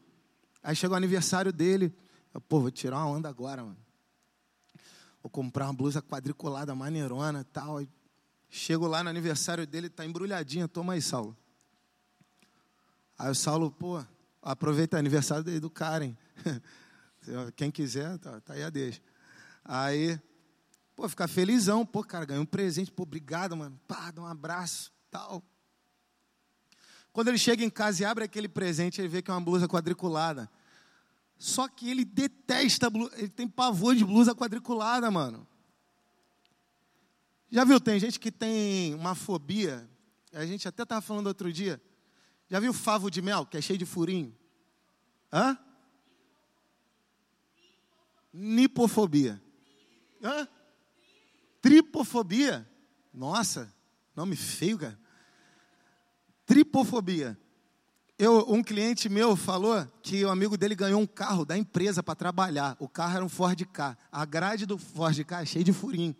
Aí 0.63 0.75
chegou 0.75 0.93
o 0.93 0.97
aniversário 0.97 1.51
dele. 1.51 1.93
Eu, 2.33 2.39
pô, 2.39 2.59
vou 2.59 2.71
tirar 2.71 2.97
uma 2.97 3.07
onda 3.07 3.27
agora, 3.29 3.63
mano. 3.63 3.77
Vou 5.21 5.29
comprar 5.29 5.65
uma 5.65 5.73
blusa 5.73 6.01
quadriculada, 6.01 6.73
maneirona 6.73 7.43
tal. 7.43 7.81
Chego 8.49 8.87
lá 8.87 9.03
no 9.03 9.09
aniversário 9.09 9.65
dele, 9.65 9.89
tá 9.89 10.05
embrulhadinha. 10.05 10.67
Toma 10.67 10.93
aí, 10.93 11.01
Saulo. 11.01 11.37
Aí 13.17 13.29
o 13.29 13.35
Saulo, 13.35 13.71
pô, 13.71 14.03
aproveita 14.41 14.97
o 14.97 14.99
aniversário 14.99 15.61
do 15.61 15.69
Karen. 15.69 16.15
Quem 17.55 17.69
quiser, 17.69 18.17
tá, 18.17 18.41
tá 18.41 18.53
aí 18.53 18.63
a 18.63 18.69
deixa. 18.69 18.99
Aí, 19.63 20.19
pô, 20.95 21.07
fica 21.07 21.27
felizão. 21.27 21.85
Pô, 21.85 22.03
cara, 22.03 22.25
ganhei 22.25 22.41
um 22.41 22.45
presente. 22.45 22.91
Pô, 22.91 23.03
obrigado, 23.03 23.55
mano. 23.55 23.79
Pá, 23.87 24.09
dá 24.11 24.21
um 24.21 24.25
abraço, 24.25 24.91
tal. 25.11 25.43
Quando 27.13 27.27
ele 27.27 27.37
chega 27.37 27.63
em 27.63 27.69
casa 27.69 28.01
e 28.01 28.05
abre 28.05 28.23
aquele 28.23 28.47
presente, 28.47 29.01
ele 29.01 29.07
vê 29.07 29.21
que 29.21 29.29
é 29.29 29.33
uma 29.33 29.41
blusa 29.41 29.67
quadriculada. 29.67 30.49
Só 31.37 31.67
que 31.67 31.89
ele 31.89 32.05
detesta, 32.05 32.87
ele 33.17 33.29
tem 33.29 33.47
pavor 33.47 33.95
de 33.95 34.05
blusa 34.05 34.33
quadriculada, 34.33 35.09
mano. 35.09 35.47
Já 37.49 37.65
viu, 37.65 37.79
tem 37.81 37.99
gente 37.99 38.19
que 38.19 38.31
tem 38.31 38.93
uma 38.93 39.13
fobia, 39.13 39.89
a 40.31 40.45
gente 40.45 40.67
até 40.67 40.83
estava 40.83 41.01
falando 41.01 41.27
outro 41.27 41.51
dia. 41.51 41.81
Já 42.49 42.59
viu 42.59 42.73
favo 42.73 43.09
de 43.09 43.21
mel, 43.21 43.45
que 43.45 43.57
é 43.57 43.61
cheio 43.61 43.79
de 43.79 43.85
furinho? 43.85 44.35
Hã? 45.31 45.57
Nipofobia. 48.31 49.41
Hã? 50.23 50.47
Tripofobia. 51.61 52.69
Nossa, 53.13 53.73
nome 54.15 54.35
feio, 54.35 54.77
cara. 54.77 54.97
Tripofobia. 56.51 57.39
Eu, 58.19 58.45
um 58.51 58.61
cliente 58.61 59.07
meu 59.07 59.37
falou 59.37 59.87
que 60.03 60.25
o 60.25 60.29
amigo 60.29 60.57
dele 60.57 60.75
ganhou 60.75 60.99
um 60.99 61.07
carro 61.07 61.45
da 61.45 61.57
empresa 61.57 62.03
para 62.03 62.13
trabalhar. 62.13 62.75
O 62.77 62.89
carro 62.89 63.15
era 63.15 63.23
um 63.23 63.29
Ford 63.29 63.57
K. 63.67 63.97
A 64.11 64.25
grade 64.25 64.65
do 64.65 64.77
Ford 64.77 65.17
K 65.23 65.43
é 65.43 65.45
cheia 65.45 65.63
de 65.63 65.71
furinho. 65.71 66.13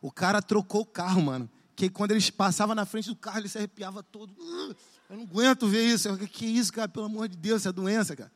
O 0.00 0.10
cara 0.10 0.42
trocou 0.42 0.80
o 0.80 0.84
carro, 0.84 1.22
mano. 1.22 1.48
Que 1.76 1.88
quando 1.88 2.10
eles 2.10 2.28
passavam 2.28 2.74
na 2.74 2.84
frente 2.84 3.08
do 3.08 3.14
carro, 3.14 3.38
ele 3.38 3.48
se 3.48 3.56
arrepiava 3.56 4.02
todo. 4.02 4.34
Eu 5.08 5.16
não 5.16 5.22
aguento 5.22 5.68
ver 5.68 5.84
isso. 5.84 6.08
Eu, 6.08 6.18
que 6.18 6.44
isso, 6.44 6.72
cara? 6.72 6.88
Pelo 6.88 7.06
amor 7.06 7.28
de 7.28 7.36
Deus, 7.36 7.62
essa 7.62 7.68
é 7.68 7.72
doença, 7.72 8.16
cara. 8.16 8.32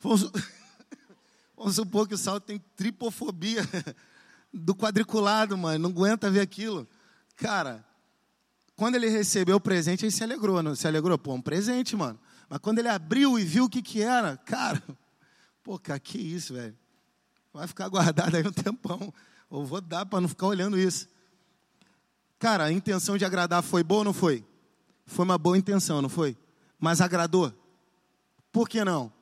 Vamos, 0.00 0.32
vamos 1.54 1.74
supor 1.74 2.08
que 2.08 2.14
o 2.14 2.18
Saulo 2.18 2.40
tem 2.40 2.58
tripofobia 2.74 3.68
do 4.50 4.74
quadriculado, 4.74 5.58
mano. 5.58 5.78
Não 5.78 5.90
aguenta 5.90 6.30
ver 6.30 6.40
aquilo. 6.40 6.88
Cara, 7.36 7.84
quando 8.80 8.94
ele 8.94 9.10
recebeu 9.10 9.56
o 9.56 9.60
presente, 9.60 10.06
ele 10.06 10.10
se 10.10 10.24
alegrou, 10.24 10.62
não 10.62 10.74
se 10.74 10.88
alegrou? 10.88 11.18
Pô, 11.18 11.34
um 11.34 11.42
presente, 11.42 11.94
mano. 11.94 12.18
Mas 12.48 12.60
quando 12.60 12.78
ele 12.78 12.88
abriu 12.88 13.38
e 13.38 13.44
viu 13.44 13.64
o 13.64 13.68
que 13.68 13.82
que 13.82 14.00
era, 14.00 14.38
cara, 14.38 14.82
pô, 15.62 15.78
cara, 15.78 16.00
que 16.00 16.16
isso, 16.16 16.54
velho. 16.54 16.74
Vai 17.52 17.66
ficar 17.66 17.90
guardado 17.90 18.34
aí 18.34 18.42
um 18.42 18.50
tempão. 18.50 19.12
Ou 19.50 19.66
vou 19.66 19.82
dar 19.82 20.06
para 20.06 20.22
não 20.22 20.28
ficar 20.30 20.46
olhando 20.46 20.78
isso. 20.78 21.10
Cara, 22.38 22.64
a 22.64 22.72
intenção 22.72 23.18
de 23.18 23.24
agradar 23.26 23.62
foi 23.62 23.82
boa 23.84 23.98
ou 23.98 24.04
não 24.06 24.12
foi? 24.14 24.42
Foi 25.04 25.26
uma 25.26 25.36
boa 25.36 25.58
intenção, 25.58 26.00
não 26.00 26.08
foi? 26.08 26.34
Mas 26.78 27.02
agradou? 27.02 27.52
Por 28.50 28.66
que 28.66 28.82
não? 28.82 29.12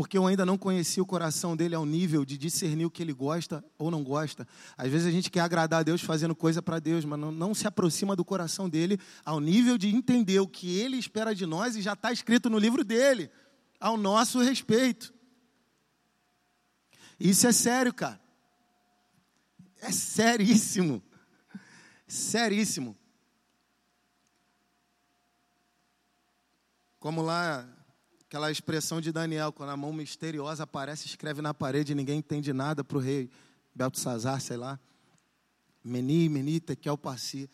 Porque 0.00 0.16
eu 0.16 0.26
ainda 0.26 0.46
não 0.46 0.56
conheci 0.56 0.98
o 0.98 1.04
coração 1.04 1.54
dele 1.54 1.74
ao 1.74 1.84
nível 1.84 2.24
de 2.24 2.38
discernir 2.38 2.86
o 2.86 2.90
que 2.90 3.02
ele 3.02 3.12
gosta 3.12 3.62
ou 3.76 3.90
não 3.90 4.02
gosta. 4.02 4.48
Às 4.74 4.90
vezes 4.90 5.06
a 5.06 5.10
gente 5.10 5.30
quer 5.30 5.40
agradar 5.40 5.80
a 5.80 5.82
Deus 5.82 6.00
fazendo 6.00 6.34
coisa 6.34 6.62
para 6.62 6.78
Deus, 6.78 7.04
mas 7.04 7.20
não, 7.20 7.30
não, 7.30 7.54
se 7.54 7.66
aproxima 7.66 8.16
do 8.16 8.24
coração 8.24 8.66
dele 8.66 8.98
ao 9.26 9.40
nível 9.40 9.76
de 9.76 9.94
entender 9.94 10.40
o 10.40 10.48
que 10.48 10.74
ele 10.74 10.96
espera 10.96 11.34
de 11.34 11.44
nós 11.44 11.76
e 11.76 11.82
já 11.82 11.92
está 11.92 12.10
escrito 12.10 12.48
no 12.48 12.58
livro 12.58 12.82
dele, 12.82 13.30
ao 13.78 13.98
nosso 13.98 14.40
respeito. 14.40 15.12
Isso 17.20 17.46
é 17.46 17.52
sério, 17.52 17.92
cara. 17.92 18.18
É 19.82 19.92
seríssimo. 19.92 21.02
Seríssimo. 22.08 22.96
Como 26.98 27.20
lá 27.20 27.68
Aquela 28.30 28.48
expressão 28.48 29.00
de 29.00 29.10
Daniel, 29.10 29.52
quando 29.52 29.70
a 29.70 29.76
mão 29.76 29.92
misteriosa 29.92 30.62
aparece, 30.62 31.04
escreve 31.04 31.42
na 31.42 31.52
parede, 31.52 31.96
ninguém 31.96 32.18
entende 32.20 32.52
nada 32.52 32.84
para 32.84 32.96
o 32.96 33.00
rei 33.00 33.28
Beltesazar, 33.74 34.40
sei 34.40 34.56
lá. 34.56 34.78
Meni, 35.82 36.28
Meni, 36.28 36.60
Tekel, 36.60 36.96
Passi. 36.96 37.50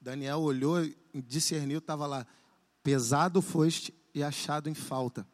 Daniel 0.00 0.40
olhou 0.40 0.78
discerniu, 1.12 1.76
estava 1.76 2.06
lá. 2.06 2.26
Pesado 2.82 3.42
foste 3.42 3.92
e 4.14 4.22
achado 4.22 4.70
em 4.70 4.72
falta. 4.72 5.26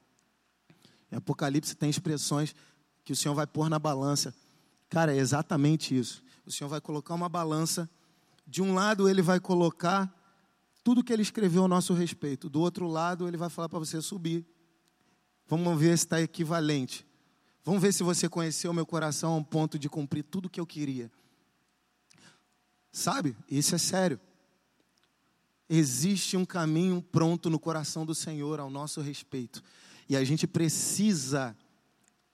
Em 1.12 1.14
Apocalipse 1.14 1.76
tem 1.76 1.88
expressões 1.88 2.53
que 3.05 3.12
o 3.12 3.16
Senhor 3.16 3.36
vai 3.36 3.47
pôr 3.47 3.70
na 3.70 3.78
balança. 3.78 4.34
Cara, 4.88 5.14
é 5.14 5.18
exatamente 5.18 5.97
isso. 5.97 6.20
O 6.45 6.51
Senhor 6.51 6.68
vai 6.68 6.80
colocar 6.80 7.14
uma 7.14 7.28
balança. 7.28 7.88
De 8.45 8.61
um 8.61 8.74
lado, 8.74 9.09
ele 9.09 9.22
vai 9.22 9.38
colocar 9.38 10.12
tudo 10.82 11.05
que 11.05 11.12
ele 11.12 11.22
escreveu 11.22 11.66
a 11.66 11.68
nosso 11.68 11.95
respeito. 11.95 12.49
Do 12.51 12.61
outro 12.61 12.88
lado, 12.88 13.28
ele 13.28 13.36
vai 13.36 13.49
falar 13.49 13.68
para 13.68 13.78
você 13.78 14.03
subir 14.03 14.45
Vamos 15.51 15.81
ver 15.81 15.99
se 15.99 16.05
está 16.05 16.21
equivalente. 16.21 17.05
Vamos 17.65 17.83
ver 17.83 17.93
se 17.93 18.05
você 18.05 18.29
conheceu 18.29 18.73
meu 18.73 18.87
coração 18.87 19.33
a 19.33 19.37
um 19.37 19.43
ponto 19.43 19.81
de 19.81 19.89
cumprir 19.89 20.23
tudo 20.23 20.47
o 20.47 20.49
que 20.49 20.61
eu 20.61 20.67
queria. 20.67 21.11
Sabe? 22.93 23.37
Isso 23.51 23.75
é 23.75 23.79
sério. 23.79 24.21
Existe 25.69 26.37
um 26.37 26.45
caminho 26.45 27.03
pronto 27.03 27.51
no 27.51 27.59
coração 27.59 28.07
do 28.07 28.15
Senhor 28.15 28.61
ao 28.61 28.71
nosso 28.71 29.01
respeito. 29.01 29.61
E 30.09 30.17
a 30.17 30.23
gente 30.23 30.47
precisa 30.47 31.57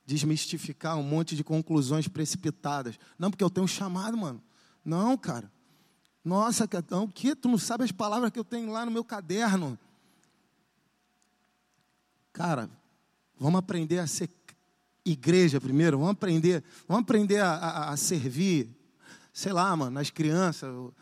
desmistificar 0.05 0.99
um 0.99 1.03
monte 1.03 1.35
de 1.35 1.43
conclusões 1.43 2.07
precipitadas. 2.09 2.99
Não, 3.19 3.31
porque 3.31 3.43
eu 3.43 3.49
tenho 3.49 3.65
um 3.65 3.69
chamado, 3.69 4.15
mano. 4.15 4.43
Não, 4.85 5.17
cara. 5.17 5.51
Nossa, 6.23 6.69
o 7.03 7.09
que? 7.09 7.35
Tu 7.35 7.49
não 7.49 7.57
sabe 7.57 7.83
as 7.83 7.93
palavras 7.93 8.31
que 8.31 8.39
eu 8.39 8.45
tenho 8.45 8.71
lá 8.71 8.85
no 8.85 8.93
meu 8.93 9.03
caderno. 9.03 9.79
Cara, 12.31 12.69
Vamos 13.39 13.59
aprender 13.59 13.99
a 13.99 14.07
ser 14.07 14.31
igreja 15.05 15.61
primeiro, 15.61 15.99
vamos 15.99 16.13
aprender, 16.13 16.65
vamos 16.89 17.03
aprender 17.03 17.39
a, 17.39 17.55
a, 17.55 17.91
a 17.91 17.97
servir, 17.97 18.69
sei 19.33 19.53
lá, 19.53 19.75
mano, 19.77 19.93
nas 19.93 20.11
crianças, 20.11 20.69
o, 20.69 20.93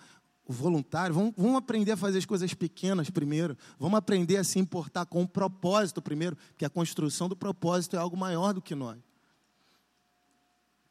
o 0.47 0.53
voluntário, 0.53 1.15
vamos, 1.15 1.33
vamos, 1.37 1.57
aprender 1.57 1.93
a 1.93 1.97
fazer 1.97 2.19
as 2.19 2.27
coisas 2.27 2.53
pequenas 2.53 3.09
primeiro, 3.09 3.57
vamos 3.79 3.97
aprender 3.97 4.37
a 4.37 4.45
se 4.45 4.59
importar 4.59 5.07
com 5.07 5.23
o 5.23 5.29
propósito 5.29 6.03
primeiro, 6.03 6.37
porque 6.51 6.65
a 6.65 6.71
construção 6.71 7.29
do 7.29 7.37
propósito 7.37 7.97
é 7.97 7.99
algo 7.99 8.17
maior 8.17 8.53
do 8.53 8.61
que 8.61 8.75
nós. 8.75 8.99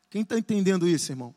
Quem 0.09 0.21
está 0.21 0.37
entendendo 0.37 0.87
isso, 0.87 1.11
irmão? 1.11 1.35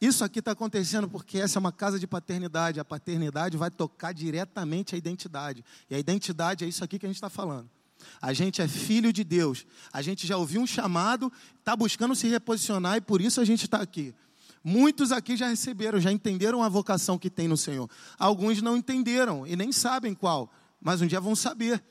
Isso 0.00 0.24
aqui 0.24 0.38
está 0.38 0.52
acontecendo 0.52 1.08
porque 1.08 1.38
essa 1.38 1.58
é 1.58 1.60
uma 1.60 1.72
casa 1.72 1.98
de 1.98 2.06
paternidade. 2.06 2.78
A 2.78 2.84
paternidade 2.84 3.56
vai 3.56 3.70
tocar 3.70 4.12
diretamente 4.12 4.94
a 4.94 4.98
identidade. 4.98 5.64
E 5.90 5.94
a 5.94 5.98
identidade 5.98 6.64
é 6.64 6.68
isso 6.68 6.84
aqui 6.84 6.98
que 6.98 7.06
a 7.06 7.08
gente 7.08 7.16
está 7.16 7.28
falando. 7.28 7.68
A 8.22 8.32
gente 8.32 8.62
é 8.62 8.68
filho 8.68 9.12
de 9.12 9.24
Deus. 9.24 9.66
A 9.92 10.00
gente 10.00 10.26
já 10.26 10.36
ouviu 10.36 10.60
um 10.60 10.66
chamado, 10.66 11.32
está 11.58 11.74
buscando 11.74 12.14
se 12.14 12.28
reposicionar 12.28 12.96
e 12.96 13.00
por 13.00 13.20
isso 13.20 13.40
a 13.40 13.44
gente 13.44 13.64
está 13.64 13.78
aqui. 13.80 14.14
Muitos 14.62 15.10
aqui 15.10 15.36
já 15.36 15.48
receberam, 15.48 16.00
já 16.00 16.12
entenderam 16.12 16.62
a 16.62 16.68
vocação 16.68 17.18
que 17.18 17.30
tem 17.30 17.48
no 17.48 17.56
Senhor. 17.56 17.88
Alguns 18.18 18.62
não 18.62 18.76
entenderam 18.76 19.46
e 19.46 19.56
nem 19.56 19.72
sabem 19.72 20.14
qual, 20.14 20.52
mas 20.80 21.00
um 21.00 21.06
dia 21.06 21.20
vão 21.20 21.34
saber. 21.34 21.82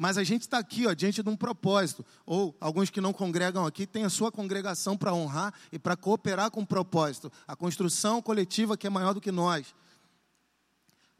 Mas 0.00 0.16
a 0.16 0.22
gente 0.22 0.42
está 0.42 0.58
aqui, 0.58 0.86
ó, 0.86 0.94
diante 0.94 1.24
de 1.24 1.28
um 1.28 1.36
propósito. 1.36 2.06
Ou 2.24 2.56
alguns 2.60 2.88
que 2.88 3.00
não 3.00 3.12
congregam 3.12 3.66
aqui 3.66 3.84
têm 3.84 4.04
a 4.04 4.08
sua 4.08 4.30
congregação 4.30 4.96
para 4.96 5.12
honrar 5.12 5.52
e 5.72 5.78
para 5.78 5.96
cooperar 5.96 6.52
com 6.52 6.60
o 6.60 6.66
propósito. 6.66 7.32
A 7.48 7.56
construção 7.56 8.22
coletiva 8.22 8.76
que 8.76 8.86
é 8.86 8.90
maior 8.90 9.12
do 9.12 9.20
que 9.20 9.32
nós. 9.32 9.74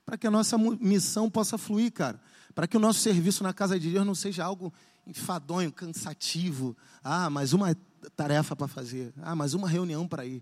Para 0.06 0.16
que 0.16 0.28
a 0.28 0.30
nossa 0.30 0.56
missão 0.56 1.28
possa 1.28 1.58
fluir, 1.58 1.92
cara. 1.92 2.20
Para 2.54 2.68
que 2.68 2.76
o 2.76 2.80
nosso 2.80 3.00
serviço 3.00 3.42
na 3.42 3.52
casa 3.52 3.80
de 3.80 3.90
Deus 3.90 4.06
não 4.06 4.14
seja 4.14 4.44
algo 4.44 4.72
enfadonho, 5.04 5.72
cansativo. 5.72 6.76
Ah, 7.02 7.28
mais 7.28 7.52
uma 7.52 7.76
tarefa 8.14 8.54
para 8.54 8.68
fazer. 8.68 9.12
Ah, 9.20 9.34
mais 9.34 9.54
uma 9.54 9.68
reunião 9.68 10.06
para 10.06 10.24
ir. 10.24 10.40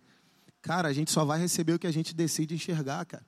Cara, 0.61 0.89
a 0.89 0.93
gente 0.93 1.11
só 1.11 1.25
vai 1.25 1.41
receber 1.41 1.73
o 1.73 1.79
que 1.79 1.87
a 1.87 1.93
gente 1.93 2.15
decide 2.15 2.55
enxergar, 2.55 3.07
cara. 3.07 3.25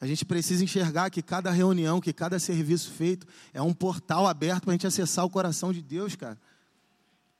A 0.00 0.06
gente 0.06 0.24
precisa 0.24 0.62
enxergar 0.62 1.10
que 1.10 1.22
cada 1.22 1.50
reunião, 1.50 2.00
que 2.00 2.12
cada 2.12 2.38
serviço 2.38 2.90
feito 2.90 3.26
é 3.52 3.62
um 3.62 3.72
portal 3.72 4.26
aberto 4.26 4.64
para 4.64 4.72
a 4.72 4.74
gente 4.74 4.86
acessar 4.86 5.24
o 5.24 5.30
coração 5.30 5.72
de 5.72 5.82
Deus, 5.82 6.14
cara. 6.14 6.38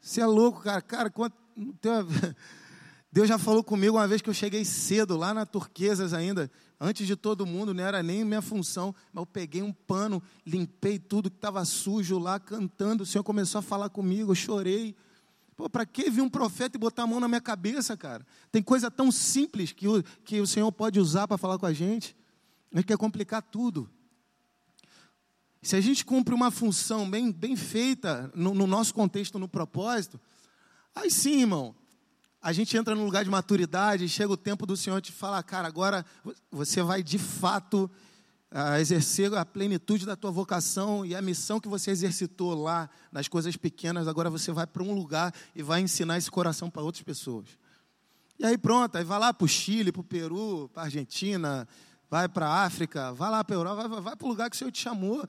Você 0.00 0.20
é 0.20 0.26
louco, 0.26 0.62
cara. 0.62 0.80
Cara, 0.80 1.10
quanto... 1.10 1.36
Deus 3.12 3.28
já 3.28 3.38
falou 3.38 3.64
comigo 3.64 3.96
uma 3.96 4.08
vez 4.08 4.20
que 4.20 4.28
eu 4.28 4.34
cheguei 4.34 4.64
cedo, 4.64 5.16
lá 5.16 5.32
na 5.32 5.46
Turquesas 5.46 6.12
ainda, 6.12 6.50
antes 6.78 7.06
de 7.06 7.16
todo 7.16 7.46
mundo, 7.46 7.72
não 7.72 7.82
era 7.82 8.02
nem 8.02 8.24
minha 8.24 8.42
função, 8.42 8.94
mas 9.12 9.22
eu 9.22 9.26
peguei 9.26 9.62
um 9.62 9.72
pano, 9.72 10.22
limpei 10.44 10.98
tudo 10.98 11.30
que 11.30 11.36
estava 11.36 11.64
sujo 11.64 12.18
lá, 12.18 12.38
cantando. 12.38 13.04
O 13.04 13.06
Senhor 13.06 13.24
começou 13.24 13.58
a 13.58 13.62
falar 13.62 13.88
comigo, 13.88 14.32
eu 14.32 14.34
chorei. 14.34 14.94
Pô, 15.56 15.68
para 15.70 15.86
que 15.86 16.10
vir 16.10 16.20
um 16.20 16.28
profeta 16.28 16.76
e 16.76 16.80
botar 16.80 17.04
a 17.04 17.06
mão 17.06 17.18
na 17.18 17.28
minha 17.28 17.40
cabeça, 17.40 17.96
cara? 17.96 18.26
Tem 18.52 18.62
coisa 18.62 18.90
tão 18.90 19.10
simples 19.10 19.72
que 19.72 19.88
o, 19.88 20.02
que 20.24 20.40
o 20.40 20.46
Senhor 20.46 20.70
pode 20.70 21.00
usar 21.00 21.26
para 21.26 21.38
falar 21.38 21.58
com 21.58 21.66
a 21.66 21.72
gente. 21.72 22.14
Ele 22.78 22.84
quer 22.84 22.98
complicar 22.98 23.42
tudo. 23.42 23.88
Se 25.62 25.74
a 25.76 25.80
gente 25.80 26.04
cumpre 26.04 26.34
uma 26.34 26.50
função 26.50 27.08
bem, 27.08 27.32
bem 27.32 27.56
feita 27.56 28.30
no, 28.34 28.54
no 28.54 28.66
nosso 28.66 28.92
contexto, 28.92 29.38
no 29.38 29.48
propósito, 29.48 30.20
aí 30.94 31.10
sim, 31.10 31.40
irmão, 31.40 31.74
a 32.40 32.52
gente 32.52 32.76
entra 32.76 32.94
no 32.94 33.04
lugar 33.04 33.24
de 33.24 33.30
maturidade, 33.30 34.08
chega 34.08 34.32
o 34.32 34.36
tempo 34.36 34.66
do 34.66 34.76
Senhor 34.76 35.00
te 35.00 35.10
falar, 35.10 35.42
cara, 35.42 35.66
agora 35.66 36.04
você 36.50 36.82
vai 36.82 37.02
de 37.02 37.18
fato 37.18 37.90
uh, 38.52 38.76
exercer 38.78 39.32
a 39.34 39.44
plenitude 39.44 40.04
da 40.04 40.14
tua 40.14 40.30
vocação 40.30 41.04
e 41.04 41.14
a 41.14 41.22
missão 41.22 41.58
que 41.58 41.68
você 41.68 41.90
exercitou 41.90 42.54
lá 42.62 42.90
nas 43.10 43.26
coisas 43.26 43.56
pequenas, 43.56 44.06
agora 44.06 44.28
você 44.28 44.52
vai 44.52 44.66
para 44.66 44.82
um 44.82 44.92
lugar 44.92 45.34
e 45.54 45.62
vai 45.62 45.80
ensinar 45.80 46.18
esse 46.18 46.30
coração 46.30 46.70
para 46.70 46.82
outras 46.82 47.02
pessoas. 47.02 47.46
E 48.38 48.44
aí 48.44 48.58
pronto, 48.58 48.96
aí 48.96 49.02
vai 49.02 49.18
lá 49.18 49.32
para 49.32 49.46
o 49.46 49.48
Chile, 49.48 49.90
para 49.90 50.02
o 50.02 50.04
Peru, 50.04 50.70
para 50.72 50.82
a 50.82 50.84
Argentina, 50.84 51.66
vai 52.10 52.28
para 52.28 52.46
a 52.48 52.64
África, 52.64 53.12
vai 53.12 53.30
lá 53.30 53.42
para 53.42 53.56
a 53.56 53.58
Europa, 53.58 53.88
vai, 53.88 54.00
vai 54.00 54.16
para 54.16 54.26
o 54.26 54.28
lugar 54.28 54.50
que 54.50 54.56
o 54.56 54.58
Senhor 54.58 54.70
te 54.70 54.80
chamou, 54.80 55.26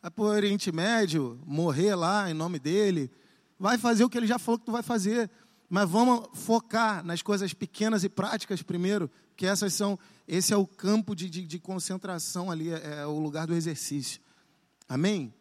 vai 0.00 0.10
para 0.10 0.24
o 0.24 0.26
Oriente 0.26 0.70
Médio, 0.70 1.40
morrer 1.46 1.94
lá 1.94 2.30
em 2.30 2.34
nome 2.34 2.58
dele, 2.58 3.10
vai 3.58 3.78
fazer 3.78 4.04
o 4.04 4.10
que 4.10 4.18
ele 4.18 4.26
já 4.26 4.38
falou 4.38 4.58
que 4.58 4.66
tu 4.66 4.72
vai 4.72 4.82
fazer. 4.82 5.30
Mas 5.68 5.88
vamos 5.88 6.28
focar 6.34 7.04
nas 7.04 7.22
coisas 7.22 7.54
pequenas 7.54 8.02
e 8.02 8.08
práticas 8.08 8.60
primeiro, 8.60 9.08
que 9.36 9.46
essas 9.46 9.72
são, 9.72 9.98
esse 10.26 10.52
é 10.52 10.56
o 10.56 10.66
campo 10.66 11.14
de, 11.14 11.30
de, 11.30 11.46
de 11.46 11.58
concentração 11.60 12.50
ali, 12.50 12.70
é, 12.70 13.00
é 13.02 13.06
o 13.06 13.18
lugar 13.20 13.46
do 13.46 13.54
exercício. 13.54 14.20
Amém? 14.88 15.32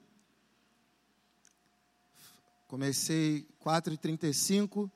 Comecei 2.68 3.48
4h35, 3.66 4.92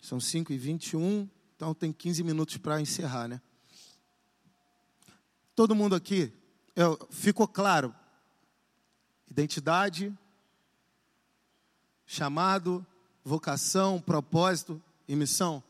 são 0.00 0.16
5h21, 0.16 1.28
então 1.54 1.74
tem 1.74 1.92
15 1.92 2.24
minutos 2.24 2.56
para 2.56 2.80
encerrar, 2.80 3.28
né? 3.28 3.42
Todo 5.60 5.74
mundo 5.74 5.94
aqui, 5.94 6.32
eu, 6.74 6.98
ficou 7.10 7.46
claro? 7.46 7.94
Identidade, 9.30 10.10
chamado, 12.06 12.86
vocação, 13.22 14.00
propósito 14.00 14.82
e 15.06 15.14
missão. 15.14 15.62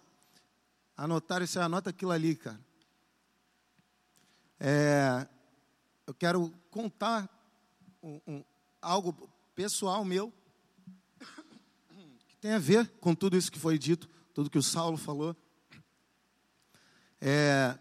Anotaram 0.97 1.45
isso, 1.45 1.59
anota 1.59 1.91
aquilo 1.91 2.13
ali, 2.13 2.37
cara. 2.37 2.61
É, 4.61 5.27
eu 6.07 6.15
quero 6.15 6.55
contar 6.71 7.29
um, 8.01 8.21
um, 8.29 8.45
algo 8.81 9.29
pessoal 9.57 10.05
meu 10.05 10.33
que 12.29 12.37
tem 12.37 12.53
a 12.53 12.61
ver 12.61 12.89
com 13.01 13.13
tudo 13.13 13.37
isso 13.37 13.51
que 13.51 13.59
foi 13.59 13.77
dito, 13.77 14.09
tudo 14.33 14.51
que 14.51 14.57
o 14.57 14.63
Saulo 14.63 14.97
falou. 14.97 15.35
É, 17.21 17.77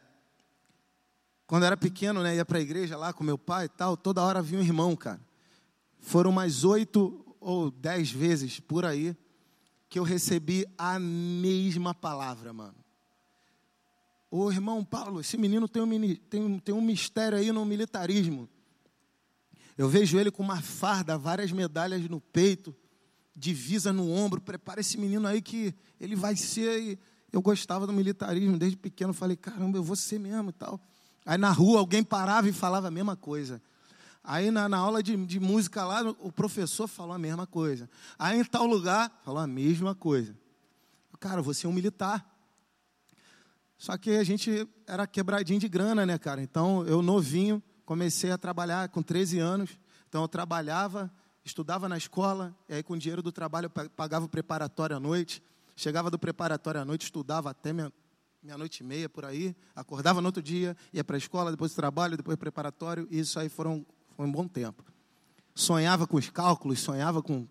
quando 1.50 1.64
eu 1.64 1.68
era 1.68 1.76
pequeno, 1.78 2.22
né, 2.22 2.36
ia 2.36 2.46
para 2.46 2.60
a 2.60 2.62
igreja 2.62 2.96
lá 2.96 3.12
com 3.12 3.24
meu 3.24 3.36
pai 3.36 3.66
e 3.66 3.70
tal, 3.70 3.98
toda 3.98 4.22
hora 4.22 4.40
vinha 4.40 4.62
um 4.62 4.64
irmão, 4.64 4.96
cara. 4.96 5.20
Foram 6.00 6.32
mais 6.32 6.64
oito 6.64 7.26
ou 7.40 7.72
dez 7.72 8.12
vezes 8.12 8.60
por 8.60 8.86
aí 8.86 9.18
que 9.90 9.98
eu 9.98 10.04
recebi 10.04 10.68
a 10.78 11.00
mesma 11.00 11.92
palavra, 11.92 12.54
mano. 12.54 12.76
Ô 14.30 14.52
irmão 14.52 14.86
Paulo, 14.86 15.22
esse 15.22 15.40
menino 15.40 15.68
tem 15.68 15.82
um, 15.82 16.16
tem, 16.30 16.60
tem 16.60 16.76
um 16.76 16.82
mistério 16.82 17.36
aí 17.36 17.52
no 17.52 17.66
militarismo. 17.66 18.48
Eu 19.76 19.90
vejo 19.90 20.20
ele 20.20 20.30
com 20.30 20.44
uma 20.44 20.62
farda, 20.62 21.18
várias 21.18 21.52
medalhas 21.52 22.08
no 22.08 22.22
peito, 22.22 22.76
divisa 23.36 23.92
no 23.92 24.12
ombro. 24.12 24.40
Prepara 24.40 24.82
esse 24.82 25.00
menino 25.00 25.28
aí 25.28 25.42
que 25.42 25.74
ele 26.00 26.16
vai 26.16 26.36
ser. 26.36 27.00
Eu 27.34 27.42
gostava 27.42 27.88
do 27.88 27.94
militarismo 27.94 28.56
desde 28.56 28.78
pequeno. 28.78 29.14
Falei, 29.14 29.36
caramba, 29.36 29.80
eu 29.80 29.84
vou 29.84 29.96
ser 29.96 30.20
mesmo 30.20 30.52
e 30.52 30.54
tal. 30.54 30.80
Aí 31.30 31.38
na 31.38 31.52
rua 31.52 31.78
alguém 31.78 32.04
parava 32.04 32.50
e 32.50 32.52
falava 32.52 32.88
a 32.88 32.92
mesma 32.92 33.16
coisa. 33.16 33.62
Aí 34.24 34.50
na, 34.50 34.68
na 34.68 34.80
aula 34.80 35.04
de, 35.04 35.16
de, 35.28 35.40
música 35.40 35.86
lá, 35.86 36.02
o 36.20 36.32
professor 36.32 36.88
falou 36.88 37.14
a 37.14 37.20
mesma 37.20 37.46
coisa. 37.46 37.88
Aí 38.18 38.40
em 38.40 38.44
tal 38.44 38.66
lugar, 38.66 39.12
falou 39.24 39.40
a 39.40 39.46
mesma 39.46 39.94
coisa. 39.94 40.36
Cara, 41.20 41.40
você 41.44 41.68
é 41.68 41.70
um 41.70 41.72
militar. 41.72 42.28
Só 43.78 43.96
que 43.96 44.10
a 44.10 44.24
gente 44.24 44.68
era 44.88 45.06
quebradinho 45.06 45.60
de 45.60 45.70
grana, 45.70 46.04
né, 46.04 46.18
cara? 46.18 46.42
Então 46.42 46.84
eu 46.88 47.00
novinho, 47.04 47.62
comecei 47.86 48.32
a 48.32 48.38
trabalhar 48.38 48.90
com 48.90 49.04
13 49.04 49.38
anos. 49.38 49.78
Então 50.08 50.24
eu 50.24 50.28
trabalhava, 50.28 51.14
estudava 51.46 51.88
na 51.88 51.96
escola, 51.96 52.58
e 52.68 52.74
aí 52.74 52.82
com 52.82 52.94
o 52.94 52.98
dinheiro 52.98 53.22
do 53.22 53.32
trabalho 53.32 53.72
eu 53.76 53.90
pagava 53.92 54.26
o 54.26 54.30
preparatório 54.30 54.96
à 54.96 55.00
noite. 55.00 55.44
Chegava 55.76 56.10
do 56.10 56.18
preparatório 56.18 56.82
à 56.82 56.86
noite, 56.86 57.04
estudava 57.04 57.52
até 57.52 57.72
meia-noite 58.42 58.82
e 58.82 58.86
meia 58.86 59.10
por 59.10 59.26
aí, 59.26 59.56
acordava 59.76 60.22
no 60.22 60.28
outro 60.28 60.42
dia, 60.42 60.76
ia 60.94 61.04
para 61.04 61.16
a 61.16 61.18
escola, 61.18 61.52
depois 61.52 61.74
trabalho, 61.74 62.16
depois 62.16 62.38
preparatório, 62.38 63.08
e 63.12 63.20
isso 63.20 63.40
aí 63.40 63.50
foram 63.50 63.86
foi 64.20 64.26
um 64.26 64.32
bom 64.34 64.46
tempo. 64.46 64.84
Sonhava 65.56 66.06
com 66.06 66.18
os 66.18 66.30
cálculos, 66.30 66.82
sonhava 66.82 67.22
com. 67.22 67.48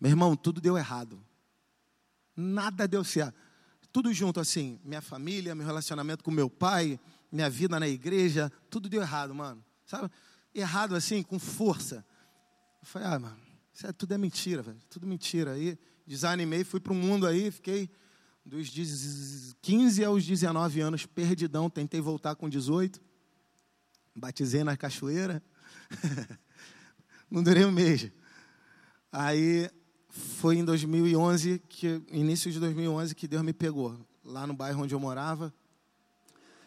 Meu 0.00 0.10
irmão, 0.10 0.34
tudo 0.34 0.60
deu 0.60 0.76
errado. 0.76 1.24
Nada 2.36 2.88
deu 2.88 3.04
certo. 3.04 3.38
Tudo 3.92 4.12
junto 4.12 4.40
assim, 4.40 4.80
minha 4.84 5.00
família, 5.00 5.54
meu 5.54 5.64
relacionamento 5.64 6.24
com 6.24 6.32
meu 6.32 6.50
pai, 6.50 6.98
minha 7.30 7.48
vida 7.48 7.78
na 7.78 7.86
igreja, 7.86 8.50
tudo 8.68 8.88
deu 8.88 9.00
errado, 9.00 9.32
mano. 9.32 9.64
Sabe? 9.86 10.10
Errado 10.52 10.96
assim, 10.96 11.22
com 11.22 11.38
força. 11.38 12.04
Eu 12.80 12.86
falei, 12.86 13.06
ah, 13.06 13.18
mano, 13.20 13.38
isso 13.72 13.86
é, 13.86 13.92
tudo 13.92 14.12
é 14.12 14.18
mentira, 14.18 14.60
velho. 14.60 14.80
Tudo 14.90 15.06
mentira. 15.06 15.52
Aí 15.52 15.78
desanimei, 16.04 16.64
fui 16.64 16.80
para 16.80 16.92
o 16.92 16.96
mundo 16.96 17.28
aí, 17.28 17.48
fiquei 17.52 17.88
dos 18.46 19.54
15 19.60 20.04
aos 20.04 20.24
19 20.24 20.80
anos 20.80 21.04
perdidão, 21.04 21.68
tentei 21.68 22.00
voltar 22.00 22.34
com 22.36 22.48
18 22.48 23.04
batizei 24.16 24.64
na 24.64 24.76
cachoeira. 24.76 25.42
Não 27.30 27.42
durei 27.42 27.64
um 27.64 27.70
mês. 27.70 28.10
Aí 29.12 29.70
foi 30.08 30.56
em 30.56 30.64
2011 30.64 31.58
que 31.68 32.02
início 32.10 32.50
de 32.50 32.58
2011 32.58 33.14
que 33.14 33.28
Deus 33.28 33.42
me 33.42 33.52
pegou 33.52 33.98
lá 34.24 34.46
no 34.46 34.54
bairro 34.54 34.82
onde 34.82 34.94
eu 34.94 35.00
morava 35.00 35.52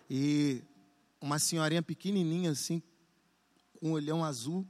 e 0.07 0.61
uma 1.19 1.39
senhorinha 1.39 1.81
pequenininha 1.81 2.51
assim 2.51 2.81
com 3.79 3.89
um 3.89 3.91
olhão 3.93 4.23
azul 4.23 4.65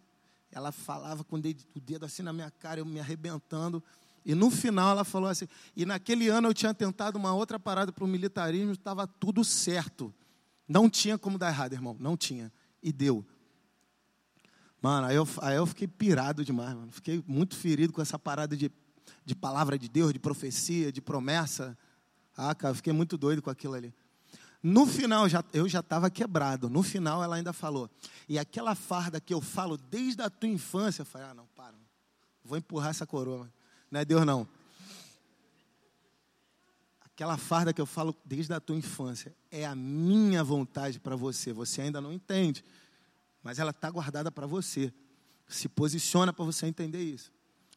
ela 0.49 0.71
falava 0.71 1.23
com 1.25 1.35
o 1.35 1.41
dedo, 1.41 1.63
o 1.75 1.79
dedo 1.79 2.05
assim 2.05 2.23
na 2.23 2.31
minha 2.31 2.49
cara 2.49 2.79
eu 2.79 2.85
me 2.85 3.01
arrebentando 3.01 3.83
e 4.29 4.35
no 4.35 4.51
final 4.51 4.91
ela 4.91 5.03
falou 5.03 5.29
assim 5.29 5.47
e 5.75 5.85
naquele 5.85 6.27
ano 6.27 6.47
eu 6.49 6.53
tinha 6.53 6.73
tentado 6.73 7.17
uma 7.17 7.33
outra 7.33 7.59
parada 7.59 7.91
para 7.91 8.03
o 8.03 8.07
militarismo 8.07 8.73
estava 8.73 9.07
tudo 9.07 9.43
certo 9.43 10.13
não 10.67 10.89
tinha 10.89 11.17
como 11.17 11.37
dar 11.37 11.49
errado 11.49 11.73
irmão 11.73 11.95
não 11.99 12.15
tinha 12.15 12.51
e 12.81 12.91
deu. 12.91 13.25
Mano, 14.81 15.07
aí 15.07 15.15
eu, 15.15 15.27
aí 15.41 15.57
eu 15.57 15.65
fiquei 15.65 15.87
pirado 15.87 16.43
demais, 16.43 16.73
mano. 16.73 16.91
Fiquei 16.91 17.23
muito 17.27 17.55
ferido 17.55 17.91
com 17.91 18.01
essa 18.01 18.17
parada 18.17 18.55
de, 18.55 18.71
de 19.25 19.35
palavra 19.35 19.77
de 19.77 19.89
Deus, 19.89 20.13
de 20.13 20.19
profecia, 20.19 20.91
de 20.91 21.01
promessa. 21.01 21.77
Ah, 22.35 22.55
cara, 22.55 22.73
fiquei 22.73 22.93
muito 22.93 23.17
doido 23.17 23.41
com 23.41 23.49
aquilo 23.49 23.73
ali. 23.73 23.93
No 24.61 24.85
final, 24.85 25.27
já, 25.27 25.43
eu 25.53 25.67
já 25.67 25.79
estava 25.79 26.09
quebrado. 26.09 26.69
No 26.69 26.81
final, 26.81 27.23
ela 27.23 27.35
ainda 27.35 27.51
falou. 27.51 27.89
E 28.27 28.39
aquela 28.39 28.75
farda 28.75 29.19
que 29.19 29.33
eu 29.33 29.41
falo 29.41 29.77
desde 29.77 30.21
a 30.21 30.29
tua 30.29 30.49
infância, 30.49 31.01
eu 31.01 31.05
falei, 31.05 31.27
ah, 31.27 31.33
não, 31.33 31.47
para. 31.55 31.75
Vou 32.43 32.57
empurrar 32.57 32.89
essa 32.89 33.05
coroa. 33.05 33.51
Não 33.91 33.99
é 33.99 34.05
Deus, 34.05 34.25
não. 34.25 34.47
Aquela 37.01 37.37
farda 37.37 37.73
que 37.73 37.81
eu 37.81 37.85
falo 37.85 38.15
desde 38.23 38.53
a 38.53 38.59
tua 38.59 38.77
infância 38.77 39.35
é 39.51 39.65
a 39.65 39.75
minha 39.75 40.43
vontade 40.43 40.99
para 40.99 41.15
você. 41.15 41.51
Você 41.51 41.81
ainda 41.81 41.99
não 41.99 42.13
entende, 42.13 42.63
mas 43.43 43.59
ela 43.59 43.71
está 43.71 43.89
guardada 43.89 44.31
para 44.31 44.47
você. 44.47 44.93
Se 45.47 45.67
posiciona 45.67 46.31
para 46.31 46.45
você 46.45 46.65
entender 46.65 47.03
isso. 47.03 47.31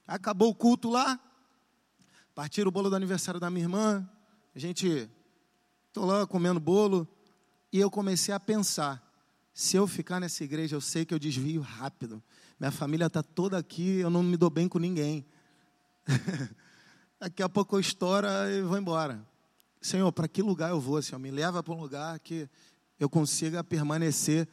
Acabou 0.06 0.50
o 0.50 0.54
culto 0.54 0.90
lá, 0.90 1.18
partiram 2.34 2.68
o 2.68 2.72
bolo 2.72 2.90
do 2.90 2.96
aniversário 2.96 3.40
da 3.40 3.50
minha 3.50 3.64
irmã. 3.64 4.08
A 4.54 4.58
gente, 4.58 5.10
estou 5.88 6.04
lá 6.04 6.26
comendo 6.26 6.60
bolo 6.60 7.08
e 7.72 7.80
eu 7.80 7.90
comecei 7.90 8.34
a 8.34 8.38
pensar: 8.38 9.02
se 9.54 9.76
eu 9.76 9.86
ficar 9.86 10.20
nessa 10.20 10.44
igreja, 10.44 10.76
eu 10.76 10.80
sei 10.80 11.04
que 11.04 11.12
eu 11.12 11.18
desvio 11.18 11.62
rápido. 11.62 12.22
Minha 12.60 12.70
família 12.70 13.06
está 13.06 13.22
toda 13.22 13.58
aqui, 13.58 13.98
eu 13.98 14.10
não 14.10 14.22
me 14.22 14.36
dou 14.36 14.50
bem 14.50 14.68
com 14.68 14.78
ninguém. 14.78 15.26
Daqui 17.20 17.42
a 17.42 17.48
pouco 17.48 17.76
eu 17.76 17.80
estouro 17.80 18.26
e 18.50 18.62
vou 18.62 18.76
embora. 18.76 19.24
Senhor, 19.80 20.10
para 20.12 20.28
que 20.28 20.42
lugar 20.42 20.70
eu 20.70 20.80
vou, 20.80 21.00
Senhor? 21.02 21.18
Me 21.18 21.30
leva 21.30 21.62
para 21.62 21.74
um 21.74 21.80
lugar 21.80 22.18
que 22.20 22.48
eu 22.98 23.08
consiga 23.08 23.64
permanecer. 23.64 24.48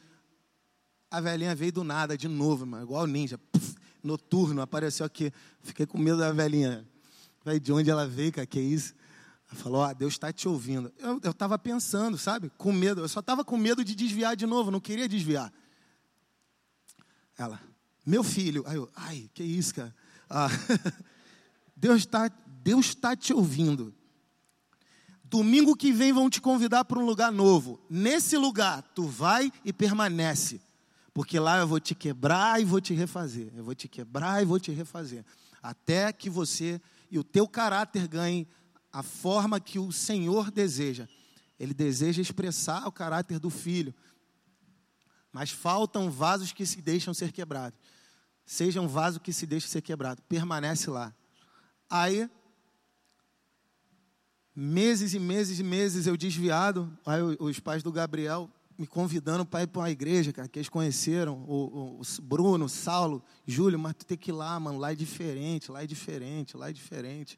A 1.11 1.19
velhinha 1.19 1.55
veio 1.55 1.71
do 1.71 1.83
nada, 1.83 2.17
de 2.17 2.27
novo, 2.27 2.63
irmão, 2.63 2.81
igual 2.81 3.05
ninja. 3.05 3.37
Puf, 3.37 3.75
noturno, 4.03 4.61
apareceu 4.61 5.05
aqui. 5.05 5.31
Fiquei 5.61 5.85
com 5.85 5.97
medo 5.97 6.17
da 6.17 6.31
velhinha. 6.31 6.87
De 7.61 7.71
onde 7.71 7.89
ela 7.89 8.07
veio, 8.07 8.31
cara? 8.31 8.45
Que 8.45 8.59
isso? 8.59 8.93
Ela 9.51 9.61
falou, 9.61 9.83
ah, 9.83 9.93
Deus 9.93 10.13
está 10.13 10.31
te 10.31 10.47
ouvindo. 10.47 10.93
Eu 10.99 11.31
estava 11.31 11.57
pensando, 11.57 12.17
sabe? 12.17 12.51
Com 12.57 12.71
medo. 12.71 13.01
Eu 13.01 13.07
só 13.09 13.19
estava 13.19 13.43
com 13.43 13.57
medo 13.57 13.83
de 13.83 13.95
desviar 13.95 14.35
de 14.35 14.45
novo, 14.45 14.69
não 14.69 14.79
queria 14.79 15.07
desviar. 15.07 15.51
Ela, 17.37 17.59
meu 18.05 18.23
filho. 18.23 18.63
Aí 18.67 18.75
eu, 18.75 18.89
ai, 18.95 19.29
que 19.33 19.43
isso, 19.43 19.73
cara? 19.73 19.95
Ah, 20.29 20.49
Deus 21.79 21.99
está 21.99 22.29
Deus 22.61 22.93
tá 22.93 23.15
te 23.15 23.33
ouvindo. 23.33 23.95
Domingo 25.23 25.75
que 25.75 25.93
vem 25.93 26.11
vão 26.11 26.29
te 26.29 26.41
convidar 26.41 26.83
para 26.85 26.99
um 26.99 27.05
lugar 27.05 27.31
novo. 27.31 27.79
Nesse 27.89 28.35
lugar, 28.35 28.81
tu 28.93 29.03
vai 29.07 29.51
e 29.63 29.71
permanece. 29.71 30.59
Porque 31.13 31.39
lá 31.39 31.57
eu 31.59 31.67
vou 31.67 31.79
te 31.79 31.95
quebrar 31.95 32.61
e 32.61 32.65
vou 32.65 32.81
te 32.81 32.93
refazer. 32.93 33.51
Eu 33.55 33.63
vou 33.63 33.73
te 33.73 33.87
quebrar 33.87 34.41
e 34.41 34.45
vou 34.45 34.59
te 34.59 34.71
refazer. 34.71 35.23
Até 35.63 36.11
que 36.11 36.29
você 36.29 36.81
e 37.09 37.17
o 37.17 37.23
teu 37.23 37.47
caráter 37.47 38.07
ganhem 38.07 38.47
a 38.91 39.01
forma 39.01 39.59
que 39.59 39.79
o 39.79 39.91
Senhor 39.91 40.51
deseja. 40.51 41.07
Ele 41.59 41.73
deseja 41.73 42.21
expressar 42.21 42.87
o 42.87 42.91
caráter 42.91 43.39
do 43.39 43.49
filho. 43.49 43.93
Mas 45.31 45.51
faltam 45.51 46.09
vasos 46.09 46.51
que 46.51 46.65
se 46.65 46.81
deixam 46.81 47.13
ser 47.13 47.31
quebrados. 47.31 47.79
Seja 48.45 48.81
um 48.81 48.87
vaso 48.87 49.19
que 49.19 49.31
se 49.31 49.45
deixe 49.45 49.67
ser 49.67 49.81
quebrado. 49.81 50.21
Permanece 50.23 50.89
lá. 50.89 51.13
Aí 51.89 52.29
meses 54.55 55.13
e 55.13 55.19
meses 55.19 55.59
e 55.59 55.63
meses 55.63 56.05
eu 56.05 56.17
desviado, 56.17 56.91
aí 57.05 57.21
os 57.39 57.59
pais 57.59 57.81
do 57.81 57.91
Gabriel 57.91 58.49
me 58.77 58.87
convidando 58.87 59.45
para 59.45 59.63
ir 59.63 59.67
para 59.67 59.81
uma 59.81 59.89
igreja, 59.89 60.31
cara, 60.31 60.47
que 60.47 60.57
eles 60.57 60.69
conheceram, 60.69 61.43
o, 61.45 61.99
o, 61.99 62.21
Bruno, 62.21 62.63
o 62.63 62.69
Saulo, 62.69 63.21
Júlio, 63.45 63.77
mas 63.77 63.93
tu 63.93 64.05
tem 64.05 64.17
que 64.17 64.31
ir 64.31 64.33
lá, 64.33 64.57
mano, 64.57 64.79
lá 64.79 64.93
é 64.93 64.95
diferente, 64.95 65.69
lá 65.69 65.83
é 65.83 65.87
diferente, 65.87 66.55
lá 66.55 66.69
é 66.69 66.73
diferente. 66.73 67.37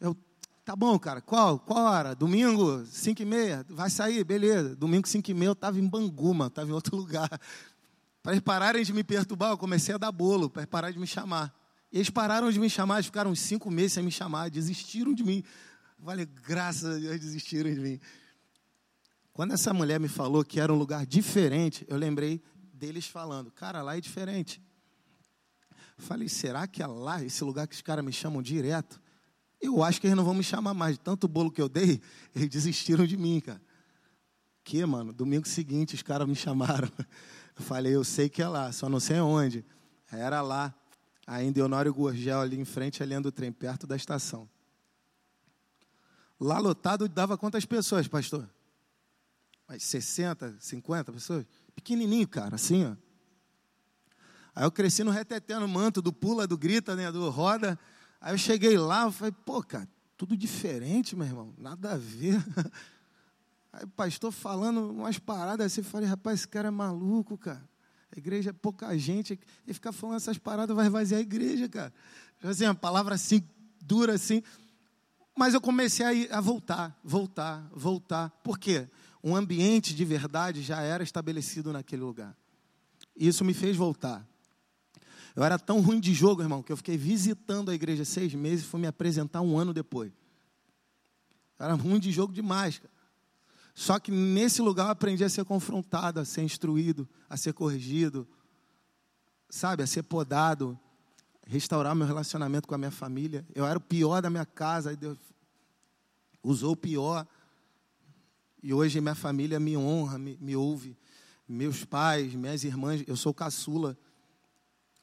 Eu, 0.00 0.16
tá 0.64 0.76
bom, 0.76 0.96
cara, 1.00 1.20
qual, 1.20 1.58
qual 1.58 1.84
hora? 1.84 2.14
Domingo, 2.14 2.84
5 2.86 3.20
e 3.20 3.24
meia, 3.24 3.66
vai 3.68 3.90
sair, 3.90 4.22
beleza. 4.22 4.76
Domingo, 4.76 5.08
5 5.08 5.28
e 5.28 5.34
meia, 5.34 5.48
eu 5.48 5.52
estava 5.52 5.80
em 5.80 5.86
Bangu, 5.86 6.32
mano, 6.32 6.46
estava 6.46 6.70
em 6.70 6.72
outro 6.72 6.94
lugar. 6.96 7.28
Para 8.22 8.32
eles 8.32 8.44
pararem 8.44 8.84
de 8.84 8.92
me 8.92 9.02
perturbar, 9.02 9.50
eu 9.50 9.58
comecei 9.58 9.96
a 9.96 9.98
dar 9.98 10.12
bolo, 10.12 10.48
para 10.48 10.62
eles 10.62 10.70
pararem 10.70 10.94
de 10.94 11.00
me 11.00 11.08
chamar. 11.08 11.52
E 11.92 11.98
eles 11.98 12.10
pararam 12.10 12.50
de 12.50 12.60
me 12.60 12.70
chamar, 12.70 12.96
eles 12.96 13.06
ficaram 13.06 13.34
cinco 13.34 13.70
meses 13.70 13.94
sem 13.94 14.02
me 14.02 14.12
chamar, 14.12 14.50
desistiram 14.50 15.12
de 15.12 15.24
mim. 15.24 15.42
Vale, 15.98 16.24
graças 16.24 16.84
a 16.84 16.98
Deus 16.98 17.20
desistiram 17.20 17.72
de 17.72 17.80
mim. 17.80 18.00
Quando 19.32 19.54
essa 19.54 19.72
mulher 19.72 19.98
me 19.98 20.08
falou 20.08 20.44
que 20.44 20.60
era 20.60 20.72
um 20.72 20.76
lugar 20.76 21.04
diferente, 21.04 21.84
eu 21.88 21.96
lembrei 21.96 22.42
deles 22.72 23.06
falando, 23.06 23.50
cara, 23.50 23.82
lá 23.82 23.96
é 23.96 24.00
diferente. 24.00 24.62
falei, 25.98 26.28
será 26.28 26.66
que 26.66 26.82
é 26.82 26.86
lá, 26.86 27.22
esse 27.22 27.42
lugar 27.44 27.66
que 27.66 27.74
os 27.74 27.82
caras 27.82 28.04
me 28.04 28.12
chamam 28.12 28.40
direto? 28.40 29.00
Eu 29.60 29.82
acho 29.82 30.00
que 30.00 30.06
eles 30.06 30.16
não 30.16 30.24
vão 30.24 30.32
me 30.32 30.42
chamar 30.42 30.72
mais. 30.72 30.96
Tanto 30.96 31.28
bolo 31.28 31.50
que 31.50 31.60
eu 31.60 31.68
dei, 31.68 32.00
eles 32.34 32.48
desistiram 32.48 33.06
de 33.06 33.16
mim, 33.16 33.40
cara. 33.40 33.60
Que, 34.64 34.84
mano, 34.86 35.12
domingo 35.12 35.46
seguinte 35.46 35.94
os 35.94 36.02
caras 36.02 36.26
me 36.26 36.36
chamaram. 36.36 36.90
Eu 37.58 37.66
falei, 37.66 37.94
eu 37.94 38.02
sei 38.02 38.26
que 38.26 38.40
é 38.40 38.48
lá, 38.48 38.72
só 38.72 38.88
não 38.88 39.00
sei 39.00 39.20
onde. 39.20 39.66
Era 40.10 40.40
lá, 40.40 40.74
ainda 41.26 41.64
Honório 41.64 41.92
Gurgel, 41.92 42.40
ali 42.40 42.58
em 42.58 42.64
frente, 42.64 43.02
ali 43.02 43.18
do 43.20 43.30
trem, 43.32 43.52
perto 43.52 43.86
da 43.86 43.96
estação. 43.96 44.48
Lá 46.38 46.58
lotado 46.58 47.08
dava 47.08 47.36
quantas 47.36 47.64
pessoas, 47.64 48.08
pastor? 48.08 48.48
Mais 49.68 49.82
60, 49.82 50.56
50 50.58 51.12
pessoas? 51.12 51.46
Pequenininho, 51.74 52.26
cara, 52.26 52.54
assim, 52.56 52.84
ó. 52.84 52.96
Aí 54.54 54.64
eu 54.64 54.72
cresci 54.72 55.04
no 55.04 55.10
reteté, 55.10 55.58
no 55.58 55.68
manto, 55.68 56.02
do 56.02 56.12
pula, 56.12 56.46
do 56.46 56.58
grita, 56.58 56.96
né, 56.96 57.12
do 57.12 57.30
roda. 57.30 57.78
Aí 58.20 58.34
eu 58.34 58.38
cheguei 58.38 58.76
lá, 58.76 59.04
eu 59.04 59.12
falei, 59.12 59.32
pô, 59.44 59.62
cara, 59.62 59.88
tudo 60.16 60.36
diferente, 60.36 61.14
meu 61.14 61.26
irmão, 61.26 61.54
nada 61.56 61.92
a 61.92 61.96
ver. 61.96 62.36
Aí 63.72 63.84
o 63.84 63.88
pastor 63.88 64.32
falando 64.32 64.90
umas 64.90 65.18
paradas 65.18 65.66
assim, 65.66 65.82
falei, 65.82 66.08
rapaz, 66.08 66.40
esse 66.40 66.48
cara 66.48 66.68
é 66.68 66.70
maluco, 66.70 67.38
cara. 67.38 67.69
A 68.14 68.18
igreja 68.18 68.50
é 68.50 68.52
pouca 68.52 68.96
gente, 68.98 69.38
e 69.66 69.72
ficar 69.72 69.92
falando 69.92 70.16
essas 70.16 70.38
paradas 70.38 70.74
vai 70.74 70.86
esvaziar 70.86 71.18
a 71.18 71.22
igreja, 71.22 71.68
cara. 71.68 71.92
Assim, 72.42 72.64
uma 72.64 72.74
palavra 72.74 73.14
assim, 73.14 73.42
dura 73.80 74.14
assim. 74.14 74.42
Mas 75.36 75.54
eu 75.54 75.60
comecei 75.60 76.28
a, 76.28 76.38
a 76.38 76.40
voltar, 76.40 76.98
voltar, 77.04 77.68
voltar. 77.72 78.30
Por 78.42 78.58
quê? 78.58 78.88
Um 79.22 79.36
ambiente 79.36 79.94
de 79.94 80.04
verdade 80.04 80.62
já 80.62 80.80
era 80.80 81.04
estabelecido 81.04 81.72
naquele 81.72 82.02
lugar. 82.02 82.36
Isso 83.14 83.44
me 83.44 83.54
fez 83.54 83.76
voltar. 83.76 84.26
Eu 85.36 85.44
era 85.44 85.58
tão 85.58 85.80
ruim 85.80 86.00
de 86.00 86.12
jogo, 86.12 86.42
irmão, 86.42 86.62
que 86.62 86.72
eu 86.72 86.76
fiquei 86.76 86.96
visitando 86.96 87.70
a 87.70 87.74
igreja 87.74 88.04
seis 88.04 88.34
meses 88.34 88.64
e 88.64 88.68
fui 88.68 88.80
me 88.80 88.86
apresentar 88.86 89.40
um 89.40 89.56
ano 89.56 89.72
depois. 89.72 90.12
Eu 91.58 91.66
era 91.66 91.74
ruim 91.74 92.00
de 92.00 92.10
jogo 92.10 92.32
demais, 92.32 92.78
cara. 92.78 92.99
Só 93.80 93.98
que 93.98 94.10
nesse 94.10 94.60
lugar 94.60 94.84
eu 94.84 94.90
aprendi 94.90 95.24
a 95.24 95.28
ser 95.30 95.42
confrontado, 95.42 96.20
a 96.20 96.24
ser 96.26 96.42
instruído, 96.42 97.08
a 97.30 97.36
ser 97.38 97.54
corrigido, 97.54 98.28
sabe, 99.48 99.82
a 99.82 99.86
ser 99.86 100.02
podado, 100.02 100.78
restaurar 101.46 101.94
meu 101.94 102.06
relacionamento 102.06 102.68
com 102.68 102.74
a 102.74 102.78
minha 102.78 102.90
família. 102.90 103.42
Eu 103.54 103.64
era 103.64 103.78
o 103.78 103.80
pior 103.80 104.20
da 104.20 104.28
minha 104.28 104.44
casa, 104.44 104.94
Deus 104.94 105.16
usou 106.42 106.72
o 106.72 106.76
pior. 106.76 107.26
E 108.62 108.74
hoje 108.74 109.00
minha 109.00 109.14
família 109.14 109.58
me 109.58 109.74
honra, 109.78 110.18
me, 110.18 110.36
me 110.38 110.54
ouve. 110.54 110.94
Meus 111.48 111.82
pais, 111.82 112.34
minhas 112.34 112.64
irmãs, 112.64 113.02
eu 113.06 113.16
sou 113.16 113.32
caçula. 113.32 113.96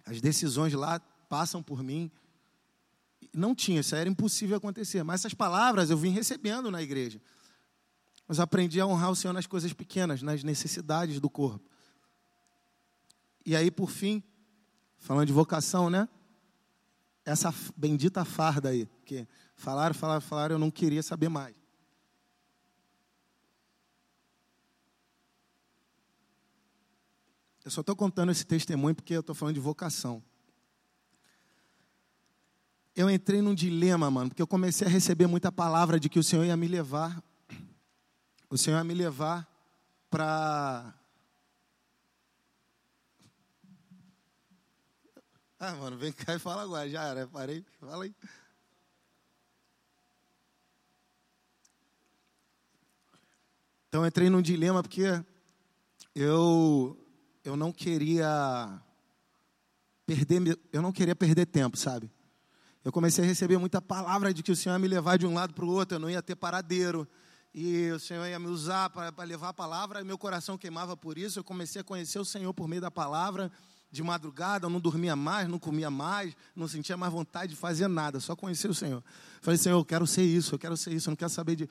As 0.06 0.22
decisões 0.22 0.72
lá 0.76 1.00
passam 1.28 1.64
por 1.64 1.82
mim. 1.82 2.12
Não 3.34 3.56
tinha, 3.56 3.80
isso 3.80 3.96
era 3.96 4.08
impossível 4.08 4.56
acontecer. 4.56 5.02
Mas 5.02 5.22
essas 5.22 5.34
palavras 5.34 5.90
eu 5.90 5.98
vim 5.98 6.12
recebendo 6.12 6.70
na 6.70 6.84
igreja. 6.84 7.20
Mas 8.28 8.40
aprendi 8.40 8.80
a 8.82 8.86
honrar 8.86 9.12
o 9.12 9.16
Senhor 9.16 9.34
nas 9.34 9.48
coisas 9.48 9.72
pequenas, 9.74 10.22
nas 10.22 10.44
necessidades 10.44 11.20
do 11.20 11.30
corpo. 11.30 11.70
E 13.46 13.56
aí, 13.56 13.72
por 13.72 13.90
fim, 13.90 14.22
falando 14.98 15.28
de 15.28 15.34
vocação, 15.34 15.90
né? 15.90 16.10
essa 17.28 17.54
bendita 17.76 18.24
farda 18.24 18.70
aí, 18.70 18.88
que 19.06 19.28
falaram, 19.58 19.94
falaram, 19.94 20.22
falaram, 20.22 20.56
eu 20.56 20.60
não 20.60 20.72
queria 20.72 21.04
saber 21.04 21.28
mais. 21.28 21.54
Eu 27.66 27.70
só 27.70 27.82
estou 27.82 27.98
contando 27.98 28.32
esse 28.32 28.46
testemunho 28.46 28.96
porque 28.96 29.14
eu 29.14 29.20
estou 29.20 29.36
falando 29.36 29.56
de 29.56 29.60
vocação. 29.60 30.24
Eu 32.96 33.10
entrei 33.10 33.42
num 33.42 33.54
dilema, 33.54 34.10
mano, 34.10 34.30
porque 34.30 34.42
eu 34.42 34.48
comecei 34.48 34.88
a 34.88 34.90
receber 34.90 35.28
muita 35.28 35.52
palavra 35.52 36.00
de 36.00 36.08
que 36.08 36.18
o 36.18 36.24
Senhor 36.24 36.46
ia 36.46 36.56
me 36.56 36.66
levar, 36.66 37.22
o 38.50 38.58
Senhor 38.58 38.84
me 38.84 38.94
levar 38.94 39.48
para 40.10 40.94
Ah, 45.60 45.74
mano, 45.74 45.98
vem 45.98 46.12
cá 46.12 46.36
e 46.36 46.40
fala 46.40 46.62
agora. 46.62 46.88
Já 46.88 47.04
era, 47.04 47.28
parei. 47.28 47.66
Fala 47.80 48.04
aí. 48.04 48.14
Então 53.88 54.06
entrei 54.06 54.30
num 54.30 54.42
dilema 54.42 54.84
porque 54.84 55.24
eu 56.14 56.96
eu 57.44 57.56
não 57.56 57.72
queria 57.72 58.80
perder 60.06 60.60
eu 60.72 60.82
não 60.82 60.92
queria 60.92 61.16
perder 61.16 61.48
tempo, 61.48 61.76
sabe? 61.76 62.12
Eu 62.86 62.92
comecei 62.92 63.24
a 63.24 63.28
receber 63.28 63.58
muita 63.58 63.82
palavra 63.82 64.32
de 64.32 64.44
que 64.44 64.52
o 64.52 64.56
Senhor 64.56 64.76
ia 64.76 64.80
me 64.80 64.88
levar 64.88 65.18
de 65.18 65.26
um 65.26 65.34
lado 65.34 65.54
para 65.56 65.66
o 65.66 65.70
outro, 65.70 65.96
eu 65.96 66.00
não 66.00 66.10
ia 66.10 66.22
ter 66.22 66.36
paradeiro. 66.36 67.08
E 67.60 67.90
o 67.90 68.00
Senhor 68.00 68.24
ia 68.28 68.38
me 68.38 68.46
usar 68.46 68.88
para 68.92 69.24
levar 69.24 69.50
a 69.50 69.54
palavra, 69.54 70.00
e 70.00 70.04
meu 70.04 70.16
coração 70.16 70.60
queimava 70.60 70.96
por 70.96 71.18
isso. 71.18 71.40
Eu 71.40 71.44
comecei 71.44 71.82
a 71.82 71.84
conhecer 71.84 72.20
o 72.20 72.24
Senhor 72.24 72.54
por 72.54 72.68
meio 72.68 72.80
da 72.80 72.92
palavra. 72.92 73.52
De 73.90 74.04
madrugada, 74.04 74.68
eu 74.68 74.70
não 74.70 74.80
dormia 74.80 75.16
mais, 75.16 75.48
não 75.50 75.58
comia 75.58 75.90
mais, 75.90 76.36
não 76.56 76.68
sentia 76.68 76.96
mais 76.96 77.12
vontade 77.12 77.56
de 77.56 77.60
fazer 77.60 77.88
nada, 77.88 78.20
só 78.20 78.36
conhecer 78.36 78.70
o 78.70 78.76
Senhor. 78.76 79.04
Falei, 79.42 79.58
Senhor, 79.58 79.76
eu 79.76 79.84
quero 79.84 80.06
ser 80.06 80.22
isso, 80.22 80.54
eu 80.54 80.60
quero 80.60 80.78
ser 80.78 80.94
isso, 80.94 81.10
eu 81.10 81.14
não 81.14 81.16
quero 81.16 81.32
saber 81.32 81.56
de. 81.56 81.70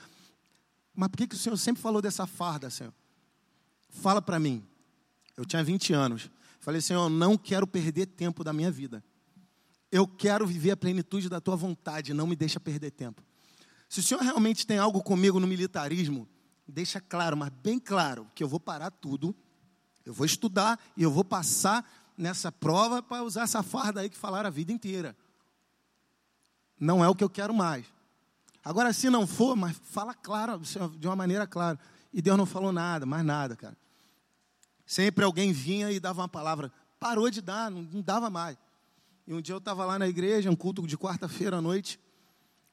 Mas 0.93 1.09
por 1.09 1.19
que, 1.19 1.29
que 1.29 1.37
o 1.37 1.39
Senhor 1.39 1.57
sempre 1.57 1.81
falou 1.81 2.03
dessa 2.03 2.27
farda, 2.27 2.69
Senhor? 2.69 2.93
Fala 3.89 4.21
para 4.21 4.41
mim. 4.41 4.67
Eu 5.37 5.45
tinha 5.45 5.63
20 5.63 5.93
anos. 5.93 6.29
Falei, 6.59 6.81
Senhor, 6.81 7.05
eu 7.05 7.11
não 7.11 7.39
quero 7.39 7.65
perder 7.65 8.07
tempo 8.07 8.43
da 8.43 8.53
minha 8.53 8.73
vida. 8.73 9.05
Eu 9.93 10.05
quero 10.05 10.49
viver 10.49 10.73
a 10.73 10.77
plenitude 10.77 11.29
da 11.29 11.41
tua 11.41 11.55
vontade, 11.55 12.13
não 12.13 12.27
me 12.27 12.35
deixa 12.35 12.59
perder 12.59 12.91
tempo. 12.91 13.23
Se 13.97 14.01
o 14.01 14.03
Senhor 14.03 14.21
realmente 14.21 14.67
tem 14.67 14.77
algo 14.77 15.03
comigo 15.03 15.41
no 15.41 15.47
militarismo, 15.47 16.29
deixa 16.69 17.01
claro, 17.01 17.35
mas 17.35 17.49
bem 17.49 17.79
claro, 17.79 18.31
que 18.35 18.45
eu 18.45 18.49
vou 18.49 18.61
parar 18.61 18.91
tudo, 18.91 19.35
eu 20.05 20.13
vou 20.13 20.27
estudar 20.27 20.79
e 20.95 21.03
eu 21.03 21.11
vou 21.11 21.25
passar 21.25 21.83
nessa 22.15 22.53
prova 22.53 23.03
para 23.03 23.23
usar 23.23 23.45
essa 23.45 23.63
farda 23.63 24.03
aí 24.03 24.11
que 24.11 24.17
falaram 24.19 24.49
a 24.49 24.51
vida 24.51 24.71
inteira. 24.71 25.17
Não 26.79 27.03
é 27.03 27.09
o 27.09 27.15
que 27.15 27.25
eu 27.25 27.31
quero 27.31 27.55
mais. 27.55 27.87
Agora, 28.63 28.93
se 28.93 29.09
não 29.09 29.27
for, 29.27 29.57
mas 29.57 29.75
fala 29.85 30.13
claro, 30.13 30.61
de 30.99 31.07
uma 31.07 31.17
maneira 31.17 31.47
clara. 31.47 31.81
E 32.13 32.21
Deus 32.21 32.37
não 32.37 32.45
falou 32.45 32.73
nada, 32.73 33.07
mais 33.07 33.25
nada, 33.25 33.57
cara. 33.57 33.79
Sempre 34.85 35.25
alguém 35.25 35.55
vinha 35.55 35.91
e 35.91 35.99
dava 35.99 36.21
uma 36.21 36.29
palavra. 36.29 36.71
Parou 37.01 37.31
de 37.31 37.41
dar, 37.41 37.71
não, 37.71 37.81
não 37.81 38.03
dava 38.03 38.29
mais. 38.29 38.59
E 39.27 39.33
um 39.33 39.41
dia 39.41 39.55
eu 39.55 39.59
estava 39.59 39.87
lá 39.87 39.99
na 39.99 40.07
igreja, 40.07 40.51
um 40.51 40.55
culto 40.55 40.87
de 40.87 40.99
quarta-feira 40.99 41.57
à 41.57 41.63
noite, 41.63 41.99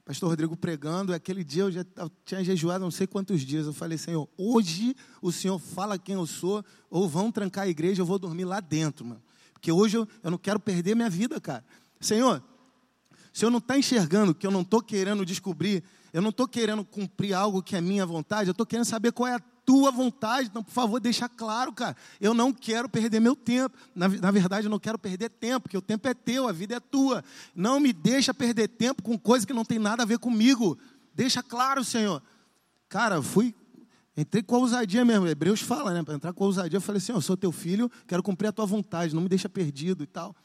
pastor 0.06 0.30
Rodrigo 0.30 0.58
pregando, 0.58 1.14
aquele 1.14 1.44
dia 1.44 1.64
eu 1.64 1.72
já 1.72 1.86
tinha 2.26 2.44
jejuado 2.44 2.84
não 2.84 2.92
sei 2.92 3.08
quantos 3.08 3.42
dias. 3.42 3.66
Eu 3.66 3.74
falei, 3.74 3.98
Senhor, 3.98 4.28
hoje 4.38 4.96
o 5.22 5.32
Senhor 5.32 5.58
fala 5.60 5.98
quem 5.98 6.16
eu 6.16 6.26
sou, 6.26 6.64
ou 6.90 7.08
vão 7.08 7.32
trancar 7.32 7.66
a 7.66 7.68
igreja, 7.68 8.02
eu 8.02 8.06
vou 8.06 8.20
dormir 8.20 8.46
lá 8.46 8.60
dentro, 8.60 9.06
mano. 9.06 9.22
Porque 9.54 9.72
hoje 9.72 9.98
eu, 9.98 10.08
eu 10.22 10.32
não 10.32 10.38
quero 10.38 10.60
perder 10.60 10.96
minha 10.96 11.10
vida, 11.10 11.40
cara. 11.40 11.64
Senhor, 12.02 12.44
o 13.34 13.38
Senhor 13.38 13.50
não 13.50 13.60
está 13.60 13.78
enxergando 13.78 14.36
que 14.36 14.46
eu 14.46 14.52
não 14.52 14.62
estou 14.62 14.82
querendo 14.82 15.26
descobrir, 15.26 15.84
eu 16.12 16.22
não 16.22 16.30
estou 16.30 16.48
querendo 16.48 16.84
cumprir 16.84 17.34
algo 17.34 17.64
que 17.64 17.76
é 17.76 17.82
minha 17.82 18.06
vontade, 18.06 18.50
eu 18.50 18.52
estou 18.52 18.66
querendo 18.66 18.86
saber 18.86 19.14
qual 19.14 19.28
é 19.28 19.36
a 19.36 19.42
tua 19.66 19.92
vontade. 19.92 20.48
Então, 20.50 20.64
por 20.64 20.72
favor, 20.72 21.00
deixa 21.00 21.28
claro, 21.28 21.72
cara. 21.74 21.96
Eu 22.20 22.34
não 22.34 22.54
quero 22.54 22.88
perder 22.90 23.20
meu 23.20 23.36
tempo. 23.36 23.76
Na, 23.96 24.08
na, 24.08 24.32
verdade, 24.32 24.68
eu 24.68 24.72
não 24.72 24.80
quero 24.80 24.98
perder 24.98 25.30
tempo, 25.30 25.62
porque 25.62 25.78
o 25.78 25.82
tempo 25.82 26.08
é 26.08 26.14
teu, 26.14 26.48
a 26.48 26.52
vida 26.52 26.76
é 26.76 26.80
tua. 26.80 27.24
Não 27.56 27.80
me 27.80 27.92
deixa 27.92 28.34
perder 28.34 28.68
tempo 28.68 29.02
com 29.02 29.18
coisa 29.18 29.46
que 29.46 29.54
não 29.54 29.66
tem 29.66 29.80
nada 29.80 30.04
a 30.04 30.06
ver 30.06 30.20
comigo. 30.20 30.78
Deixa 31.14 31.42
claro, 31.42 31.84
Senhor. 31.84 32.22
Cara, 32.90 33.22
fui. 33.22 33.56
Entrei 34.16 34.44
com 34.44 34.58
ousadia 34.58 35.04
mesmo. 35.04 35.28
Hebreus 35.28 35.62
fala, 35.62 35.94
né? 35.94 36.04
Para 36.04 36.14
entrar 36.14 36.34
com 36.34 36.44
ousadia, 36.44 36.78
eu 36.78 36.82
falei 36.82 36.98
assim: 36.98 37.12
eu 37.12 37.22
sou 37.22 37.36
teu 37.36 37.52
filho, 37.52 37.90
quero 38.08 38.22
cumprir 38.22 38.48
a 38.48 38.52
tua 38.52 38.66
vontade, 38.66 39.16
não 39.16 39.22
me 39.22 39.30
deixa 39.30 39.50
perdido 39.50 40.04
e 40.04 40.08
tal. 40.08 40.36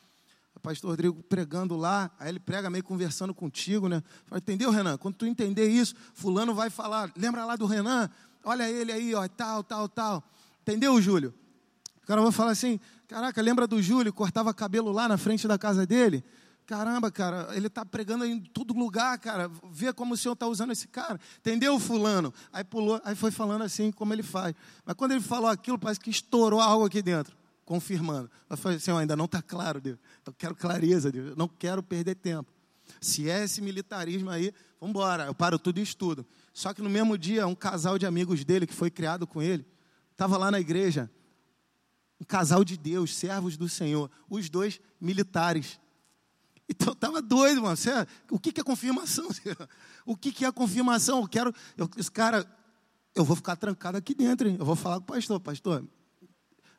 O 0.58 0.60
pastor 0.60 0.90
Rodrigo 0.90 1.22
pregando 1.22 1.76
lá, 1.76 2.10
aí 2.18 2.30
ele 2.30 2.40
prega 2.40 2.68
meio 2.68 2.82
conversando 2.82 3.32
contigo, 3.32 3.88
né? 3.88 4.02
Fala, 4.26 4.40
entendeu, 4.40 4.72
Renan? 4.72 4.98
Quando 4.98 5.14
tu 5.14 5.24
entender 5.24 5.68
isso, 5.68 5.94
fulano 6.12 6.52
vai 6.52 6.68
falar, 6.68 7.12
lembra 7.16 7.44
lá 7.44 7.54
do 7.54 7.64
Renan? 7.64 8.10
Olha 8.48 8.68
ele 8.68 8.92
aí, 8.92 9.14
ó, 9.14 9.26
tal, 9.28 9.62
tal, 9.62 9.88
tal. 9.88 10.24
Entendeu, 10.62 11.00
Júlio? 11.00 11.34
O 12.02 12.06
cara 12.06 12.22
vai 12.22 12.32
falar 12.32 12.52
assim: 12.52 12.80
caraca, 13.06 13.40
lembra 13.42 13.66
do 13.66 13.82
Júlio, 13.82 14.12
cortava 14.12 14.52
cabelo 14.54 14.90
lá 14.90 15.06
na 15.06 15.18
frente 15.18 15.46
da 15.46 15.58
casa 15.58 15.86
dele? 15.86 16.24
Caramba, 16.66 17.10
cara, 17.10 17.48
ele 17.54 17.66
está 17.66 17.84
pregando 17.84 18.26
em 18.26 18.40
todo 18.40 18.74
lugar, 18.74 19.18
cara. 19.18 19.50
Vê 19.70 19.90
como 19.92 20.12
o 20.12 20.16
Senhor 20.16 20.34
está 20.34 20.46
usando 20.46 20.70
esse 20.70 20.86
cara. 20.86 21.18
Entendeu, 21.38 21.78
fulano? 21.80 22.32
Aí 22.52 22.62
pulou, 22.62 23.00
aí 23.04 23.14
foi 23.14 23.30
falando 23.30 23.62
assim 23.62 23.90
como 23.90 24.12
ele 24.12 24.22
faz. 24.22 24.54
Mas 24.84 24.94
quando 24.94 25.12
ele 25.12 25.22
falou 25.22 25.48
aquilo, 25.48 25.78
parece 25.78 25.98
que 25.98 26.10
estourou 26.10 26.60
algo 26.60 26.84
aqui 26.84 27.00
dentro, 27.00 27.34
confirmando. 27.64 28.30
Eu 28.50 28.56
falei 28.58 28.76
assim, 28.76 28.90
ainda 28.90 29.16
não 29.16 29.24
está 29.24 29.40
claro, 29.40 29.80
Deus. 29.80 29.98
Eu 30.26 30.32
quero 30.34 30.54
clareza, 30.54 31.10
Deus. 31.10 31.30
Eu 31.30 31.36
não 31.36 31.48
quero 31.48 31.82
perder 31.82 32.16
tempo. 32.16 32.50
Se 33.00 33.28
é 33.28 33.44
esse 33.44 33.60
militarismo 33.60 34.30
aí, 34.30 34.52
vamos 34.80 34.90
embora. 34.90 35.24
Eu 35.26 35.34
paro 35.34 35.58
tudo 35.58 35.78
e 35.78 35.82
estudo. 35.82 36.26
Só 36.52 36.74
que 36.74 36.82
no 36.82 36.90
mesmo 36.90 37.16
dia, 37.16 37.46
um 37.46 37.54
casal 37.54 37.98
de 37.98 38.06
amigos 38.06 38.44
dele, 38.44 38.66
que 38.66 38.74
foi 38.74 38.90
criado 38.90 39.26
com 39.26 39.42
ele, 39.42 39.66
estava 40.12 40.36
lá 40.36 40.50
na 40.50 40.60
igreja. 40.60 41.10
Um 42.20 42.24
casal 42.24 42.64
de 42.64 42.76
Deus, 42.76 43.14
servos 43.14 43.56
do 43.56 43.68
Senhor. 43.68 44.10
Os 44.28 44.48
dois 44.50 44.80
militares. 45.00 45.78
Então 46.68 46.88
eu 46.88 46.92
estava 46.92 47.22
doido, 47.22 47.62
mano. 47.62 47.76
Você, 47.76 47.90
o 48.30 48.38
que, 48.38 48.52
que 48.52 48.60
é 48.60 48.64
confirmação? 48.64 49.28
O 50.04 50.16
que, 50.16 50.32
que 50.32 50.46
é 50.46 50.50
confirmação? 50.50 51.20
Eu 51.20 51.28
quero. 51.28 51.54
Eu, 51.76 51.86
cara, 52.14 52.46
eu 53.14 53.24
vou 53.24 53.36
ficar 53.36 53.56
trancado 53.56 53.98
aqui 53.98 54.14
dentro, 54.14 54.48
hein? 54.48 54.56
Eu 54.58 54.64
vou 54.64 54.74
falar 54.74 54.96
com 54.96 55.02
o 55.02 55.06
pastor, 55.06 55.38
pastor, 55.38 55.84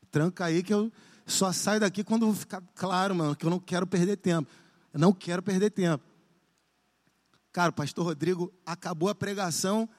tranca 0.09 0.45
aí 0.45 0.63
que 0.63 0.73
eu 0.73 0.91
só 1.27 1.51
saio 1.51 1.79
daqui 1.79 2.03
quando 2.03 2.33
ficar 2.33 2.61
claro, 2.73 3.13
mano, 3.13 3.35
que 3.35 3.45
eu 3.45 3.49
não 3.49 3.59
quero 3.59 3.85
perder 3.85 4.17
tempo. 4.17 4.49
Eu 4.93 4.99
não 4.99 5.13
quero 5.13 5.41
perder 5.41 5.69
tempo. 5.69 6.03
Cara, 7.51 7.69
o 7.71 7.73
pastor 7.73 8.05
Rodrigo 8.05 8.53
acabou 8.65 9.09
a 9.09 9.15
pregação 9.15 9.89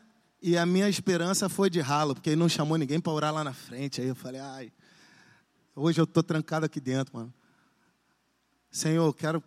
e 0.41 0.57
a 0.57 0.65
minha 0.65 0.89
esperança 0.89 1.49
foi 1.49 1.69
de 1.69 1.81
ralo, 1.81 2.15
porque 2.15 2.31
ele 2.31 2.37
não 2.37 2.49
chamou 2.49 2.79
ninguém 2.79 3.01
para 3.01 3.13
orar 3.13 3.35
lá 3.35 3.45
na 3.45 3.53
frente. 3.53 4.01
Aí 4.01 4.09
eu 4.09 4.15
falei, 4.15 4.41
ai, 4.41 4.73
hoje 5.75 6.01
eu 6.01 6.05
estou 6.05 6.23
trancado 6.23 6.65
aqui 6.67 6.81
dentro, 6.81 7.17
mano. 7.17 7.35
Senhor, 8.71 9.13
quero, 9.15 9.43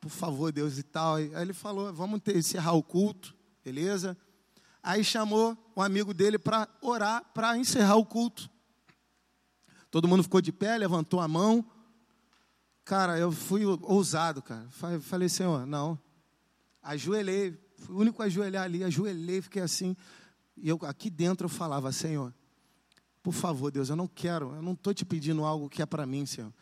por 0.00 0.10
favor, 0.10 0.50
Deus 0.50 0.78
e 0.78 0.82
tal. 0.82 1.16
Aí 1.16 1.30
ele 1.36 1.52
falou, 1.52 1.92
vamos 1.92 2.20
ter, 2.20 2.36
encerrar 2.36 2.72
o 2.72 2.82
culto, 2.82 3.34
beleza? 3.64 4.16
Aí 4.82 5.04
chamou 5.04 5.56
um 5.76 5.82
amigo 5.82 6.12
dele 6.12 6.38
para 6.38 6.68
orar, 6.80 7.22
para 7.32 7.56
encerrar 7.56 7.96
o 7.96 8.04
culto. 8.04 8.50
Todo 9.90 10.08
mundo 10.08 10.22
ficou 10.22 10.40
de 10.40 10.50
pé, 10.50 10.76
levantou 10.76 11.20
a 11.20 11.28
mão. 11.28 11.64
Cara, 12.84 13.18
eu 13.18 13.30
fui 13.30 13.64
ousado, 13.64 14.42
cara. 14.42 14.66
Falei, 15.00 15.28
Senhor, 15.28 15.66
não, 15.66 15.98
ajoelhei, 16.82 17.56
fui 17.76 17.94
o 17.94 17.98
único 17.98 18.22
a 18.22 18.26
ajoelhar 18.26 18.64
ali, 18.64 18.82
ajoelhei, 18.82 19.40
fiquei 19.40 19.62
assim. 19.62 19.96
E 20.56 20.68
eu 20.68 20.78
aqui 20.82 21.08
dentro 21.08 21.44
eu 21.46 21.48
falava, 21.48 21.92
Senhor, 21.92 22.34
por 23.22 23.32
favor, 23.32 23.70
Deus, 23.70 23.88
eu 23.88 23.96
não 23.96 24.08
quero, 24.08 24.54
eu 24.56 24.62
não 24.62 24.72
estou 24.72 24.92
te 24.92 25.04
pedindo 25.04 25.44
algo 25.44 25.68
que 25.68 25.80
é 25.80 25.86
para 25.86 26.04
mim, 26.04 26.26
Senhor. 26.26 26.52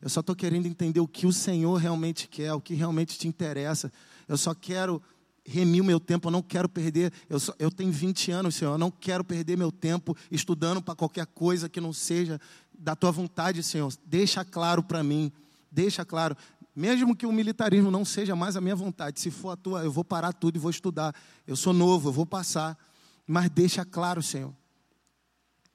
Eu 0.00 0.08
só 0.08 0.20
estou 0.20 0.34
querendo 0.34 0.66
entender 0.66 1.00
o 1.00 1.08
que 1.08 1.26
o 1.26 1.32
Senhor 1.32 1.74
realmente 1.76 2.28
quer, 2.28 2.52
o 2.52 2.60
que 2.60 2.74
realmente 2.74 3.18
te 3.18 3.26
interessa. 3.26 3.92
Eu 4.28 4.36
só 4.36 4.54
quero 4.54 5.02
remir 5.44 5.82
o 5.82 5.84
meu 5.84 5.98
tempo, 5.98 6.28
eu 6.28 6.32
não 6.32 6.42
quero 6.42 6.68
perder. 6.68 7.12
Eu, 7.28 7.40
só, 7.40 7.54
eu 7.58 7.70
tenho 7.70 7.90
20 7.92 8.30
anos, 8.30 8.54
Senhor, 8.54 8.72
eu 8.72 8.78
não 8.78 8.90
quero 8.90 9.24
perder 9.24 9.56
meu 9.56 9.72
tempo 9.72 10.16
estudando 10.30 10.80
para 10.80 10.94
qualquer 10.94 11.26
coisa 11.26 11.68
que 11.68 11.80
não 11.80 11.92
seja 11.92 12.40
da 12.78 12.94
tua 12.94 13.10
vontade, 13.10 13.62
Senhor. 13.62 13.92
Deixa 14.06 14.44
claro 14.44 14.82
para 14.82 15.02
mim, 15.02 15.30
deixa 15.70 16.04
claro. 16.04 16.36
Mesmo 16.74 17.14
que 17.14 17.26
o 17.26 17.32
militarismo 17.32 17.90
não 17.90 18.04
seja 18.04 18.34
mais 18.36 18.56
a 18.56 18.60
minha 18.60 18.76
vontade, 18.76 19.20
se 19.20 19.30
for 19.30 19.50
a 19.50 19.56
tua, 19.56 19.84
eu 19.84 19.92
vou 19.92 20.04
parar 20.04 20.32
tudo 20.32 20.56
e 20.56 20.58
vou 20.58 20.70
estudar. 20.70 21.14
Eu 21.46 21.56
sou 21.56 21.72
novo, 21.72 22.08
eu 22.08 22.12
vou 22.12 22.26
passar. 22.26 22.78
Mas 23.26 23.50
deixa 23.50 23.84
claro, 23.84 24.22
Senhor. 24.22 24.54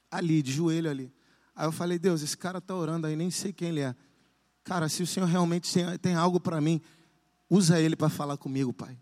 Ali, 0.09 0.41
de 0.41 0.51
joelho 0.51 0.89
ali. 0.89 1.13
Aí 1.55 1.65
eu 1.65 1.71
falei, 1.71 1.97
Deus, 1.97 2.21
esse 2.21 2.37
cara 2.37 2.57
está 2.57 2.75
orando 2.75 3.07
aí, 3.07 3.15
nem 3.15 3.31
sei 3.31 3.53
quem 3.53 3.69
ele 3.69 3.79
é. 3.79 3.95
Cara, 4.63 4.89
se 4.89 5.03
o 5.03 5.07
Senhor 5.07 5.25
realmente 5.27 5.71
tem, 6.01 6.15
algo 6.15 6.39
para 6.39 6.59
mim, 6.59 6.81
usa 7.49 7.79
ele 7.79 7.95
para 7.95 8.09
falar 8.09 8.35
comigo, 8.35 8.73
Pai. 8.73 8.97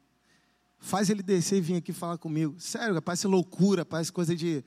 Faz 0.78 1.10
ele 1.10 1.24
descer 1.24 1.60
e 1.60 1.62
vir 1.62 1.78
aqui 1.78 1.94
falar 1.94 2.18
comigo. 2.18 2.56
Sério, 2.60 3.02
parece 3.02 3.26
loucura, 3.26 3.86
parece 3.86 4.12
coisa 4.12 4.36
de. 4.36 4.64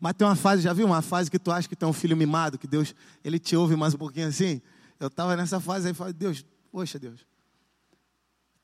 Mas 0.00 0.12
tem 0.12 0.26
uma 0.26 0.36
fase, 0.36 0.62
já 0.62 0.72
viu 0.72 0.86
uma 0.86 1.02
fase 1.02 1.28
que 1.28 1.38
tu 1.38 1.50
acha 1.50 1.68
que 1.68 1.74
tem 1.74 1.88
um 1.88 1.92
filho 1.92 2.16
mimado, 2.16 2.56
que 2.56 2.68
Deus, 2.68 2.94
ele 3.24 3.38
te 3.38 3.56
ouve 3.56 3.74
mais 3.74 3.94
um 3.94 3.98
pouquinho 3.98 4.28
assim? 4.28 4.62
Eu 4.98 5.06
estava 5.08 5.36
nessa 5.36 5.60
fase 5.60 5.88
aí, 5.88 5.94
falei, 5.94 6.12
Deus, 6.12 6.44
poxa 6.72 6.98
Deus. 6.98 7.24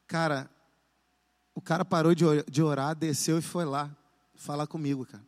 Cara, 0.06 0.50
o 1.54 1.60
cara 1.60 1.84
parou 1.84 2.14
de 2.14 2.62
orar, 2.62 2.94
desceu 2.96 3.38
e 3.38 3.42
foi 3.42 3.64
lá 3.64 3.94
falar 4.34 4.66
comigo, 4.66 5.06
cara. 5.06 5.24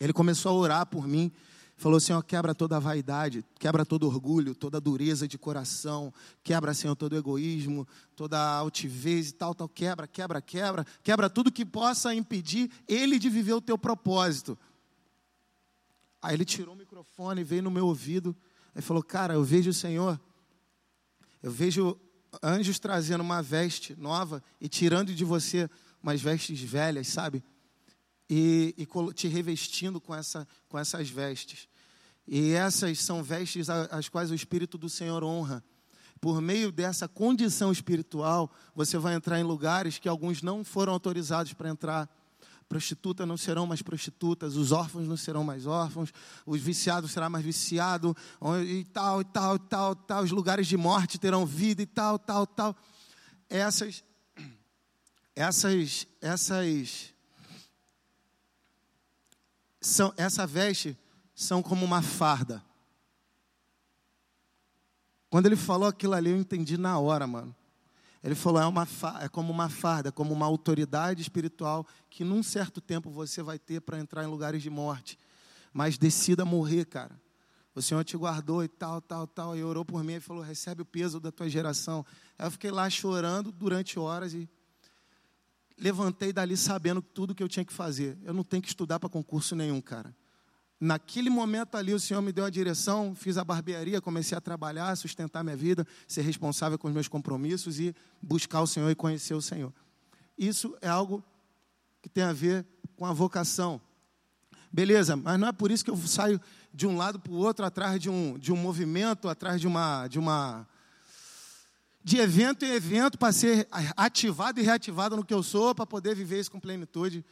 Ele 0.00 0.12
começou 0.12 0.50
a 0.50 0.54
orar 0.54 0.86
por 0.86 1.06
mim, 1.06 1.30
falou, 1.76 2.00
Senhor, 2.00 2.22
quebra 2.22 2.54
toda 2.54 2.76
a 2.76 2.80
vaidade, 2.80 3.44
quebra 3.58 3.84
todo 3.84 4.06
orgulho, 4.06 4.54
toda 4.54 4.80
dureza 4.80 5.28
de 5.28 5.36
coração, 5.36 6.12
quebra, 6.42 6.72
Senhor, 6.72 6.96
todo 6.96 7.16
egoísmo, 7.16 7.86
toda 8.16 8.38
altivez 8.38 9.30
e 9.30 9.32
tal, 9.34 9.54
tal, 9.54 9.68
quebra, 9.68 10.06
quebra, 10.06 10.40
quebra, 10.40 10.86
quebra 11.02 11.28
tudo 11.28 11.52
que 11.52 11.66
possa 11.66 12.14
impedir 12.14 12.70
ele 12.88 13.18
de 13.18 13.28
viver 13.28 13.52
o 13.52 13.60
teu 13.60 13.76
propósito. 13.76 14.56
Aí 16.22 16.34
ele 16.34 16.44
tirou 16.44 16.74
o 16.74 16.78
microfone, 16.78 17.44
veio 17.44 17.62
no 17.62 17.70
meu 17.70 17.86
ouvido 17.86 18.34
ele 18.74 18.82
falou: 18.82 19.02
Cara, 19.02 19.34
eu 19.34 19.44
vejo 19.44 19.70
o 19.70 19.74
Senhor, 19.74 20.20
eu 21.42 21.50
vejo 21.50 21.98
anjos 22.42 22.78
trazendo 22.78 23.22
uma 23.22 23.42
veste 23.42 23.94
nova 23.96 24.42
e 24.60 24.68
tirando 24.68 25.14
de 25.14 25.24
você 25.24 25.68
umas 26.02 26.20
vestes 26.20 26.60
velhas, 26.60 27.08
sabe? 27.08 27.42
E, 28.30 28.74
e 28.76 29.12
te 29.14 29.26
revestindo 29.26 30.00
com, 30.00 30.14
essa, 30.14 30.46
com 30.68 30.78
essas 30.78 31.08
vestes. 31.08 31.68
E 32.26 32.52
essas 32.52 33.00
são 33.00 33.22
vestes 33.22 33.70
as 33.70 34.08
quais 34.08 34.30
o 34.30 34.34
Espírito 34.34 34.76
do 34.76 34.88
Senhor 34.88 35.24
honra. 35.24 35.64
Por 36.20 36.40
meio 36.40 36.70
dessa 36.70 37.08
condição 37.08 37.72
espiritual, 37.72 38.52
você 38.74 38.98
vai 38.98 39.14
entrar 39.14 39.38
em 39.40 39.44
lugares 39.44 39.98
que 39.98 40.08
alguns 40.08 40.42
não 40.42 40.64
foram 40.64 40.92
autorizados 40.92 41.54
para 41.54 41.70
entrar. 41.70 42.08
Prostitutas 42.68 43.26
não 43.26 43.38
serão 43.38 43.66
mais 43.66 43.80
prostitutas, 43.80 44.54
os 44.54 44.72
órfãos 44.72 45.08
não 45.08 45.16
serão 45.16 45.42
mais 45.42 45.66
órfãos, 45.66 46.12
os 46.44 46.60
viciados 46.60 47.10
serão 47.10 47.30
mais 47.30 47.44
viciados, 47.44 48.12
e 48.66 48.84
tal, 48.84 49.22
e 49.22 49.24
tal, 49.24 49.56
e 49.56 49.58
tal, 49.58 49.94
tal. 49.94 50.22
Os 50.22 50.30
lugares 50.30 50.66
de 50.66 50.76
morte 50.76 51.18
terão 51.18 51.46
vida 51.46 51.80
e 51.80 51.86
tal, 51.86 52.18
tal, 52.18 52.46
tal. 52.46 52.76
Essas, 53.48 54.04
essas, 55.34 56.06
essas, 56.20 57.14
são, 59.80 60.12
essa 60.14 60.46
veste 60.46 60.94
são 61.34 61.62
como 61.62 61.86
uma 61.86 62.02
farda. 62.02 62.62
Quando 65.30 65.46
ele 65.46 65.56
falou 65.56 65.88
aquilo 65.88 66.12
ali, 66.12 66.30
eu 66.30 66.36
entendi 66.36 66.76
na 66.76 66.98
hora, 66.98 67.26
mano. 67.26 67.56
Ele 68.22 68.34
falou: 68.34 68.60
é, 68.60 68.66
uma, 68.66 68.86
é 69.20 69.28
como 69.28 69.52
uma 69.52 69.68
farda, 69.68 70.10
como 70.10 70.32
uma 70.32 70.46
autoridade 70.46 71.22
espiritual 71.22 71.86
que 72.10 72.24
num 72.24 72.42
certo 72.42 72.80
tempo 72.80 73.10
você 73.10 73.42
vai 73.42 73.58
ter 73.58 73.80
para 73.80 73.98
entrar 73.98 74.24
em 74.24 74.26
lugares 74.26 74.62
de 74.62 74.70
morte. 74.70 75.18
Mas 75.72 75.96
decida 75.96 76.44
morrer, 76.44 76.84
cara. 76.84 77.20
O 77.74 77.82
Senhor 77.82 78.02
te 78.02 78.16
guardou 78.16 78.64
e 78.64 78.68
tal, 78.68 79.00
tal, 79.00 79.26
tal. 79.26 79.56
E 79.56 79.62
orou 79.62 79.84
por 79.84 80.02
mim 80.02 80.14
e 80.14 80.20
falou: 80.20 80.42
recebe 80.42 80.82
o 80.82 80.84
peso 80.84 81.20
da 81.20 81.30
tua 81.30 81.48
geração. 81.48 82.04
Eu 82.38 82.50
fiquei 82.50 82.70
lá 82.70 82.90
chorando 82.90 83.52
durante 83.52 83.98
horas 83.98 84.34
e 84.34 84.48
levantei 85.78 86.32
dali 86.32 86.56
sabendo 86.56 87.00
tudo 87.00 87.34
que 87.34 87.42
eu 87.42 87.48
tinha 87.48 87.64
que 87.64 87.72
fazer. 87.72 88.18
Eu 88.24 88.34
não 88.34 88.42
tenho 88.42 88.62
que 88.62 88.68
estudar 88.68 88.98
para 88.98 89.08
concurso 89.08 89.54
nenhum, 89.54 89.80
cara. 89.80 90.14
Naquele 90.80 91.28
momento 91.28 91.76
ali, 91.76 91.92
o 91.92 91.98
Senhor 91.98 92.22
me 92.22 92.30
deu 92.30 92.44
a 92.44 92.50
direção, 92.50 93.12
fiz 93.14 93.36
a 93.36 93.44
barbearia, 93.44 94.00
comecei 94.00 94.38
a 94.38 94.40
trabalhar, 94.40 94.94
sustentar 94.94 95.42
minha 95.42 95.56
vida, 95.56 95.84
ser 96.06 96.22
responsável 96.22 96.78
com 96.78 96.86
os 96.86 96.94
meus 96.94 97.08
compromissos 97.08 97.80
e 97.80 97.94
buscar 98.22 98.60
o 98.60 98.66
Senhor 98.66 98.88
e 98.88 98.94
conhecer 98.94 99.34
o 99.34 99.42
Senhor. 99.42 99.72
Isso 100.38 100.76
é 100.80 100.88
algo 100.88 101.24
que 102.00 102.08
tem 102.08 102.22
a 102.22 102.32
ver 102.32 102.64
com 102.96 103.04
a 103.04 103.12
vocação. 103.12 103.80
Beleza, 104.70 105.16
mas 105.16 105.40
não 105.40 105.48
é 105.48 105.52
por 105.52 105.70
isso 105.72 105.84
que 105.84 105.90
eu 105.90 105.96
saio 105.96 106.40
de 106.72 106.86
um 106.86 106.96
lado 106.96 107.18
para 107.18 107.32
o 107.32 107.36
outro, 107.36 107.64
atrás 107.64 108.00
de 108.00 108.08
um, 108.08 108.38
de 108.38 108.52
um 108.52 108.56
movimento, 108.56 109.28
atrás 109.28 109.60
de 109.60 109.66
uma, 109.66 110.06
de 110.06 110.18
uma. 110.18 110.64
de 112.04 112.18
evento 112.18 112.64
em 112.64 112.70
evento, 112.70 113.18
para 113.18 113.32
ser 113.32 113.66
ativado 113.96 114.60
e 114.60 114.62
reativado 114.62 115.16
no 115.16 115.24
que 115.24 115.34
eu 115.34 115.42
sou, 115.42 115.74
para 115.74 115.86
poder 115.86 116.14
viver 116.14 116.38
isso 116.38 116.52
com 116.52 116.60
plenitude 116.60 117.24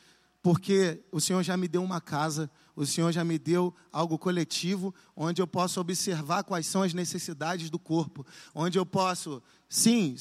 porque 0.43 1.03
o 1.11 1.21
Senhor 1.21 1.43
já 1.43 1.57
me 1.57 1.67
deu 1.69 1.83
uma 1.83 2.01
casa, 2.01 2.51
o 2.75 2.85
Senhor 2.85 3.11
já 3.11 3.25
me 3.25 3.39
deu 3.39 3.75
algo 3.91 4.19
coletivo, 4.19 4.95
onde 5.17 5.41
eu 5.41 5.47
posso 5.47 5.81
observar 5.81 6.45
quais 6.45 6.67
são 6.67 6.83
as 6.83 6.93
necessidades 6.93 7.71
do 7.71 7.79
corpo, 7.79 8.25
onde 8.55 8.79
eu 8.79 8.85
posso, 8.85 9.43
sim, 9.69 10.15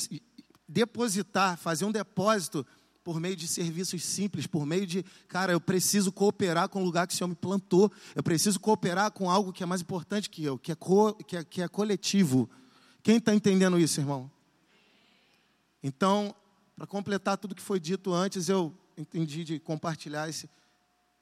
depositar, 0.68 1.58
fazer 1.58 1.86
um 1.86 1.92
depósito 1.92 2.66
por 3.04 3.20
meio 3.20 3.36
de 3.36 3.48
serviços 3.48 4.04
simples, 4.04 4.48
por 4.48 4.66
meio 4.66 4.88
de, 4.88 5.06
cara, 5.28 5.52
eu 5.52 5.62
preciso 5.62 6.12
cooperar 6.12 6.68
com 6.70 6.82
o 6.82 6.84
lugar 6.84 7.06
que 7.06 7.14
o 7.14 7.18
Senhor 7.18 7.28
me 7.28 7.36
plantou, 7.36 7.92
eu 8.16 8.24
preciso 8.24 8.60
cooperar 8.60 9.12
com 9.12 9.30
algo 9.30 9.54
que 9.54 9.62
é 9.62 9.66
mais 9.66 9.82
importante 9.82 10.28
que 10.28 10.44
eu, 10.44 10.58
que 10.58 10.72
é, 10.72 10.76
co, 10.76 11.14
que 11.14 11.38
é, 11.38 11.44
que 11.44 11.62
é 11.62 11.68
coletivo. 11.68 12.50
Quem 13.04 13.18
está 13.18 13.36
entendendo 13.36 13.78
isso, 13.78 14.00
irmão? 14.00 14.32
Então, 15.84 16.34
para 16.76 16.88
completar 16.88 17.38
tudo 17.38 17.54
que 17.54 17.62
foi 17.62 17.80
dito 17.80 18.12
antes, 18.12 18.50
eu 18.50 18.74
entendi 18.98 19.44
de 19.44 19.60
compartilhar 19.60 20.30
esse 20.30 20.50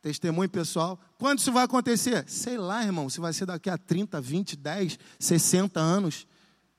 testemunho 0.01 0.49
pessoal. 0.49 0.99
Quando 1.17 1.39
isso 1.39 1.51
vai 1.51 1.63
acontecer? 1.63 2.27
Sei 2.29 2.57
lá, 2.57 2.83
irmão, 2.83 3.09
se 3.09 3.19
vai 3.19 3.31
ser 3.33 3.45
daqui 3.45 3.69
a 3.69 3.77
30, 3.77 4.19
20, 4.19 4.55
10, 4.57 4.99
60 5.19 5.79
anos. 5.79 6.27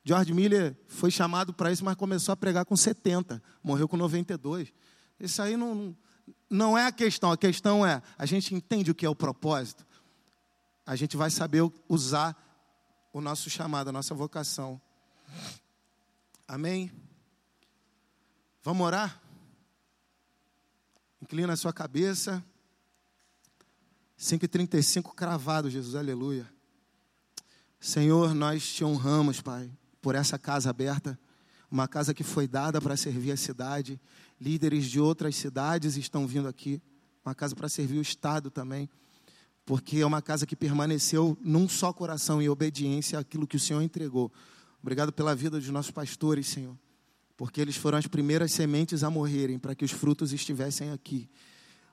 George 0.05 0.35
Miller 0.35 0.77
foi 0.87 1.11
chamado 1.11 1.55
para 1.55 1.73
isso, 1.73 1.83
mas 1.83 1.97
começou 1.97 2.33
a 2.33 2.37
pregar 2.37 2.67
com 2.67 2.77
70, 2.77 3.43
morreu 3.63 3.89
com 3.89 3.97
92. 3.97 4.71
Isso 5.19 5.41
aí 5.41 5.57
não, 5.57 5.97
não 6.51 6.77
é 6.77 6.87
a 6.87 6.93
questão, 6.93 7.33
a 7.33 7.37
questão 7.39 7.87
é, 7.87 8.03
a 8.19 8.27
gente 8.27 8.55
entende 8.55 8.91
o 8.91 8.95
que 8.95 9.07
é 9.07 9.09
o 9.09 9.15
propósito, 9.15 9.87
a 10.85 10.95
gente 10.95 11.17
vai 11.17 11.31
saber 11.31 11.63
usar 11.89 12.37
o 13.15 13.21
nosso 13.23 13.49
chamado, 13.49 13.89
a 13.89 13.93
nossa 13.93 14.15
vocação. 14.15 14.79
Amém? 16.47 16.93
Vamos 18.63 18.87
orar? 18.87 19.24
Inclina 21.25 21.55
a 21.55 21.57
sua 21.57 21.73
cabeça. 21.73 22.45
5h35 24.21 25.15
cravado, 25.15 25.71
Jesus, 25.71 25.95
aleluia. 25.95 26.47
Senhor, 27.81 28.35
nós 28.35 28.75
te 28.75 28.85
honramos, 28.85 29.41
Pai, 29.41 29.73
por 30.03 30.15
essa 30.15 30.39
casa 30.39 30.69
aberta, 30.69 31.19
uma 31.71 31.89
casa 31.89 32.13
que 32.13 32.23
foi 32.23 32.47
dada 32.47 32.79
para 32.79 32.95
servir 32.95 33.33
a 33.33 33.39
cidade. 33.39 33.99
Líderes 34.39 34.85
de 34.85 35.01
outras 35.01 35.35
cidades 35.35 35.97
estão 35.97 36.27
vindo 36.27 36.47
aqui, 36.47 36.79
uma 37.25 37.35
casa 37.35 37.57
para 37.57 37.71
servir 37.71 37.97
o 37.97 38.03
Estado 38.03 38.51
também, 38.51 38.87
porque 39.65 40.01
é 40.01 40.07
uma 40.07 40.21
casa 40.21 40.45
que 40.45 40.55
permaneceu 40.55 41.39
num 41.41 41.67
só 41.67 41.91
coração 41.91 42.43
em 42.43 42.51
obediência 42.51 43.19
àquilo 43.19 43.47
que 43.47 43.57
o 43.57 43.61
Senhor 43.61 43.81
entregou. 43.81 44.31
Obrigado 44.83 45.11
pela 45.11 45.35
vida 45.35 45.59
dos 45.59 45.71
nossos 45.71 45.91
pastores, 45.91 46.49
Senhor 46.49 46.77
porque 47.37 47.61
eles 47.61 47.77
foram 47.77 47.99
as 47.99 48.07
primeiras 48.07 48.53
sementes 48.53 49.03
a 49.03 49.11
morrerem 49.11 49.59
para 49.59 49.75
que 49.75 49.85
os 49.85 49.91
frutos 49.91 50.33
estivessem 50.33 50.91
aqui. 50.91 51.29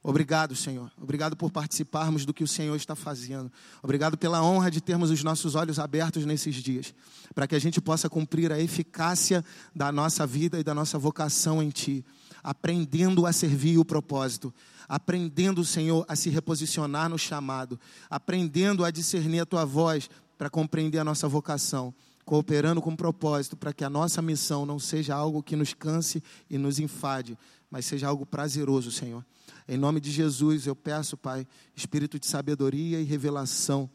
Obrigado, 0.03 0.55
Senhor. 0.55 0.91
Obrigado 0.99 1.37
por 1.37 1.51
participarmos 1.51 2.25
do 2.25 2.33
que 2.33 2.43
o 2.43 2.47
Senhor 2.47 2.75
está 2.75 2.95
fazendo. 2.95 3.51
Obrigado 3.83 4.17
pela 4.17 4.43
honra 4.43 4.71
de 4.71 4.81
termos 4.81 5.11
os 5.11 5.23
nossos 5.23 5.53
olhos 5.53 5.77
abertos 5.77 6.25
nesses 6.25 6.55
dias, 6.55 6.93
para 7.35 7.45
que 7.45 7.53
a 7.53 7.59
gente 7.59 7.79
possa 7.79 8.09
cumprir 8.09 8.51
a 8.51 8.59
eficácia 8.59 9.45
da 9.75 9.91
nossa 9.91 10.25
vida 10.25 10.59
e 10.59 10.63
da 10.63 10.73
nossa 10.73 10.97
vocação 10.97 11.61
em 11.61 11.69
Ti, 11.69 12.03
aprendendo 12.43 13.27
a 13.27 13.31
servir 13.31 13.77
o 13.77 13.85
propósito, 13.85 14.51
aprendendo, 14.89 15.63
Senhor, 15.63 16.03
a 16.07 16.15
se 16.15 16.31
reposicionar 16.31 17.07
no 17.07 17.19
chamado, 17.19 17.79
aprendendo 18.09 18.83
a 18.83 18.89
discernir 18.89 19.41
a 19.41 19.45
Tua 19.45 19.65
voz 19.65 20.09
para 20.35 20.49
compreender 20.49 20.97
a 20.97 21.03
nossa 21.03 21.27
vocação 21.27 21.93
cooperando 22.25 22.81
com 22.81 22.95
propósito 22.95 23.55
para 23.57 23.73
que 23.73 23.83
a 23.83 23.89
nossa 23.89 24.21
missão 24.21 24.65
não 24.65 24.79
seja 24.79 25.15
algo 25.15 25.43
que 25.43 25.55
nos 25.55 25.73
canse 25.73 26.23
e 26.49 26.57
nos 26.57 26.79
enfade, 26.79 27.37
mas 27.69 27.85
seja 27.85 28.07
algo 28.07 28.25
prazeroso, 28.25 28.91
Senhor. 28.91 29.25
Em 29.67 29.77
nome 29.77 29.99
de 29.99 30.11
Jesus, 30.11 30.67
eu 30.67 30.75
peço, 30.75 31.15
Pai, 31.17 31.47
espírito 31.75 32.19
de 32.19 32.25
sabedoria 32.25 32.99
e 32.99 33.03
revelação, 33.03 33.89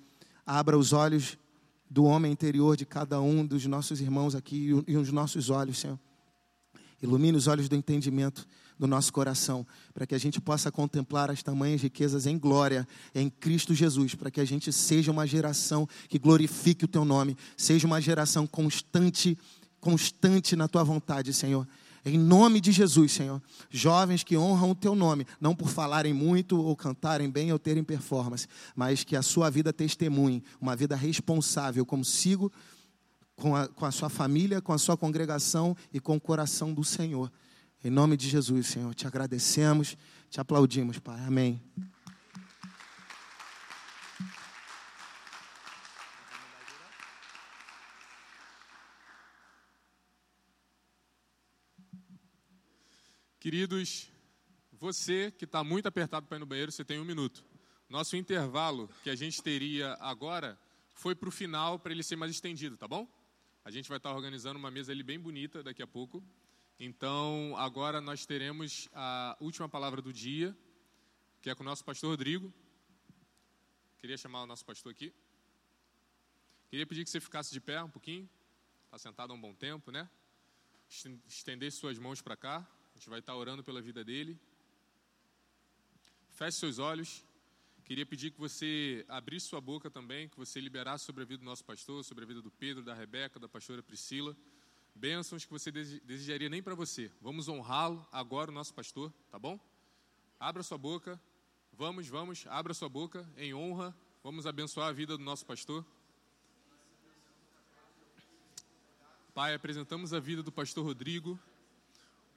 abra 0.44 0.78
os 0.78 0.92
olhos 0.92 1.38
do 1.88 2.04
homem 2.04 2.32
interior 2.32 2.76
de 2.76 2.84
cada 2.84 3.20
um 3.20 3.46
dos 3.46 3.64
nossos 3.66 4.00
irmãos 4.00 4.34
aqui 4.34 4.70
e 4.86 4.96
os 4.96 5.12
nossos 5.12 5.50
olhos, 5.50 5.78
Senhor. 5.78 5.98
Ilumine 7.02 7.36
os 7.36 7.46
olhos 7.46 7.68
do 7.68 7.76
entendimento 7.76 8.46
do 8.78 8.86
nosso 8.86 9.12
coração, 9.12 9.66
para 9.94 10.06
que 10.06 10.14
a 10.14 10.18
gente 10.18 10.40
possa 10.40 10.70
contemplar 10.70 11.30
as 11.30 11.42
tamanhas 11.42 11.80
riquezas 11.80 12.26
em 12.26 12.38
glória 12.38 12.86
em 13.14 13.30
Cristo 13.30 13.74
Jesus, 13.74 14.14
para 14.14 14.30
que 14.30 14.40
a 14.40 14.44
gente 14.44 14.72
seja 14.72 15.10
uma 15.10 15.26
geração 15.26 15.88
que 16.08 16.18
glorifique 16.18 16.84
o 16.84 16.88
teu 16.88 17.04
nome, 17.04 17.36
seja 17.56 17.86
uma 17.86 18.00
geração 18.00 18.46
constante, 18.46 19.38
constante 19.80 20.54
na 20.54 20.68
tua 20.68 20.84
vontade, 20.84 21.32
Senhor. 21.32 21.66
Em 22.04 22.16
nome 22.16 22.60
de 22.60 22.70
Jesus, 22.70 23.10
Senhor. 23.10 23.42
Jovens 23.68 24.22
que 24.22 24.36
honram 24.36 24.70
o 24.70 24.74
teu 24.76 24.94
nome, 24.94 25.26
não 25.40 25.56
por 25.56 25.68
falarem 25.68 26.12
muito 26.12 26.56
ou 26.56 26.76
cantarem 26.76 27.28
bem 27.28 27.52
ou 27.52 27.58
terem 27.58 27.82
performance, 27.82 28.46
mas 28.76 29.02
que 29.02 29.16
a 29.16 29.22
sua 29.22 29.50
vida 29.50 29.72
testemunhe, 29.72 30.44
uma 30.60 30.76
vida 30.76 30.94
responsável, 30.94 31.84
como 31.84 32.04
sigo 32.04 32.52
com 33.34 33.56
a, 33.56 33.66
com 33.66 33.84
a 33.84 33.90
sua 33.90 34.08
família, 34.08 34.60
com 34.60 34.72
a 34.72 34.78
sua 34.78 34.96
congregação 34.96 35.76
e 35.92 35.98
com 35.98 36.14
o 36.14 36.20
coração 36.20 36.72
do 36.72 36.84
Senhor. 36.84 37.30
Em 37.86 37.90
nome 37.90 38.16
de 38.16 38.28
Jesus, 38.28 38.66
Senhor, 38.66 38.92
te 38.96 39.06
agradecemos, 39.06 39.96
te 40.28 40.40
aplaudimos, 40.40 40.98
Pai. 40.98 41.20
Amém. 41.20 41.62
Queridos, 53.38 54.08
você 54.72 55.30
que 55.30 55.44
está 55.44 55.62
muito 55.62 55.86
apertado 55.86 56.26
para 56.26 56.38
ir 56.38 56.40
no 56.40 56.46
banheiro, 56.46 56.72
você 56.72 56.84
tem 56.84 56.98
um 56.98 57.04
minuto. 57.04 57.44
Nosso 57.88 58.16
intervalo 58.16 58.90
que 59.04 59.10
a 59.10 59.14
gente 59.14 59.40
teria 59.40 59.96
agora 60.00 60.58
foi 60.92 61.14
para 61.14 61.28
o 61.28 61.30
final, 61.30 61.78
para 61.78 61.92
ele 61.92 62.02
ser 62.02 62.16
mais 62.16 62.32
estendido, 62.32 62.76
tá 62.76 62.88
bom? 62.88 63.08
A 63.64 63.70
gente 63.70 63.88
vai 63.88 63.98
estar 63.98 64.10
tá 64.10 64.16
organizando 64.16 64.58
uma 64.58 64.72
mesa 64.72 64.90
ali 64.90 65.04
bem 65.04 65.20
bonita 65.20 65.62
daqui 65.62 65.84
a 65.84 65.86
pouco. 65.86 66.20
Então, 66.78 67.54
agora 67.56 68.02
nós 68.02 68.26
teremos 68.26 68.86
a 68.92 69.34
última 69.40 69.66
palavra 69.66 70.02
do 70.02 70.12
dia, 70.12 70.54
que 71.40 71.48
é 71.48 71.54
com 71.54 71.62
o 71.62 71.64
nosso 71.64 71.82
pastor 71.82 72.10
Rodrigo. 72.10 72.52
Queria 73.96 74.18
chamar 74.18 74.42
o 74.42 74.46
nosso 74.46 74.62
pastor 74.62 74.92
aqui. 74.92 75.10
Queria 76.68 76.86
pedir 76.86 77.02
que 77.02 77.08
você 77.08 77.18
ficasse 77.18 77.50
de 77.50 77.62
pé 77.62 77.82
um 77.82 77.88
pouquinho. 77.88 78.28
Está 78.84 78.98
sentado 78.98 79.32
há 79.32 79.34
um 79.34 79.40
bom 79.40 79.54
tempo, 79.54 79.90
né? 79.90 80.06
Estender 81.26 81.72
suas 81.72 81.98
mãos 81.98 82.20
para 82.20 82.36
cá. 82.36 82.58
A 82.58 82.98
gente 82.98 83.08
vai 83.08 83.20
estar 83.20 83.34
orando 83.34 83.64
pela 83.64 83.80
vida 83.80 84.04
dele. 84.04 84.38
Feche 86.28 86.58
seus 86.58 86.78
olhos. 86.78 87.24
Queria 87.86 88.04
pedir 88.04 88.32
que 88.32 88.38
você 88.38 89.02
abrisse 89.08 89.46
sua 89.46 89.62
boca 89.62 89.90
também, 89.90 90.28
que 90.28 90.36
você 90.36 90.60
liberasse 90.60 91.06
sobre 91.06 91.22
a 91.22 91.26
vida 91.26 91.38
do 91.38 91.46
nosso 91.46 91.64
pastor, 91.64 92.04
sobre 92.04 92.24
a 92.24 92.26
vida 92.26 92.42
do 92.42 92.50
Pedro, 92.50 92.84
da 92.84 92.92
Rebeca, 92.92 93.40
da 93.40 93.48
pastora 93.48 93.82
Priscila 93.82 94.36
bênçãos 94.96 95.44
que 95.44 95.50
você 95.50 95.70
desejaria 95.70 96.48
nem 96.48 96.62
para 96.62 96.74
você. 96.74 97.10
Vamos 97.20 97.48
honrá-lo 97.48 98.06
agora, 98.10 98.50
o 98.50 98.54
nosso 98.54 98.72
pastor, 98.72 99.12
tá 99.30 99.38
bom? 99.38 99.60
Abra 100.40 100.62
sua 100.62 100.78
boca. 100.78 101.20
Vamos, 101.72 102.08
vamos, 102.08 102.46
abra 102.48 102.72
sua 102.72 102.88
boca 102.88 103.28
em 103.36 103.54
honra. 103.54 103.94
Vamos 104.24 104.46
abençoar 104.46 104.88
a 104.88 104.92
vida 104.92 105.16
do 105.16 105.22
nosso 105.22 105.44
pastor. 105.44 105.84
Pai, 109.34 109.54
apresentamos 109.54 110.14
a 110.14 110.18
vida 110.18 110.42
do 110.42 110.50
pastor 110.50 110.82
Rodrigo, 110.82 111.38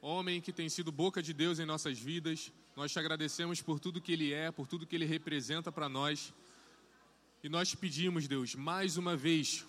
homem 0.01 0.41
que 0.41 0.51
tem 0.51 0.67
sido 0.67 0.91
boca 0.91 1.23
de 1.23 1.33
Deus 1.33 1.57
em 1.57 1.65
nossas 1.65 1.97
vidas. 1.97 2.51
Nós 2.75 2.91
te 2.91 2.99
agradecemos 2.99 3.61
por 3.61 3.79
tudo 3.79 4.01
que 4.01 4.11
ele 4.11 4.33
é, 4.33 4.51
por 4.51 4.67
tudo 4.67 4.85
que 4.85 4.97
ele 4.97 5.05
representa 5.05 5.71
para 5.71 5.87
nós. 5.87 6.33
E 7.41 7.47
nós 7.47 7.69
te 7.69 7.77
pedimos, 7.77 8.27
Deus, 8.27 8.53
mais 8.53 8.97
uma 8.97 9.15
vez, 9.15 9.65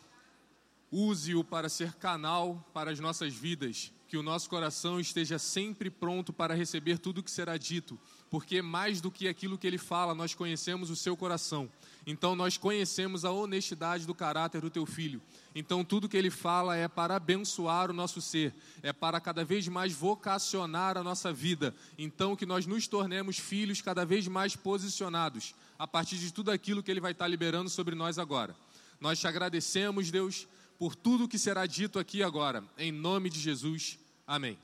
use-o 0.92 1.44
para 1.44 1.68
ser 1.68 1.94
canal 1.94 2.68
para 2.72 2.90
as 2.90 2.98
nossas 2.98 3.32
vidas, 3.32 3.92
que 4.08 4.16
o 4.16 4.22
nosso 4.24 4.50
coração 4.50 4.98
esteja 4.98 5.38
sempre 5.38 5.88
pronto 5.88 6.32
para 6.32 6.52
receber 6.52 6.98
tudo 6.98 7.18
o 7.18 7.22
que 7.22 7.30
será 7.30 7.56
dito, 7.56 7.96
porque 8.28 8.60
mais 8.60 9.00
do 9.00 9.08
que 9.08 9.28
aquilo 9.28 9.56
que 9.56 9.66
ele 9.66 9.78
fala, 9.78 10.16
nós 10.16 10.34
conhecemos 10.34 10.90
o 10.90 10.96
seu 10.96 11.16
coração. 11.16 11.70
Então 12.04 12.34
nós 12.34 12.56
conhecemos 12.56 13.24
a 13.24 13.30
honestidade 13.30 14.06
do 14.06 14.14
caráter 14.14 14.60
do 14.60 14.70
teu 14.70 14.84
filho. 14.84 15.22
Então 15.54 15.84
tudo 15.84 16.08
que 16.08 16.16
ele 16.16 16.30
fala 16.30 16.76
é 16.76 16.88
para 16.88 17.14
abençoar 17.14 17.88
o 17.88 17.94
nosso 17.94 18.20
ser, 18.20 18.52
é 18.82 18.92
para 18.92 19.20
cada 19.20 19.44
vez 19.44 19.68
mais 19.68 19.92
vocacionar 19.92 20.98
a 20.98 21.04
nossa 21.04 21.32
vida. 21.32 21.72
Então 21.96 22.34
que 22.34 22.46
nós 22.46 22.66
nos 22.66 22.88
tornemos 22.88 23.38
filhos 23.38 23.80
cada 23.80 24.04
vez 24.04 24.26
mais 24.26 24.56
posicionados 24.56 25.54
a 25.78 25.86
partir 25.86 26.16
de 26.16 26.32
tudo 26.32 26.50
aquilo 26.50 26.82
que 26.82 26.90
ele 26.90 27.00
vai 27.00 27.12
estar 27.12 27.28
liberando 27.28 27.70
sobre 27.70 27.94
nós 27.94 28.18
agora. 28.18 28.56
Nós 29.00 29.18
te 29.18 29.26
agradecemos, 29.26 30.10
Deus, 30.10 30.46
por 30.80 30.96
tudo 30.96 31.28
que 31.28 31.38
será 31.38 31.66
dito 31.66 31.98
aqui 31.98 32.22
agora. 32.22 32.64
Em 32.78 32.90
nome 32.90 33.28
de 33.28 33.38
Jesus. 33.38 33.98
Amém. 34.26 34.58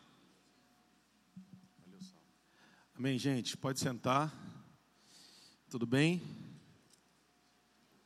Amém, 2.96 3.18
gente. 3.18 3.54
Pode 3.54 3.78
sentar. 3.78 4.34
Tudo 5.68 5.84
bem? 5.84 6.22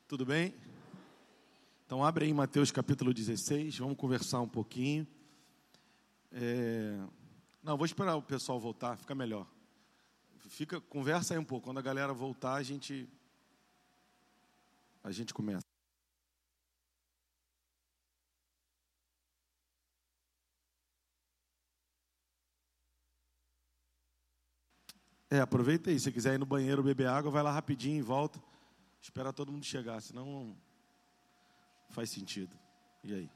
Tudo 0.08 0.26
bem? 0.26 0.52
Então 1.86 2.04
abre 2.04 2.24
aí 2.24 2.34
Mateus 2.34 2.72
capítulo 2.72 3.14
16, 3.14 3.78
vamos 3.78 3.96
conversar 3.96 4.40
um 4.40 4.48
pouquinho. 4.48 5.06
É... 6.32 6.98
Não, 7.62 7.76
vou 7.76 7.86
esperar 7.86 8.16
o 8.16 8.22
pessoal 8.22 8.58
voltar, 8.58 8.96
fica 8.96 9.14
melhor. 9.14 9.46
Fica, 10.48 10.80
conversa 10.80 11.34
aí 11.34 11.38
um 11.38 11.44
pouco. 11.44 11.66
Quando 11.66 11.78
a 11.78 11.82
galera 11.82 12.12
voltar, 12.12 12.54
a 12.54 12.62
gente 12.64 13.08
a 15.04 15.12
gente 15.12 15.32
começa. 15.32 15.69
É, 25.30 25.40
aproveita 25.40 25.90
aí. 25.90 26.00
Se 26.00 26.10
quiser 26.10 26.34
ir 26.34 26.38
no 26.38 26.46
banheiro 26.46 26.82
beber 26.82 27.06
água, 27.06 27.30
vai 27.30 27.42
lá 27.42 27.52
rapidinho 27.52 27.98
e 27.98 28.02
volta. 28.02 28.42
Espera 29.00 29.32
todo 29.32 29.52
mundo 29.52 29.64
chegar, 29.64 30.00
senão 30.02 30.26
não 30.26 30.56
faz 31.90 32.10
sentido. 32.10 32.54
E 33.04 33.14
aí? 33.14 33.30